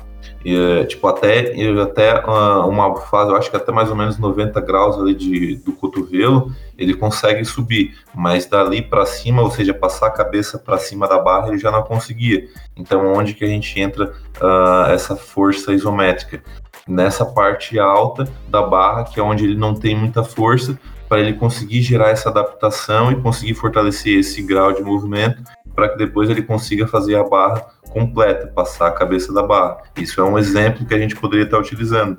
E, 0.45 0.85
tipo, 0.85 1.07
até, 1.07 1.55
até 1.81 2.23
uh, 2.23 2.69
uma 2.69 2.95
fase, 2.97 3.31
eu 3.31 3.35
acho 3.35 3.49
que 3.49 3.57
até 3.57 3.71
mais 3.71 3.89
ou 3.89 3.95
menos 3.95 4.19
90 4.19 4.61
graus 4.61 4.95
ali 4.95 5.15
de, 5.15 5.55
do 5.55 5.73
cotovelo, 5.73 6.53
ele 6.77 6.93
consegue 6.93 7.43
subir, 7.43 7.97
mas 8.13 8.45
dali 8.45 8.83
para 8.83 9.07
cima, 9.07 9.41
ou 9.41 9.49
seja, 9.49 9.73
passar 9.73 10.05
a 10.05 10.11
cabeça 10.11 10.59
para 10.59 10.77
cima 10.77 11.07
da 11.07 11.17
barra, 11.17 11.47
ele 11.47 11.57
já 11.57 11.71
não 11.71 11.81
conseguia. 11.81 12.47
Então, 12.77 13.11
onde 13.11 13.33
que 13.33 13.43
a 13.43 13.47
gente 13.47 13.79
entra 13.79 14.13
uh, 14.39 14.91
essa 14.91 15.15
força 15.15 15.73
isométrica? 15.73 16.43
Nessa 16.87 17.25
parte 17.25 17.79
alta 17.79 18.27
da 18.47 18.61
barra, 18.61 19.05
que 19.05 19.19
é 19.19 19.23
onde 19.23 19.45
ele 19.45 19.57
não 19.57 19.73
tem 19.73 19.97
muita 19.97 20.23
força, 20.23 20.77
para 21.09 21.21
ele 21.21 21.33
conseguir 21.33 21.81
gerar 21.81 22.09
essa 22.09 22.29
adaptação 22.29 23.11
e 23.11 23.15
conseguir 23.15 23.55
fortalecer 23.55 24.19
esse 24.19 24.43
grau 24.43 24.73
de 24.73 24.83
movimento 24.83 25.41
para 25.75 25.89
que 25.89 25.97
depois 25.97 26.29
ele 26.29 26.41
consiga 26.41 26.87
fazer 26.87 27.15
a 27.15 27.23
barra 27.23 27.67
completa, 27.89 28.47
passar 28.47 28.87
a 28.87 28.91
cabeça 28.91 29.33
da 29.33 29.43
barra. 29.43 29.83
Isso 29.97 30.19
é 30.19 30.23
um 30.23 30.37
exemplo 30.37 30.85
que 30.85 30.93
a 30.93 30.97
gente 30.97 31.15
poderia 31.15 31.45
estar 31.45 31.59
utilizando. 31.59 32.17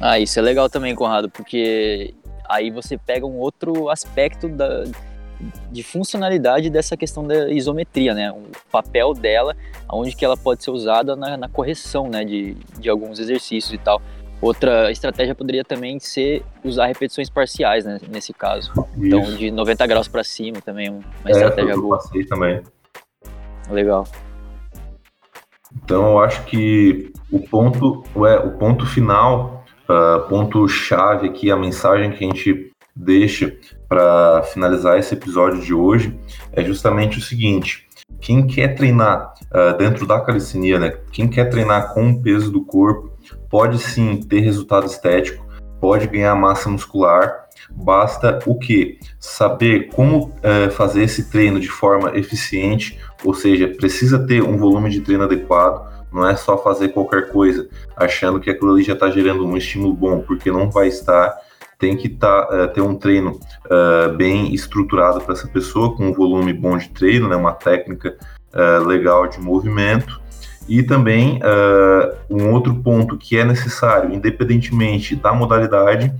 Ah, 0.00 0.18
isso 0.18 0.38
é 0.38 0.42
legal 0.42 0.68
também, 0.68 0.94
Conrado, 0.94 1.30
porque 1.30 2.14
aí 2.48 2.70
você 2.70 2.98
pega 2.98 3.24
um 3.24 3.38
outro 3.38 3.88
aspecto 3.88 4.48
da, 4.48 4.84
de 5.70 5.82
funcionalidade 5.82 6.70
dessa 6.70 6.96
questão 6.96 7.26
da 7.26 7.50
isometria, 7.50 8.14
né? 8.14 8.30
O 8.32 8.42
papel 8.70 9.14
dela, 9.14 9.56
onde 9.90 10.14
que 10.14 10.24
ela 10.24 10.36
pode 10.36 10.62
ser 10.64 10.70
usada 10.70 11.14
na, 11.14 11.36
na 11.36 11.48
correção, 11.48 12.08
né? 12.08 12.24
De, 12.24 12.54
de 12.78 12.88
alguns 12.88 13.18
exercícios 13.18 13.72
e 13.72 13.78
tal. 13.78 14.02
Outra 14.40 14.90
estratégia 14.90 15.34
poderia 15.34 15.64
também 15.64 15.98
ser 15.98 16.44
usar 16.62 16.86
repetições 16.86 17.30
parciais, 17.30 17.84
né, 17.84 17.98
nesse 18.08 18.32
caso. 18.32 18.72
Isso. 18.96 19.06
Então, 19.06 19.22
de 19.36 19.50
90 19.50 19.86
graus 19.86 20.08
para 20.08 20.22
cima 20.22 20.60
também, 20.60 20.90
uma 20.90 21.02
é, 21.26 21.30
estratégia 21.30 21.76
boa. 21.76 21.98
também. 22.28 22.62
Legal. 23.70 24.06
Então, 25.82 26.12
eu 26.12 26.18
acho 26.18 26.44
que 26.44 27.12
o 27.30 27.40
ponto, 27.40 28.04
é, 28.26 28.38
o 28.38 28.52
ponto 28.52 28.86
final, 28.86 29.64
uh, 29.88 30.28
ponto 30.28 30.68
chave 30.68 31.28
aqui, 31.28 31.50
a 31.50 31.56
mensagem 31.56 32.10
que 32.12 32.24
a 32.24 32.28
gente 32.28 32.70
deixa 32.94 33.56
para 33.88 34.42
finalizar 34.44 34.98
esse 34.98 35.14
episódio 35.14 35.60
de 35.60 35.74
hoje 35.74 36.18
é 36.52 36.62
justamente 36.62 37.18
o 37.18 37.20
seguinte: 37.20 37.88
quem 38.20 38.46
quer 38.46 38.74
treinar 38.74 39.34
uh, 39.46 39.76
dentro 39.76 40.06
da 40.06 40.20
calistenia, 40.20 40.78
né? 40.78 40.96
Quem 41.12 41.28
quer 41.28 41.46
treinar 41.46 41.92
com 41.92 42.10
o 42.10 42.22
peso 42.22 42.50
do 42.50 42.64
corpo, 42.64 43.12
pode 43.48 43.78
sim 43.78 44.16
ter 44.16 44.40
resultado 44.40 44.86
estético, 44.86 45.44
pode 45.80 46.06
ganhar 46.06 46.34
massa 46.34 46.68
muscular, 46.68 47.44
basta 47.70 48.38
o 48.46 48.58
que? 48.58 48.98
Saber 49.18 49.88
como 49.88 50.32
é, 50.42 50.70
fazer 50.70 51.02
esse 51.02 51.30
treino 51.30 51.60
de 51.60 51.68
forma 51.68 52.16
eficiente, 52.16 52.98
ou 53.24 53.34
seja, 53.34 53.68
precisa 53.68 54.18
ter 54.26 54.42
um 54.42 54.56
volume 54.56 54.90
de 54.90 55.00
treino 55.00 55.24
adequado, 55.24 55.94
não 56.14 56.28
é 56.28 56.36
só 56.36 56.56
fazer 56.56 56.90
qualquer 56.90 57.32
coisa 57.32 57.68
achando 57.96 58.38
que 58.38 58.48
aquilo 58.48 58.72
ali 58.72 58.84
já 58.84 58.92
está 58.92 59.10
gerando 59.10 59.44
um 59.44 59.56
estímulo 59.56 59.92
bom, 59.92 60.20
porque 60.20 60.50
não 60.50 60.70
vai 60.70 60.86
estar. 60.86 61.36
Tem 61.76 61.96
que 61.96 62.08
tá, 62.08 62.48
uh, 62.48 62.72
ter 62.72 62.80
um 62.80 62.94
treino 62.94 63.32
uh, 63.66 64.16
bem 64.16 64.54
estruturado 64.54 65.20
para 65.20 65.34
essa 65.34 65.48
pessoa, 65.48 65.96
com 65.96 66.06
um 66.06 66.12
volume 66.14 66.52
bom 66.52 66.78
de 66.78 66.88
treino, 66.90 67.28
né, 67.28 67.34
uma 67.34 67.52
técnica 67.52 68.16
uh, 68.54 68.86
legal 68.86 69.26
de 69.26 69.40
movimento. 69.40 70.22
E 70.68 70.82
também 70.82 71.38
uh, 71.38 72.16
um 72.30 72.52
outro 72.52 72.74
ponto 72.76 73.16
que 73.16 73.36
é 73.36 73.44
necessário, 73.44 74.14
independentemente 74.14 75.14
da 75.14 75.32
modalidade, 75.32 76.12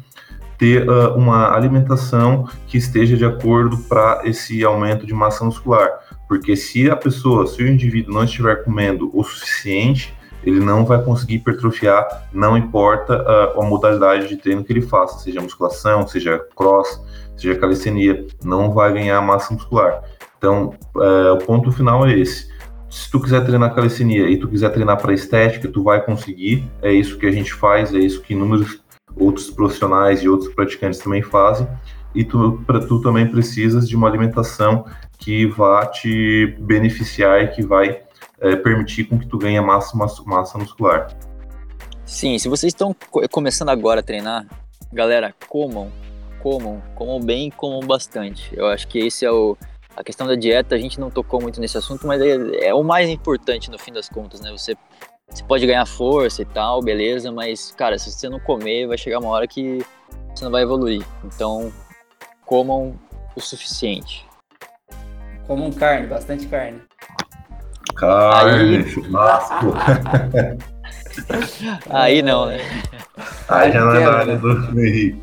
ter 0.59 0.89
uh, 0.89 1.15
uma 1.17 1.55
alimentação 1.55 2.49
que 2.67 2.77
esteja 2.77 3.17
de 3.17 3.25
acordo 3.25 3.79
para 3.89 4.21
esse 4.25 4.65
aumento 4.65 5.07
de 5.07 5.15
massa 5.15 5.45
muscular. 5.45 5.89
Porque 6.29 6.57
se 6.57 6.91
a 6.91 6.97
pessoa, 6.97 7.47
se 7.47 7.63
o 7.63 7.69
indivíduo 7.69 8.15
não 8.15 8.25
estiver 8.25 8.65
comendo 8.65 9.11
o 9.13 9.23
suficiente, 9.23 10.15
ele 10.43 10.61
não 10.61 10.85
vai 10.85 11.03
conseguir 11.03 11.37
hipertrofiar, 11.37 12.29
não 12.33 12.57
importa 12.57 13.23
uh, 13.23 13.61
a 13.61 13.65
modalidade 13.65 14.29
de 14.29 14.37
treino 14.37 14.63
que 14.63 14.73
ele 14.73 14.83
faça, 14.83 15.19
seja 15.19 15.41
musculação, 15.41 16.07
seja 16.07 16.39
cross, 16.55 17.01
seja 17.37 17.59
calistenia, 17.59 18.27
não 18.45 18.71
vai 18.71 18.93
ganhar 18.93 19.21
massa 19.23 19.55
muscular. 19.55 20.03
Então, 20.37 20.75
uh, 20.95 21.33
o 21.33 21.39
ponto 21.39 21.73
final 21.73 22.07
é 22.07 22.19
esse. 22.19 22.53
Se 22.95 23.11
tu 23.11 23.21
quiser 23.21 23.45
treinar 23.45 23.75
calistenia 23.75 24.31
e 24.31 24.37
tu 24.37 24.47
quiser 24.47 24.71
treinar 24.71 25.03
para 25.03 25.13
estética, 25.13 25.69
tu 25.69 25.83
vai 25.83 26.01
conseguir. 26.01 26.65
É 26.81 26.93
isso 26.93 27.19
que 27.19 27.27
a 27.27 27.33
gente 27.33 27.53
faz, 27.53 27.93
é 27.93 27.99
isso 27.99 28.23
que 28.23 28.35
inúmeros 28.35 28.81
outros 29.17 29.51
profissionais 29.51 30.23
e 30.23 30.29
outros 30.29 30.55
praticantes 30.55 31.01
também 31.01 31.21
fazem. 31.21 31.67
E 32.15 32.23
tu, 32.23 32.63
pra, 32.65 32.79
tu 32.79 33.03
também 33.03 33.27
precisas 33.29 33.89
de 33.89 33.97
uma 33.97 34.07
alimentação 34.07 34.87
que 35.19 35.45
vá 35.45 35.85
te 35.87 36.55
beneficiar 36.61 37.43
e 37.43 37.49
que 37.49 37.67
vai 37.67 38.01
é, 38.41 38.55
permitir 38.55 39.07
com 39.07 39.19
que 39.19 39.27
tu 39.27 39.39
ganhe 39.39 39.61
massa, 39.61 39.97
massa 40.25 40.57
muscular. 40.57 41.09
Sim, 42.07 42.39
se 42.39 42.49
vocês 42.49 42.73
estão 42.73 42.95
começando 43.29 43.71
agora 43.71 43.99
a 43.99 44.05
treinar, 44.05 44.47
galera, 44.93 45.35
comam, 45.49 45.91
comam, 46.41 46.81
comam 46.95 47.19
bem, 47.19 47.51
comam 47.51 47.81
bastante. 47.81 48.57
Eu 48.57 48.67
acho 48.67 48.87
que 48.87 49.01
esse 49.01 49.25
é 49.25 49.33
o 49.33 49.57
a 49.97 50.05
questão 50.05 50.27
da 50.27 50.35
dieta, 50.35 50.75
a 50.75 50.79
gente 50.79 50.99
não 50.99 51.11
tocou 51.11 51.41
muito 51.41 51.61
nesse 51.61 51.79
assunto, 51.79 52.07
mas 52.07 52.21
é, 52.21 52.69
é 52.69 52.75
o 52.75 52.83
mais 52.83 53.09
importante 53.09 53.71
no 53.71 53.79
fim 53.79 53.93
das 53.93 54.09
contas, 54.09 54.41
né? 54.41 54.51
Você 54.51 54.77
você 55.29 55.43
pode 55.43 55.67
ganhar 55.67 55.87
força 55.87 56.43
e 56.43 56.45
tal, 56.45 56.83
beleza, 56.83 57.33
mas 57.33 57.73
cara, 57.73 57.99
se 57.99 58.13
você 58.13 58.29
não 58.29 58.39
comer, 58.39 58.87
vai 58.87 58.99
chegar 58.99 59.19
uma 59.19 59.31
hora 59.31 59.49
que 59.49 59.85
você 60.35 60.45
não 60.45 60.53
vai 60.53 60.63
evoluir. 60.63 61.05
Então, 61.25 61.73
comam 62.45 62.95
o 63.35 63.41
suficiente. 63.41 64.25
Comam 65.47 65.73
carne, 65.73 66.07
bastante 66.07 66.47
carne. 66.47 66.81
Carne, 67.97 68.77
Aí... 68.77 68.89
churrasco. 68.89 69.75
Aí 71.91 72.23
não, 72.23 72.47
né? 72.47 72.59
Aí 73.49 73.73
já 73.73 73.81
não 73.81 73.95
é 73.95 74.05
nada 74.05 74.37
do 74.37 74.81
Henrique. 74.81 75.23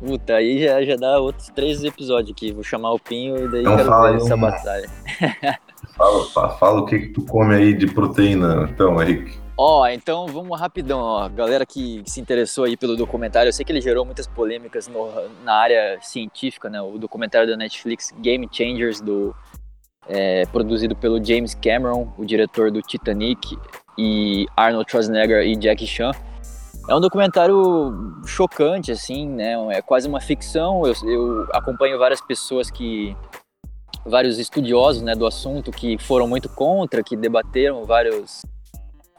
Puta, 0.00 0.34
aí 0.34 0.64
já, 0.64 0.82
já 0.82 0.96
dá 0.96 1.20
outros 1.20 1.50
três 1.50 1.84
episódios 1.84 2.32
aqui. 2.32 2.52
Vou 2.52 2.64
chamar 2.64 2.92
o 2.92 2.98
Pinho 2.98 3.36
e 3.36 3.48
daí 3.48 3.60
então 3.60 3.76
quero 3.76 4.02
ver 4.02 4.16
essa 4.16 4.34
uma... 4.34 4.50
batalha. 4.50 4.88
fala, 5.94 6.48
fala, 6.56 6.80
o 6.80 6.86
que, 6.86 6.98
que 6.98 7.08
tu 7.08 7.22
come 7.26 7.54
aí 7.54 7.74
de 7.74 7.86
proteína, 7.86 8.66
então, 8.72 9.00
Henrique. 9.02 9.38
Ó, 9.58 9.82
oh, 9.82 9.86
então 9.86 10.26
vamos 10.26 10.58
rapidão, 10.58 11.00
ó. 11.00 11.28
Galera 11.28 11.66
que, 11.66 12.02
que, 12.02 12.10
se 12.10 12.18
interessou 12.18 12.64
aí 12.64 12.78
pelo 12.78 12.96
documentário, 12.96 13.50
eu 13.50 13.52
sei 13.52 13.62
que 13.62 13.70
ele 13.70 13.82
gerou 13.82 14.06
muitas 14.06 14.26
polêmicas 14.26 14.88
no, 14.88 15.10
na 15.44 15.52
área 15.52 15.98
científica, 16.00 16.70
né? 16.70 16.80
O 16.80 16.96
documentário 16.96 17.46
da 17.46 17.58
Netflix 17.58 18.10
Game 18.22 18.48
Changers, 18.50 19.02
do, 19.02 19.36
é, 20.08 20.46
produzido 20.46 20.96
pelo 20.96 21.22
James 21.22 21.54
Cameron, 21.54 22.10
o 22.16 22.24
diretor 22.24 22.70
do 22.70 22.80
Titanic, 22.80 23.54
e 23.98 24.46
Arnold 24.56 24.90
Schwarzenegger 24.90 25.46
e 25.46 25.54
Jackie 25.60 25.86
Chan. 25.86 26.12
É 26.88 26.94
um 26.94 27.00
documentário 27.00 28.20
chocante, 28.26 28.90
assim, 28.90 29.28
né? 29.28 29.54
É 29.70 29.82
quase 29.82 30.08
uma 30.08 30.20
ficção. 30.20 30.86
Eu, 30.86 30.94
eu 31.08 31.48
acompanho 31.52 31.98
várias 31.98 32.20
pessoas 32.20 32.70
que 32.70 33.16
vários 34.04 34.38
estudiosos 34.38 35.02
né, 35.02 35.14
do 35.14 35.26
assunto 35.26 35.70
que 35.70 35.98
foram 35.98 36.26
muito 36.26 36.48
contra, 36.48 37.02
que 37.02 37.16
debateram 37.16 37.84
vários 37.84 38.42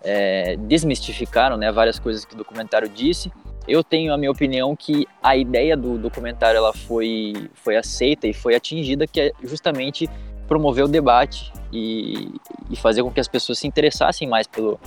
é, 0.03 0.55
desmistificaram 0.57 1.57
né, 1.57 1.71
várias 1.71 1.99
coisas 1.99 2.25
que 2.25 2.33
o 2.33 2.37
documentário 2.37 2.89
disse. 2.89 3.31
Eu 3.67 3.83
tenho 3.83 4.11
a 4.11 4.17
minha 4.17 4.31
opinião 4.31 4.75
que 4.75 5.07
a 5.21 5.37
ideia 5.37 5.77
do 5.77 5.97
documentário 5.97 6.57
ela 6.57 6.73
foi, 6.73 7.49
foi 7.53 7.77
aceita 7.77 8.27
e 8.27 8.33
foi 8.33 8.55
atingida, 8.55 9.05
que 9.05 9.21
é 9.21 9.31
justamente 9.43 10.09
promover 10.47 10.83
o 10.83 10.87
debate 10.87 11.53
e, 11.71 12.33
e 12.69 12.75
fazer 12.75 13.03
com 13.03 13.11
que 13.11 13.19
as 13.19 13.27
pessoas 13.27 13.59
se 13.59 13.67
interessassem 13.67 14.27
mais 14.27 14.47
pelo, 14.47 14.79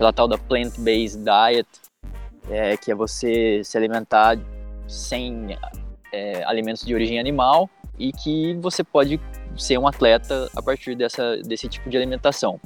pela 0.00 0.14
tal 0.14 0.26
da 0.26 0.38
plant-based 0.38 1.22
diet, 1.22 1.68
é, 2.48 2.74
que 2.74 2.90
é 2.90 2.94
você 2.94 3.60
se 3.62 3.76
alimentar 3.76 4.38
sem 4.88 5.58
é, 6.10 6.42
alimentos 6.44 6.86
de 6.86 6.94
origem 6.94 7.20
animal 7.20 7.68
e 7.98 8.10
que 8.10 8.54
você 8.54 8.82
pode 8.82 9.20
ser 9.58 9.76
um 9.76 9.86
atleta 9.86 10.48
a 10.56 10.62
partir 10.62 10.94
dessa, 10.94 11.36
desse 11.42 11.68
tipo 11.68 11.90
de 11.90 11.98
alimentação. 11.98 12.58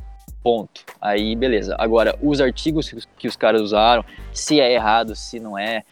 Ponto. 0.45 0.85
Aí, 1.01 1.35
beleza. 1.35 1.75
Agora, 1.77 2.17
os 2.23 2.41
artigos 2.41 2.95
que 3.19 3.27
os 3.27 3.35
caras 3.35 3.61
usaram, 3.61 4.05
se 4.33 4.61
é 4.61 4.73
errado, 4.73 5.17
se 5.17 5.41
não 5.41 5.59
é, 5.59 5.83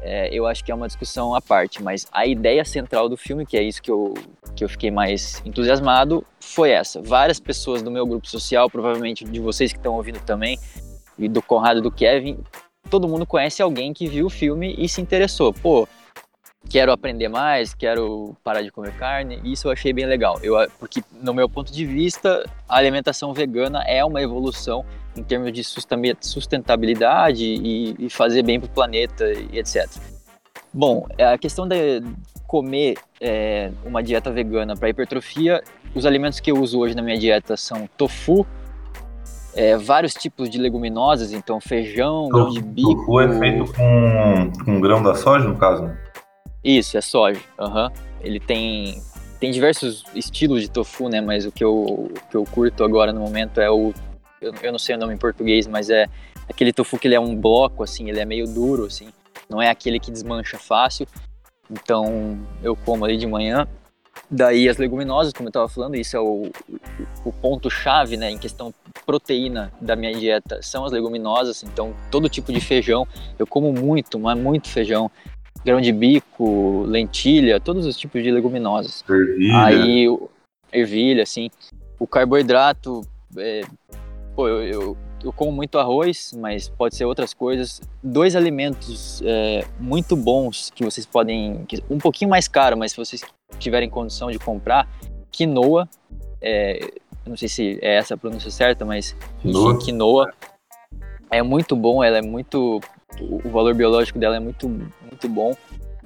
é, 0.00 0.28
eu 0.32 0.46
acho 0.46 0.64
que 0.64 0.70
é 0.70 0.74
uma 0.74 0.86
discussão 0.86 1.34
à 1.34 1.40
parte. 1.40 1.82
Mas 1.82 2.06
a 2.12 2.26
ideia 2.26 2.64
central 2.64 3.08
do 3.08 3.16
filme, 3.16 3.44
que 3.44 3.56
é 3.56 3.62
isso 3.62 3.82
que 3.82 3.90
eu, 3.90 4.14
que 4.54 4.62
eu 4.62 4.68
fiquei 4.68 4.90
mais 4.92 5.42
entusiasmado, 5.44 6.24
foi 6.38 6.70
essa. 6.70 7.02
Várias 7.02 7.40
pessoas 7.40 7.82
do 7.82 7.90
meu 7.90 8.06
grupo 8.06 8.28
social, 8.28 8.70
provavelmente 8.70 9.24
de 9.24 9.40
vocês 9.40 9.72
que 9.72 9.78
estão 9.78 9.94
ouvindo 9.94 10.20
também, 10.20 10.56
e 11.18 11.28
do 11.28 11.42
Conrado 11.42 11.80
do 11.80 11.90
Kevin, 11.90 12.38
todo 12.90 13.08
mundo 13.08 13.26
conhece 13.26 13.62
alguém 13.62 13.92
que 13.92 14.06
viu 14.06 14.26
o 14.26 14.30
filme 14.30 14.74
e 14.78 14.88
se 14.88 15.00
interessou. 15.00 15.52
Pô, 15.52 15.88
quero 16.68 16.92
aprender 16.92 17.28
mais, 17.28 17.74
quero 17.74 18.36
parar 18.42 18.62
de 18.62 18.70
comer 18.70 18.94
carne. 18.96 19.40
Isso 19.44 19.68
eu 19.68 19.72
achei 19.72 19.92
bem 19.92 20.06
legal. 20.06 20.38
Eu, 20.42 20.54
porque, 20.78 21.02
no 21.20 21.34
meu 21.34 21.48
ponto 21.48 21.72
de 21.72 21.84
vista, 21.84 22.48
a 22.68 22.76
alimentação 22.76 23.32
vegana 23.32 23.82
é 23.86 24.04
uma 24.04 24.20
evolução 24.22 24.84
em 25.16 25.22
termos 25.22 25.52
de 25.52 25.62
sustentabilidade 26.20 27.44
e, 27.44 27.94
e 27.98 28.10
fazer 28.10 28.42
bem 28.42 28.58
para 28.58 28.66
o 28.66 28.70
planeta 28.70 29.30
e 29.32 29.58
etc. 29.58 29.86
Bom, 30.72 31.06
a 31.18 31.36
questão 31.36 31.68
de 31.68 32.02
comer 32.46 32.96
é, 33.20 33.70
uma 33.84 34.02
dieta 34.02 34.30
vegana 34.30 34.76
para 34.76 34.88
hipertrofia, 34.88 35.62
os 35.94 36.06
alimentos 36.06 36.40
que 36.40 36.50
eu 36.50 36.58
uso 36.58 36.78
hoje 36.78 36.94
na 36.94 37.02
minha 37.02 37.18
dieta 37.18 37.56
são 37.56 37.88
tofu, 37.96 38.46
é, 39.54 39.76
vários 39.76 40.14
tipos 40.14 40.48
de 40.48 40.58
leguminosas, 40.58 41.32
então 41.32 41.60
feijão, 41.60 42.28
grão 42.28 42.48
de 42.50 42.60
bico. 42.60 42.94
Tofu 42.94 43.20
é 43.20 43.38
feito 43.38 43.72
com, 43.72 44.64
com 44.64 44.80
grão 44.80 45.02
da 45.02 45.14
soja, 45.14 45.46
no 45.46 45.56
caso? 45.56 45.90
Isso, 46.64 46.96
é 46.96 47.00
soja. 47.00 47.40
Uhum. 47.58 47.88
Ele 48.20 48.40
tem 48.40 49.02
tem 49.40 49.50
diversos 49.50 50.04
estilos 50.14 50.62
de 50.62 50.70
tofu, 50.70 51.08
né? 51.08 51.20
Mas 51.20 51.44
o 51.44 51.50
que 51.50 51.64
eu, 51.64 51.74
o 51.74 52.12
que 52.30 52.36
eu 52.36 52.44
curto 52.44 52.84
agora 52.84 53.12
no 53.12 53.20
momento 53.20 53.60
é 53.60 53.68
o 53.68 53.92
eu, 54.40 54.52
eu 54.62 54.72
não 54.72 54.78
sei 54.78 54.94
o 54.94 54.98
nome 54.98 55.14
em 55.14 55.18
português, 55.18 55.66
mas 55.66 55.90
é 55.90 56.06
aquele 56.48 56.72
tofu 56.72 56.98
que 56.98 57.08
ele 57.08 57.14
é 57.14 57.20
um 57.20 57.34
bloco 57.34 57.82
assim, 57.82 58.08
ele 58.08 58.20
é 58.20 58.24
meio 58.24 58.46
duro 58.46 58.86
assim. 58.86 59.08
Não 59.48 59.60
é 59.60 59.68
aquele 59.68 59.98
que 59.98 60.10
desmancha 60.10 60.58
fácil. 60.58 61.06
Então 61.70 62.38
eu 62.62 62.76
como 62.76 63.04
ali 63.04 63.16
de 63.16 63.26
manhã. 63.26 63.66
Daí 64.30 64.68
as 64.68 64.78
leguminosas, 64.78 65.32
como 65.32 65.48
eu 65.48 65.50
estava 65.50 65.68
falando, 65.68 65.94
isso 65.94 66.16
é 66.16 66.20
o, 66.20 66.50
o 67.24 67.32
ponto 67.32 67.70
chave, 67.70 68.16
né, 68.16 68.30
em 68.30 68.38
questão 68.38 68.72
proteína 69.04 69.72
da 69.80 69.94
minha 69.94 70.12
dieta, 70.12 70.60
são 70.62 70.84
as 70.84 70.92
leguminosas. 70.92 71.62
Então 71.62 71.94
todo 72.10 72.28
tipo 72.28 72.52
de 72.52 72.60
feijão, 72.60 73.06
eu 73.38 73.46
como 73.46 73.72
muito, 73.72 74.18
mas 74.18 74.38
muito 74.38 74.68
feijão 74.68 75.10
grão 75.64 75.80
de 75.80 75.92
bico, 75.92 76.84
lentilha, 76.86 77.60
todos 77.60 77.86
os 77.86 77.96
tipos 77.96 78.22
de 78.22 78.30
leguminosas. 78.30 79.04
Ervilha. 79.08 79.64
Aí, 79.64 80.18
ervilha, 80.72 81.22
assim. 81.22 81.50
O 81.98 82.06
carboidrato, 82.06 83.02
é, 83.36 83.62
pô, 84.34 84.48
eu, 84.48 84.62
eu, 84.62 84.96
eu, 85.22 85.32
como 85.32 85.52
muito 85.52 85.78
arroz, 85.78 86.32
mas 86.36 86.68
pode 86.68 86.96
ser 86.96 87.04
outras 87.04 87.32
coisas. 87.32 87.80
Dois 88.02 88.34
alimentos 88.34 89.22
é, 89.24 89.64
muito 89.78 90.16
bons 90.16 90.70
que 90.74 90.84
vocês 90.84 91.06
podem, 91.06 91.64
um 91.88 91.98
pouquinho 91.98 92.30
mais 92.30 92.48
caro, 92.48 92.76
mas 92.76 92.92
se 92.92 92.96
vocês 92.96 93.22
tiverem 93.58 93.88
condição 93.88 94.30
de 94.30 94.38
comprar, 94.38 94.88
quinoa, 95.30 95.88
é, 96.40 96.92
não 97.26 97.36
sei 97.36 97.48
se 97.48 97.78
é 97.80 97.96
essa 97.96 98.14
a 98.14 98.16
pronúncia 98.16 98.50
certa, 98.50 98.84
mas 98.84 99.16
quinoa. 99.40 99.78
quinoa 99.78 100.32
é 101.30 101.42
muito 101.42 101.74
bom, 101.76 102.02
ela 102.02 102.18
é 102.18 102.22
muito 102.22 102.80
o 103.20 103.48
valor 103.48 103.74
biológico 103.74 104.18
dela 104.18 104.36
é 104.36 104.40
muito, 104.40 104.68
muito 104.68 105.28
bom. 105.28 105.54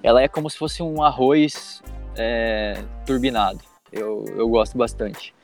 Ela 0.03 0.23
é 0.23 0.29
como 0.29 0.49
se 0.51 0.59
fosse 0.59 0.83
um 0.83 1.03
arroz 1.03 1.83
é, 2.17 2.79
turbinado. 3.05 3.61
Eu, 3.93 4.25
eu 4.37 4.49
gosto 4.49 4.77
bastante. 4.77 5.35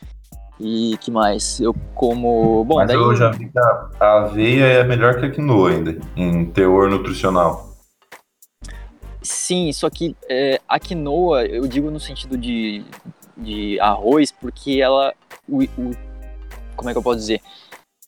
E 0.61 0.97
que 1.01 1.11
mais? 1.11 1.61
Eu 1.61 1.75
como. 1.95 2.65
Bom, 2.65 2.77
Mas 2.77 2.89
daí... 2.89 2.97
eu 2.97 3.17
já 3.17 3.31
vi 3.31 3.49
que 3.49 3.59
a 3.59 4.19
aveia 4.19 4.65
é 4.65 4.85
melhor 4.85 5.19
que 5.19 5.27
a 5.27 5.31
quinoa 5.31 5.71
ainda, 5.71 5.97
em 6.15 6.45
teor 6.47 6.89
nutricional. 6.91 7.72
Sim, 9.23 9.73
só 9.73 9.89
que 9.89 10.17
é, 10.29 10.61
a 10.69 10.79
quinoa, 10.81 11.45
eu 11.45 11.67
digo 11.67 11.91
no 11.91 12.01
sentido 12.01 12.37
de, 12.37 12.85
de 13.37 13.79
arroz, 13.81 14.33
porque 14.33 14.81
ela. 14.81 15.15
O, 15.49 15.63
o, 15.63 15.97
como 16.77 16.91
é 16.91 16.93
que 16.93 16.99
eu 16.99 17.03
posso 17.03 17.19
dizer? 17.19 17.41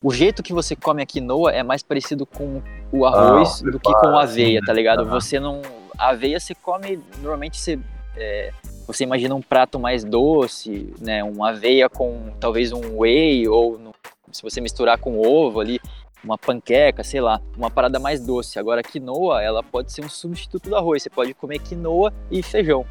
o 0.05 0.13
jeito 0.13 0.43
que 0.43 0.53
você 0.53 0.77
come 0.77 1.03
a 1.03 1.07
quinoa 1.07 1.51
é 1.51 1.63
mais 1.63 1.83
parecido 1.83 2.27
com 2.27 2.61
o 2.93 3.07
arroz 3.07 3.63
ah, 3.67 3.71
do 3.71 3.81
que 3.81 3.91
com 3.91 4.09
a 4.09 4.25
aveia, 4.25 4.61
tá 4.61 4.71
ligado? 4.71 5.09
Você 5.09 5.41
não. 5.41 5.63
A 5.97 6.11
aveia 6.11 6.39
você 6.39 6.55
come, 6.55 7.01
normalmente 7.23 7.59
você. 7.59 7.79
É, 8.15 8.53
você 8.87 9.03
imagina 9.03 9.35
um 9.35 9.41
prato 9.41 9.81
mais 9.81 10.05
doce, 10.05 10.93
né? 11.01 11.25
Um 11.25 11.43
aveia 11.43 11.89
com 11.89 12.35
talvez 12.39 12.71
um 12.71 12.99
whey, 12.99 13.49
ou 13.49 13.79
no, 13.79 13.95
se 14.31 14.43
você 14.43 14.61
misturar 14.61 14.99
com 14.99 15.19
ovo 15.19 15.59
ali, 15.59 15.81
uma 16.25 16.39
panqueca, 16.39 17.05
sei 17.05 17.21
lá, 17.21 17.41
uma 17.57 17.71
parada 17.71 17.99
mais 17.99 18.25
doce. 18.25 18.59
Agora, 18.59 18.81
a 18.81 18.85
quinoa, 18.85 19.43
ela 19.43 19.63
pode 19.63 19.93
ser 19.93 20.05
um 20.05 20.09
substituto 20.09 20.69
do 20.69 20.77
arroz. 20.77 21.03
Você 21.03 21.11
pode 21.11 21.35
comer 21.35 21.59
quinoa 21.59 22.13
e 22.31 22.43
feijão, 22.43 22.85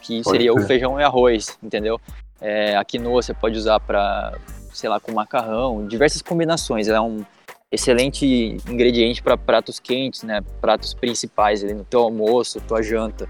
que 0.00 0.22
pode 0.22 0.36
seria 0.36 0.52
ser. 0.52 0.58
o 0.58 0.66
feijão 0.66 0.98
e 0.98 1.04
arroz, 1.04 1.58
entendeu? 1.62 2.00
É, 2.40 2.76
a 2.76 2.84
quinoa 2.84 3.22
você 3.22 3.34
pode 3.34 3.58
usar 3.58 3.78
para, 3.80 4.36
sei 4.72 4.88
lá, 4.88 4.98
com 4.98 5.12
macarrão, 5.12 5.86
diversas 5.86 6.22
combinações. 6.22 6.88
Ela 6.88 6.98
é 6.98 7.00
um 7.00 7.24
excelente 7.70 8.56
ingrediente 8.68 9.22
para 9.22 9.36
pratos 9.36 9.78
quentes, 9.78 10.22
né? 10.22 10.40
Pratos 10.60 10.94
principais 10.94 11.62
ali 11.62 11.74
no 11.74 11.84
teu 11.84 12.00
almoço, 12.00 12.60
tua 12.60 12.82
janta. 12.82 13.28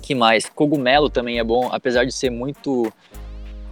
Que 0.00 0.14
mais? 0.14 0.48
Cogumelo 0.48 1.10
também 1.10 1.38
é 1.38 1.44
bom, 1.44 1.68
apesar 1.70 2.04
de 2.04 2.12
ser 2.12 2.30
muito 2.30 2.92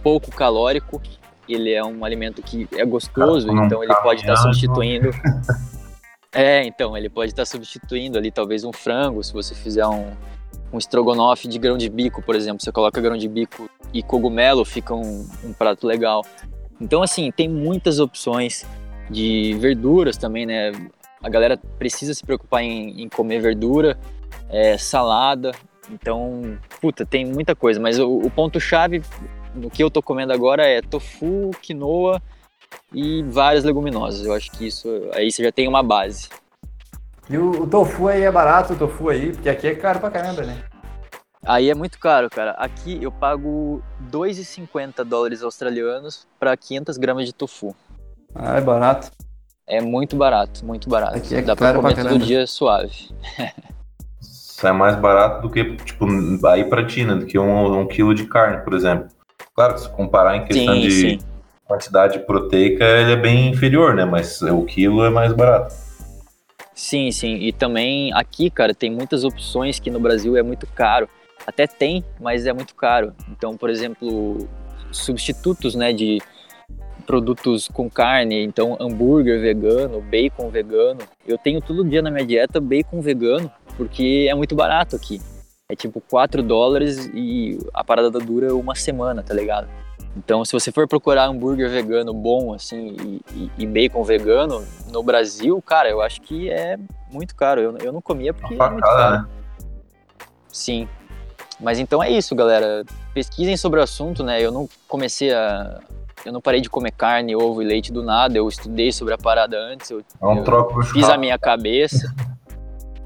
pouco 0.03 0.29
calórico, 0.31 1.01
ele 1.47 1.71
é 1.71 1.83
um 1.83 2.03
alimento 2.05 2.41
que 2.41 2.67
é 2.73 2.85
gostoso, 2.85 3.49
então 3.51 3.83
ele 3.83 3.93
pode 3.95 4.21
estar 4.21 4.35
tá 4.35 4.41
substituindo. 4.41 5.09
é, 6.31 6.65
então, 6.65 6.95
ele 6.97 7.09
pode 7.09 7.31
estar 7.31 7.41
tá 7.41 7.45
substituindo 7.45 8.17
ali 8.17 8.31
talvez 8.31 8.63
um 8.63 8.71
frango, 8.71 9.23
se 9.23 9.33
você 9.33 9.53
fizer 9.53 9.85
um, 9.85 10.11
um 10.71 10.77
estrogonofe 10.77 11.47
de 11.47 11.57
grão 11.59 11.77
de 11.77 11.89
bico, 11.89 12.21
por 12.21 12.35
exemplo, 12.35 12.63
você 12.63 12.71
coloca 12.71 12.99
grão 13.01 13.17
de 13.17 13.27
bico 13.27 13.69
e 13.93 14.01
cogumelo, 14.01 14.63
fica 14.65 14.93
um, 14.93 15.27
um 15.43 15.53
prato 15.53 15.85
legal. 15.85 16.25
Então, 16.79 17.03
assim, 17.03 17.31
tem 17.31 17.47
muitas 17.47 17.99
opções 17.99 18.65
de 19.09 19.55
verduras 19.59 20.17
também, 20.17 20.45
né? 20.45 20.71
A 21.21 21.29
galera 21.29 21.57
precisa 21.77 22.13
se 22.13 22.23
preocupar 22.23 22.63
em, 22.63 23.01
em 23.01 23.09
comer 23.09 23.39
verdura, 23.39 23.97
é, 24.49 24.77
salada, 24.77 25.51
então, 25.89 26.57
puta, 26.81 27.05
tem 27.05 27.25
muita 27.25 27.55
coisa, 27.55 27.79
mas 27.79 27.99
o, 27.99 28.17
o 28.17 28.29
ponto-chave 28.29 29.01
no 29.53 29.69
que 29.69 29.83
eu 29.83 29.89
tô 29.89 30.01
comendo 30.01 30.33
agora 30.33 30.65
é 30.65 30.81
tofu, 30.81 31.51
quinoa 31.61 32.21
e 32.91 33.23
várias 33.23 33.63
leguminosas. 33.63 34.25
Eu 34.25 34.33
acho 34.33 34.51
que 34.51 34.67
isso 34.67 34.87
aí 35.13 35.31
você 35.31 35.43
já 35.43 35.51
tem 35.51 35.67
uma 35.67 35.83
base. 35.83 36.29
E 37.29 37.37
o, 37.37 37.63
o 37.63 37.67
tofu 37.67 38.07
aí 38.07 38.23
é 38.23 38.31
barato, 38.31 38.73
o 38.73 38.75
tofu 38.75 39.09
aí, 39.09 39.31
porque 39.31 39.49
aqui 39.49 39.67
é 39.67 39.75
caro 39.75 39.99
pra 39.99 40.11
caramba, 40.11 40.43
né? 40.43 40.63
Aí 41.45 41.69
é 41.69 41.75
muito 41.75 41.99
caro, 41.99 42.29
cara. 42.29 42.51
Aqui 42.51 43.01
eu 43.01 43.11
pago 43.11 43.81
2,50 44.11 45.03
dólares 45.03 45.43
australianos 45.43 46.25
para 46.39 46.55
500 46.55 46.97
gramas 46.97 47.25
de 47.25 47.33
tofu. 47.33 47.75
Ah, 48.33 48.57
é 48.57 48.61
barato. 48.61 49.11
É 49.67 49.81
muito 49.81 50.15
barato, 50.15 50.65
muito 50.65 50.89
barato. 50.89 51.17
Aqui 51.17 51.35
é 51.35 51.41
Dá 51.41 51.55
pra 51.55 51.73
comer 51.73 51.95
pra 51.95 52.05
todo 52.05 52.25
dia 52.25 52.45
suave. 52.47 53.09
sai 54.21 54.71
mais 54.71 54.95
barato 54.95 55.41
do 55.41 55.49
que, 55.49 55.75
tipo, 55.77 56.05
aí 56.47 56.63
pra 56.65 56.85
Tina, 56.85 57.15
do 57.15 57.25
que 57.25 57.37
um, 57.37 57.81
um 57.81 57.87
quilo 57.87 58.13
de 58.13 58.25
carne, 58.25 58.63
por 58.63 58.73
exemplo. 58.73 59.07
Claro 59.55 59.75
que 59.75 59.81
se 59.81 59.89
comparar 59.89 60.35
em 60.37 60.45
questão 60.45 60.73
sim, 60.73 60.81
de 60.81 60.91
sim. 60.91 61.19
quantidade 61.65 62.19
proteica, 62.19 62.83
ele 62.83 63.11
é 63.11 63.15
bem 63.15 63.49
inferior, 63.49 63.93
né? 63.93 64.03
Mas 64.03 64.41
o 64.41 64.63
quilo 64.63 65.03
é 65.03 65.09
mais 65.09 65.31
barato. 65.31 65.73
Sim, 66.73 67.11
sim. 67.11 67.35
E 67.35 67.51
também 67.51 68.11
aqui, 68.13 68.49
cara, 68.49 68.73
tem 68.73 68.89
muitas 68.89 69.23
opções 69.23 69.79
que 69.79 69.91
no 69.91 69.99
Brasil 69.99 70.35
é 70.35 70.41
muito 70.41 70.65
caro. 70.65 71.07
Até 71.45 71.67
tem, 71.67 72.03
mas 72.19 72.47
é 72.47 72.53
muito 72.53 72.73
caro. 72.73 73.13
Então, 73.29 73.55
por 73.55 73.69
exemplo, 73.69 74.47
substitutos, 74.91 75.75
né, 75.75 75.93
de 75.93 76.19
produtos 77.05 77.67
com 77.67 77.89
carne, 77.89 78.43
então 78.43 78.77
hambúrguer 78.79 79.39
vegano, 79.39 80.01
bacon 80.01 80.49
vegano. 80.49 81.01
Eu 81.27 81.37
tenho 81.37 81.61
todo 81.61 81.83
dia 81.83 82.01
na 82.01 82.09
minha 82.09 82.25
dieta 82.25 82.59
bacon 82.59 83.01
vegano, 83.01 83.51
porque 83.77 84.27
é 84.29 84.33
muito 84.33 84.55
barato 84.55 84.95
aqui. 84.95 85.21
É 85.69 85.75
tipo 85.75 86.01
4 86.01 86.43
dólares 86.43 87.09
e 87.13 87.57
a 87.73 87.83
parada 87.83 88.19
dura 88.19 88.53
uma 88.55 88.75
semana, 88.75 89.23
tá 89.23 89.33
ligado? 89.33 89.67
Então, 90.15 90.43
se 90.45 90.51
você 90.51 90.71
for 90.71 90.87
procurar 90.87 91.25
hambúrguer 91.25 91.69
vegano 91.69 92.13
bom, 92.13 92.53
assim, 92.53 93.21
e, 93.33 93.51
e, 93.57 93.65
bacon 93.65 94.03
vegano 94.03 94.63
no 94.91 95.01
Brasil, 95.01 95.59
cara, 95.61 95.89
eu 95.89 96.01
acho 96.01 96.21
que 96.21 96.51
é 96.51 96.77
muito 97.11 97.35
caro. 97.35 97.61
Eu, 97.61 97.77
eu 97.77 97.91
não 97.91 98.01
comia 98.01 98.33
porque 98.33 98.53
é 98.53 98.69
muito 98.69 98.83
caro. 98.83 99.23
Né? 99.23 99.27
Sim. 100.51 100.87
Mas 101.59 101.79
então 101.79 102.03
é 102.03 102.11
isso, 102.11 102.35
galera. 102.35 102.83
Pesquisem 103.13 103.57
sobre 103.57 103.79
o 103.79 103.83
assunto, 103.83 104.23
né? 104.23 104.39
Eu 104.39 104.51
não 104.51 104.69
comecei 104.87 105.33
a, 105.33 105.79
eu 106.25 106.31
não 106.31 106.41
parei 106.41 106.61
de 106.61 106.69
comer 106.69 106.91
carne, 106.91 107.35
ovo 107.35 107.61
e 107.61 107.65
leite 107.65 107.91
do 107.91 108.03
nada. 108.03 108.37
Eu 108.37 108.47
estudei 108.47 108.91
sobre 108.91 109.13
a 109.13 109.17
parada 109.17 109.57
antes. 109.57 109.89
Eu, 109.89 110.03
é 110.21 110.25
um 110.25 110.43
troco 110.43 110.81
fiz 110.83 111.09
a 111.09 111.17
minha 111.17 111.37
cabeça. 111.37 112.13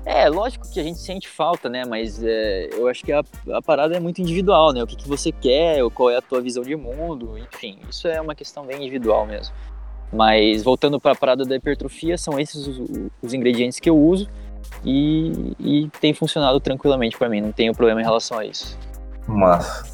É, 0.08 0.30
lógico 0.30 0.66
que 0.72 0.80
a 0.80 0.84
gente 0.84 1.00
sente 1.00 1.28
falta, 1.28 1.68
né? 1.68 1.84
Mas 1.86 2.24
é, 2.24 2.70
eu 2.72 2.88
acho 2.88 3.04
que 3.04 3.12
a, 3.12 3.22
a, 3.54 3.62
parada 3.62 3.94
é 3.94 4.00
muito 4.00 4.22
individual, 4.22 4.72
né? 4.72 4.82
O 4.82 4.88
que, 4.88 4.96
que 4.96 5.06
você 5.06 5.34
quer, 5.34 5.84
qual 5.94 6.10
é 6.10 6.16
a 6.16 6.22
tua 6.22 6.40
visão 6.40 6.64
de 6.64 6.78
mundo, 6.78 7.38
enfim, 7.38 7.78
isso 7.90 8.08
é 8.08 8.22
uma 8.22 8.34
questão 8.34 8.66
bem 8.66 8.78
individual 8.78 9.28
mesmo. 9.28 9.54
Mas 10.14 10.64
voltando 10.64 10.98
para 10.98 11.12
a 11.12 11.16
parada 11.16 11.44
da 11.44 11.58
hipertrofia, 11.58 12.18
são 12.18 12.40
esses 12.40 12.66
os, 12.66 12.90
os 13.22 13.34
ingredientes 13.34 13.82
que 13.82 13.90
eu 13.90 13.98
uso 13.98 14.30
e, 14.86 15.54
e 15.60 15.90
tem 16.00 16.14
funcionado 16.14 16.58
tranquilamente 16.62 17.18
para 17.18 17.28
mim, 17.28 17.42
não 17.42 17.52
tenho 17.52 17.74
problema 17.76 18.00
em 18.00 18.06
relação 18.06 18.40
a 18.40 18.46
isso. 18.46 18.80
Massa. 19.28 19.86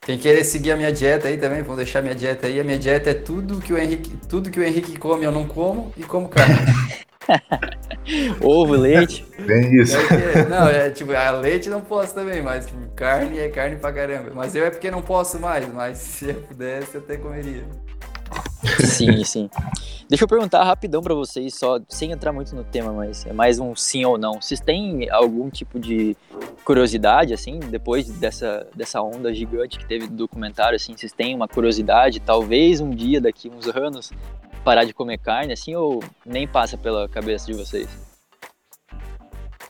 Quem 0.00 0.16
querer 0.16 0.44
seguir 0.44 0.70
a 0.70 0.76
minha 0.76 0.90
dieta 0.90 1.28
aí 1.28 1.36
também, 1.36 1.62
vou 1.62 1.76
deixar 1.76 2.00
minha 2.00 2.14
dieta 2.14 2.46
aí. 2.46 2.58
A 2.58 2.64
minha 2.64 2.78
dieta 2.78 3.10
é 3.10 3.14
tudo 3.14 3.60
que 3.60 3.72
o 3.72 3.76
Henrique, 3.76 4.16
tudo 4.28 4.50
que 4.50 4.58
o 4.58 4.64
Henrique 4.64 4.98
come 4.98 5.26
eu 5.26 5.32
não 5.32 5.46
como 5.46 5.92
e 5.94 6.04
como 6.04 6.26
carne. 6.26 6.56
Ovo, 8.40 8.74
leite. 8.74 9.26
Bem 9.38 9.74
isso. 9.80 9.96
É, 9.96 10.48
não, 10.48 10.68
é 10.68 10.90
tipo, 10.90 11.12
a 11.12 11.30
leite 11.30 11.68
não 11.68 11.80
posso 11.80 12.14
também, 12.14 12.42
mas 12.42 12.66
tipo, 12.66 12.86
carne 12.94 13.38
é 13.38 13.48
carne 13.48 13.76
pra 13.76 13.92
caramba. 13.92 14.30
Mas 14.34 14.54
eu 14.54 14.64
é 14.64 14.70
porque 14.70 14.90
não 14.90 15.02
posso 15.02 15.38
mais, 15.40 15.66
mas 15.72 15.98
se 15.98 16.28
eu 16.28 16.34
pudesse 16.34 16.94
eu 16.94 17.00
até 17.00 17.16
comeria. 17.16 17.64
Sim, 18.84 19.24
sim. 19.24 19.50
Deixa 20.08 20.22
eu 20.22 20.28
perguntar 20.28 20.62
rapidão 20.62 21.02
para 21.02 21.14
vocês, 21.14 21.54
só 21.54 21.80
sem 21.88 22.12
entrar 22.12 22.32
muito 22.32 22.54
no 22.54 22.62
tema, 22.62 22.92
mas 22.92 23.26
é 23.26 23.32
mais 23.32 23.58
um 23.58 23.74
sim 23.74 24.04
ou 24.04 24.16
não. 24.16 24.40
Vocês 24.40 24.60
têm 24.60 25.10
algum 25.10 25.50
tipo 25.50 25.80
de 25.80 26.16
curiosidade, 26.64 27.34
assim, 27.34 27.58
depois 27.58 28.08
dessa, 28.08 28.66
dessa 28.74 29.02
onda 29.02 29.34
gigante 29.34 29.78
que 29.78 29.86
teve 29.86 30.06
do 30.06 30.14
documentário, 30.14 30.76
assim, 30.76 30.96
vocês 30.96 31.12
têm 31.12 31.34
uma 31.34 31.48
curiosidade, 31.48 32.20
talvez 32.20 32.80
um 32.80 32.90
dia, 32.90 33.20
daqui 33.20 33.50
uns 33.50 33.66
anos, 33.68 34.12
parar 34.66 34.82
de 34.82 34.92
comer 34.92 35.18
carne, 35.18 35.52
assim, 35.52 35.76
ou 35.76 36.02
nem 36.24 36.48
passa 36.48 36.76
pela 36.76 37.08
cabeça 37.08 37.46
de 37.46 37.56
vocês? 37.56 37.88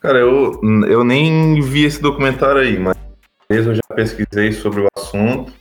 Cara, 0.00 0.18
eu, 0.18 0.58
eu 0.88 1.04
nem 1.04 1.60
vi 1.60 1.84
esse 1.84 2.00
documentário 2.00 2.62
aí, 2.62 2.78
mas 2.78 2.96
eu 3.50 3.74
já 3.74 3.82
pesquisei 3.94 4.52
sobre 4.52 4.80
o 4.80 4.86
assunto 4.96 5.52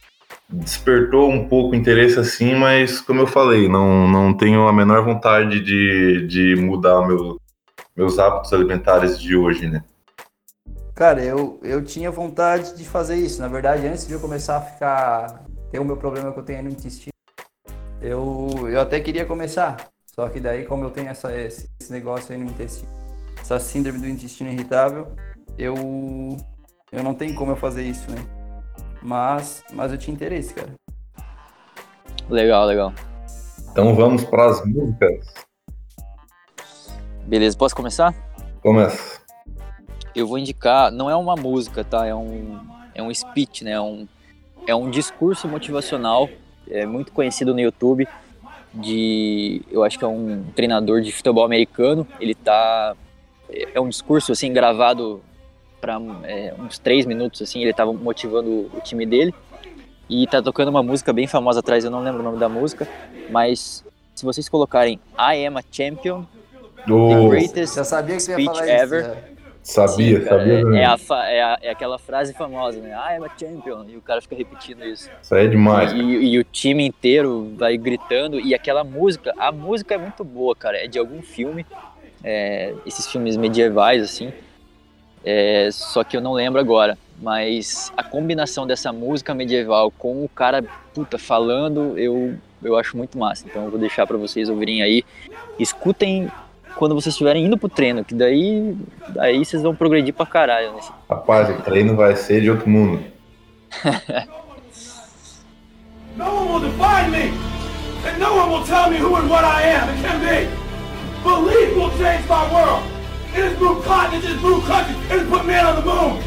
despertou 0.48 1.30
um 1.30 1.50
pouco 1.50 1.74
o 1.74 1.76
interesse 1.76 2.20
assim, 2.20 2.54
mas 2.56 3.02
como 3.02 3.20
eu 3.20 3.28
falei, 3.28 3.68
não, 3.68 4.08
não 4.08 4.32
tenho 4.32 4.68
a 4.68 4.74
menor 4.74 5.04
vontade 5.04 5.60
de, 5.60 6.28
de 6.28 6.56
mudar 6.56 7.06
meu, 7.06 7.40
meus 7.96 8.20
hábitos 8.20 8.54
alimentares 8.54 9.20
de 9.20 9.36
hoje, 9.36 9.68
né? 9.68 9.84
Cara, 10.94 11.24
eu, 11.24 11.60
eu 11.64 11.84
tinha 11.84 12.10
vontade 12.10 12.78
de 12.78 12.86
fazer 12.86 13.16
isso. 13.16 13.42
Na 13.42 13.48
verdade, 13.48 13.86
antes 13.88 14.08
de 14.08 14.14
eu 14.14 14.20
começar 14.20 14.58
a 14.58 14.62
ficar. 14.62 15.44
ter 15.70 15.80
o 15.80 15.84
meu 15.84 15.98
problema 15.98 16.32
que 16.32 16.40
eu 16.40 16.44
tenho 16.44 16.64
no 16.64 16.70
intestino, 16.70 17.15
eu, 18.06 18.70
eu 18.70 18.80
até 18.80 19.00
queria 19.00 19.26
começar. 19.26 19.90
Só 20.06 20.30
que 20.30 20.40
daí, 20.40 20.64
como 20.64 20.84
eu 20.84 20.92
tenho 20.92 21.10
essa, 21.10 21.36
esse, 21.36 21.68
esse 21.82 21.92
negócio 21.92 22.34
aí 22.34 22.40
no 22.40 22.50
intestino, 22.50 22.90
essa 23.42 23.60
síndrome 23.60 24.00
do 24.00 24.08
intestino 24.08 24.52
irritável, 24.52 25.08
eu, 25.58 25.76
eu 26.92 27.04
não 27.04 27.16
tenho 27.16 27.36
como 27.36 27.52
eu 27.52 27.56
fazer 27.56 27.84
isso, 27.84 28.10
né? 28.12 28.18
Mas, 29.02 29.64
mas 29.74 29.92
eu 29.92 29.98
tinha 29.98 30.14
interesse, 30.14 30.54
cara. 30.54 30.70
Legal, 32.30 32.66
legal. 32.66 32.94
Então 33.72 33.96
vamos 33.96 34.24
para 34.24 34.52
as 34.52 34.64
músicas. 34.66 35.34
Beleza, 37.26 37.58
posso 37.58 37.76
começar? 37.76 38.14
Começa. 38.62 39.20
Eu 40.14 40.28
vou 40.28 40.38
indicar, 40.38 40.92
não 40.92 41.10
é 41.10 41.16
uma 41.16 41.36
música, 41.36 41.84
tá? 41.84 42.06
É 42.06 42.14
um, 42.14 42.60
é 42.94 43.02
um 43.02 43.14
speech, 43.14 43.64
né? 43.64 43.72
É 43.72 43.82
um, 43.82 44.08
é 44.68 44.76
um 44.76 44.90
discurso 44.90 45.48
motivacional, 45.48 46.30
é 46.70 46.86
muito 46.86 47.12
conhecido 47.12 47.54
no 47.54 47.60
YouTube, 47.60 48.08
de, 48.74 49.62
eu 49.72 49.84
acho 49.84 49.98
que 49.98 50.04
é 50.04 50.08
um 50.08 50.44
treinador 50.56 51.02
de 51.02 51.12
futebol 51.12 51.46
americano. 51.46 52.08
Ele 52.20 52.36
tá, 52.36 52.96
é 53.50 53.80
um 53.80 53.90
discurso 53.90 54.32
assim 54.32 54.52
gravado 54.52 55.22
para 55.80 56.00
é, 56.24 56.54
uns 56.60 56.78
três 56.78 57.06
minutos, 57.06 57.42
assim, 57.42 57.62
ele 57.62 57.72
estava 57.72 57.94
motivando 57.94 58.70
o 58.74 58.82
time 58.84 59.06
dele. 59.06 59.34
E 60.10 60.28
tá 60.28 60.42
tocando 60.42 60.70
uma 60.70 60.84
música 60.84 61.12
bem 61.12 61.26
famosa 61.26 61.62
atrás, 61.62 61.84
eu 61.84 61.90
não 61.90 62.04
lembro 62.04 62.22
o 62.22 62.24
nome 62.24 62.38
da 62.38 62.48
música, 62.48 62.88
mas 63.30 63.84
se 64.14 64.24
vocês 64.24 64.48
colocarem 64.48 65.00
I 65.18 65.46
Am 65.46 65.58
a 65.58 65.64
Champion, 65.72 66.26
oh. 66.90 67.10
The 67.10 67.28
Greatest 67.28 67.84
Speech 68.20 68.60
Ever. 68.62 69.02
Isso. 69.02 69.35
Sabia, 69.66 70.20
Sim, 70.20 70.26
cara, 70.28 70.40
sabia. 70.42 70.78
É, 70.78 70.82
é, 70.82 70.86
a, 70.86 70.98
é, 71.28 71.42
a, 71.42 71.60
é, 71.64 71.70
aquela 71.72 71.98
frase 71.98 72.36
famosa, 72.36 72.80
né? 72.80 72.92
I 72.92 73.18
am 73.18 73.26
a 73.26 73.30
champion. 73.36 73.84
E 73.90 73.98
o 73.98 74.02
cara 74.02 74.22
fica 74.22 74.36
repetindo 74.36 74.86
isso. 74.86 75.10
Isso 75.20 75.34
aí 75.34 75.48
é 75.48 75.50
demais. 75.50 75.92
E, 75.92 75.98
e, 75.98 76.34
e, 76.34 76.40
o 76.40 76.44
time 76.44 76.86
inteiro 76.86 77.52
vai 77.58 77.76
gritando. 77.76 78.40
E 78.40 78.54
aquela 78.54 78.84
música, 78.84 79.34
a 79.40 79.52
música 79.52 79.96
é 79.96 79.98
muito 79.98 80.24
boa, 80.24 80.56
cara. 80.56 80.78
É 80.78 80.88
de 80.88 81.00
algum 81.00 81.20
filme. 81.24 81.66
É, 82.24 82.76
esses 82.86 83.08
filmes 83.12 83.36
medievais, 83.36 84.04
assim. 84.04 84.32
É, 85.24 85.70
só 85.72 86.04
que 86.04 86.16
eu 86.16 86.22
não 86.22 86.34
lembro 86.34 86.62
agora. 86.62 86.96
Mas 87.20 87.92
a 87.98 88.04
combinação 88.04 88.68
dessa 88.68 88.94
música 88.94 89.34
medieval 89.34 89.90
com 89.90 90.24
o 90.24 90.30
cara, 90.30 90.64
puta, 90.94 91.18
falando, 91.18 91.98
eu, 91.98 92.36
eu 92.64 92.78
acho 92.78 92.96
muito 92.96 93.18
massa. 93.18 93.48
Então 93.48 93.66
eu 93.66 93.72
vou 93.72 93.80
deixar 93.80 94.06
para 94.06 94.16
vocês 94.16 94.48
ouvirem 94.48 94.84
aí. 94.84 95.04
Escutem 95.58 96.30
quando 96.78 96.94
vocês 96.94 97.14
estiverem 97.14 97.46
indo 97.46 97.58
pro 97.58 97.70
treino, 97.70 98.04
que 98.04 98.14
daí, 98.14 98.76
daí 99.10 99.44
vocês 99.44 99.64
vão 99.64 99.76
progredir 99.76 100.14
pra 100.14 100.26
caralho. 100.26 100.74
Né? 100.74 100.82
Rapaz, 101.10 101.50
o 101.50 101.62
treino 101.62 101.96
vai 101.96 102.16
ser 102.16 102.42
de 102.42 102.50
outro 102.50 102.70
mundo. 102.70 103.04
no 106.16 106.26
one 106.26 106.52
will 106.52 106.60
define 106.60 107.12
me, 107.12 107.34
and 108.08 108.20
no 108.20 108.36
one 108.36 108.52
will 108.52 108.66
tell 108.66 108.90
me 108.90 108.98
who 108.98 109.16
and 109.16 109.30
what 109.30 109.44
I 109.44 109.64
am 109.64 109.90
and 109.90 110.02
can 110.02 110.20
be. 110.20 110.48
Belief 111.24 111.76
will 111.76 111.92
change 111.98 112.28
my 112.28 112.46
world. 112.54 112.84
It 113.34 113.44
has 113.44 113.60
moved 113.60 113.86
continents, 113.86 114.28
it 114.28 114.34
has 114.34 114.42
moved 114.42 114.66
countries, 114.68 114.98
it 115.12 115.20
has 115.20 115.28
put 115.28 115.46
man 115.46 115.66
on 115.66 115.76
the 115.76 115.82
moon, 115.82 116.22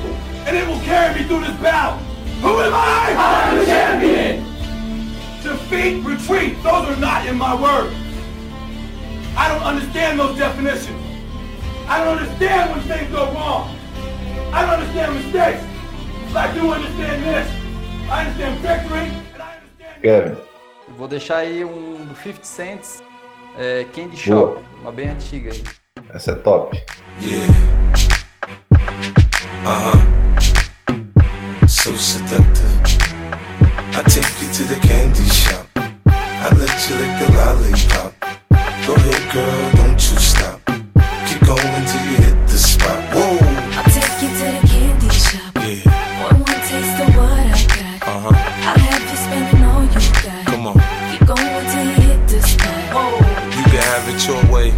and 0.46 0.56
it 0.56 0.66
will 0.66 0.80
carry 0.80 1.14
me 1.14 1.24
through 1.26 1.40
this 1.40 1.56
battle. 1.62 1.98
Who 2.42 2.60
am 2.60 2.74
I? 2.74 3.14
I 3.16 3.48
am 3.48 3.58
the 3.58 3.64
champion. 3.64 4.44
Defeat, 5.42 6.04
retreat, 6.04 6.62
those 6.62 6.88
are 6.88 6.96
not 7.00 7.26
in 7.26 7.36
my 7.36 7.54
words. 7.54 8.07
I 9.38 9.46
don't 9.48 9.62
understand 9.62 10.18
those 10.18 10.36
definitions. 10.36 11.00
I 11.88 12.04
don't 12.04 12.18
understand 12.18 12.72
when 12.72 12.80
things 12.88 13.08
go 13.12 13.32
wrong. 13.32 13.74
I 14.52 14.62
don't 14.62 14.80
understand 14.80 15.14
mistakes. 15.14 15.62
But 16.32 16.50
I 16.50 16.52
do 16.54 16.72
understand 16.72 17.22
this. 17.22 17.48
I 18.10 18.26
understand 18.26 18.60
victory, 18.60 19.06
and 19.32 19.42
I 19.42 19.56
understand... 19.56 20.02
Kevin. 20.02 20.36
Vou 20.96 21.06
deixar 21.06 21.36
aí 21.38 21.64
um 21.64 22.04
do 22.04 22.14
50 22.16 22.44
Cents, 22.44 23.02
é, 23.56 23.86
Candy 23.94 24.16
Shop, 24.16 24.54
Boa. 24.54 24.62
uma 24.80 24.90
bem 24.92 25.08
antiga 25.10 25.52
aí. 25.52 25.62
Essa 26.12 26.32
é 26.32 26.34
top. 26.34 26.76
Yeah. 27.22 27.46
Uh 29.64 29.92
huh. 29.92 31.68
So 31.68 31.96
seductive. 31.96 32.66
I 33.94 34.02
take 34.02 34.42
you 34.42 34.50
to 34.52 34.64
the 34.64 34.80
candy 34.86 35.28
shop. 35.30 35.68
I 36.06 36.48
let 36.56 36.90
you 36.90 36.96
lick 36.96 37.18
the 37.18 37.26
lollipop. 37.36 38.14
Go 38.88 38.94
ahead, 38.94 39.32
girl, 39.34 39.70
don't 39.76 40.00
you 40.00 40.16
stop. 40.16 40.64
Keep 41.28 41.40
going 41.44 41.84
till 41.84 42.04
you 42.08 42.16
hit 42.24 42.48
the 42.48 42.56
spot. 42.56 42.96
Whoa. 43.12 43.36
I'll 43.76 43.84
take 43.84 44.16
you 44.22 44.30
to 44.32 44.46
the 44.48 44.66
candy 44.66 45.10
shop. 45.10 45.52
Yeah. 45.56 46.24
One 46.24 46.38
more 46.38 46.60
taste 46.64 46.96
of 46.96 47.12
what 47.12 47.28
I 47.28 47.66
got. 47.68 48.08
Uh 48.08 48.18
huh. 48.24 48.32
I'll 48.32 48.78
have 48.78 49.04
you 49.04 49.16
spending 49.20 49.62
all 49.68 49.84
you 49.84 50.00
got. 50.24 50.46
Come 50.46 50.66
on. 50.68 50.76
Keep 51.12 51.28
going 51.28 51.66
till 51.68 51.84
you 51.84 52.00
hit 52.08 52.28
the 52.28 52.40
spot. 52.40 52.80
Whoa. 52.96 53.12
You 53.58 53.64
can 53.68 53.82
have 53.92 54.08
it 54.08 54.26
your 54.26 54.42
way. 54.50 54.72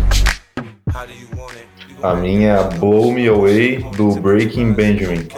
How 0.90 1.06
do 1.06 1.14
you 1.14 1.28
want 1.36 1.54
it? 1.54 1.68
You 1.88 2.02
A 2.02 2.20
minha 2.20 2.68
Blow 2.80 3.12
Me 3.12 3.26
Away 3.26 3.76
do 3.92 4.18
Breaking 4.20 4.74
Benjamin. 4.74 5.30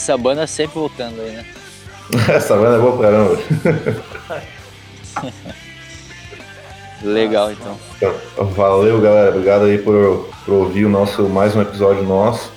Essa 0.00 0.16
banda 0.16 0.46
sempre 0.46 0.74
voltando 0.74 1.20
aí, 1.20 1.32
né? 1.32 1.44
Essa 2.34 2.56
banda 2.56 2.76
é 2.76 2.80
boa 2.80 2.96
pra 2.96 3.10
caramba. 3.10 3.38
Legal, 7.02 7.52
então. 7.52 7.78
Então, 7.96 8.46
valeu, 8.52 9.00
galera. 9.00 9.30
Obrigado 9.30 9.66
aí 9.66 9.78
por, 9.78 10.28
por 10.44 10.54
ouvir 10.54 10.86
o 10.86 10.88
nosso 10.88 11.28
mais 11.28 11.54
um 11.54 11.62
episódio 11.62 12.02
nosso. 12.02 12.50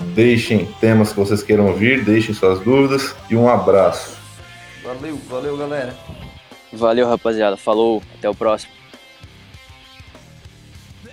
Deixem 0.00 0.66
temas 0.80 1.12
que 1.12 1.18
vocês 1.18 1.42
queiram 1.42 1.66
ouvir, 1.66 2.04
deixem 2.04 2.34
suas 2.34 2.58
dúvidas 2.60 3.14
e 3.28 3.36
um 3.36 3.48
abraço. 3.48 4.16
Valeu, 4.82 5.18
valeu 5.28 5.56
galera. 5.56 5.94
Valeu, 6.72 7.06
rapaziada. 7.08 7.56
Falou, 7.56 8.02
até 8.18 8.28
o 8.28 8.34
próximo. 8.34 8.79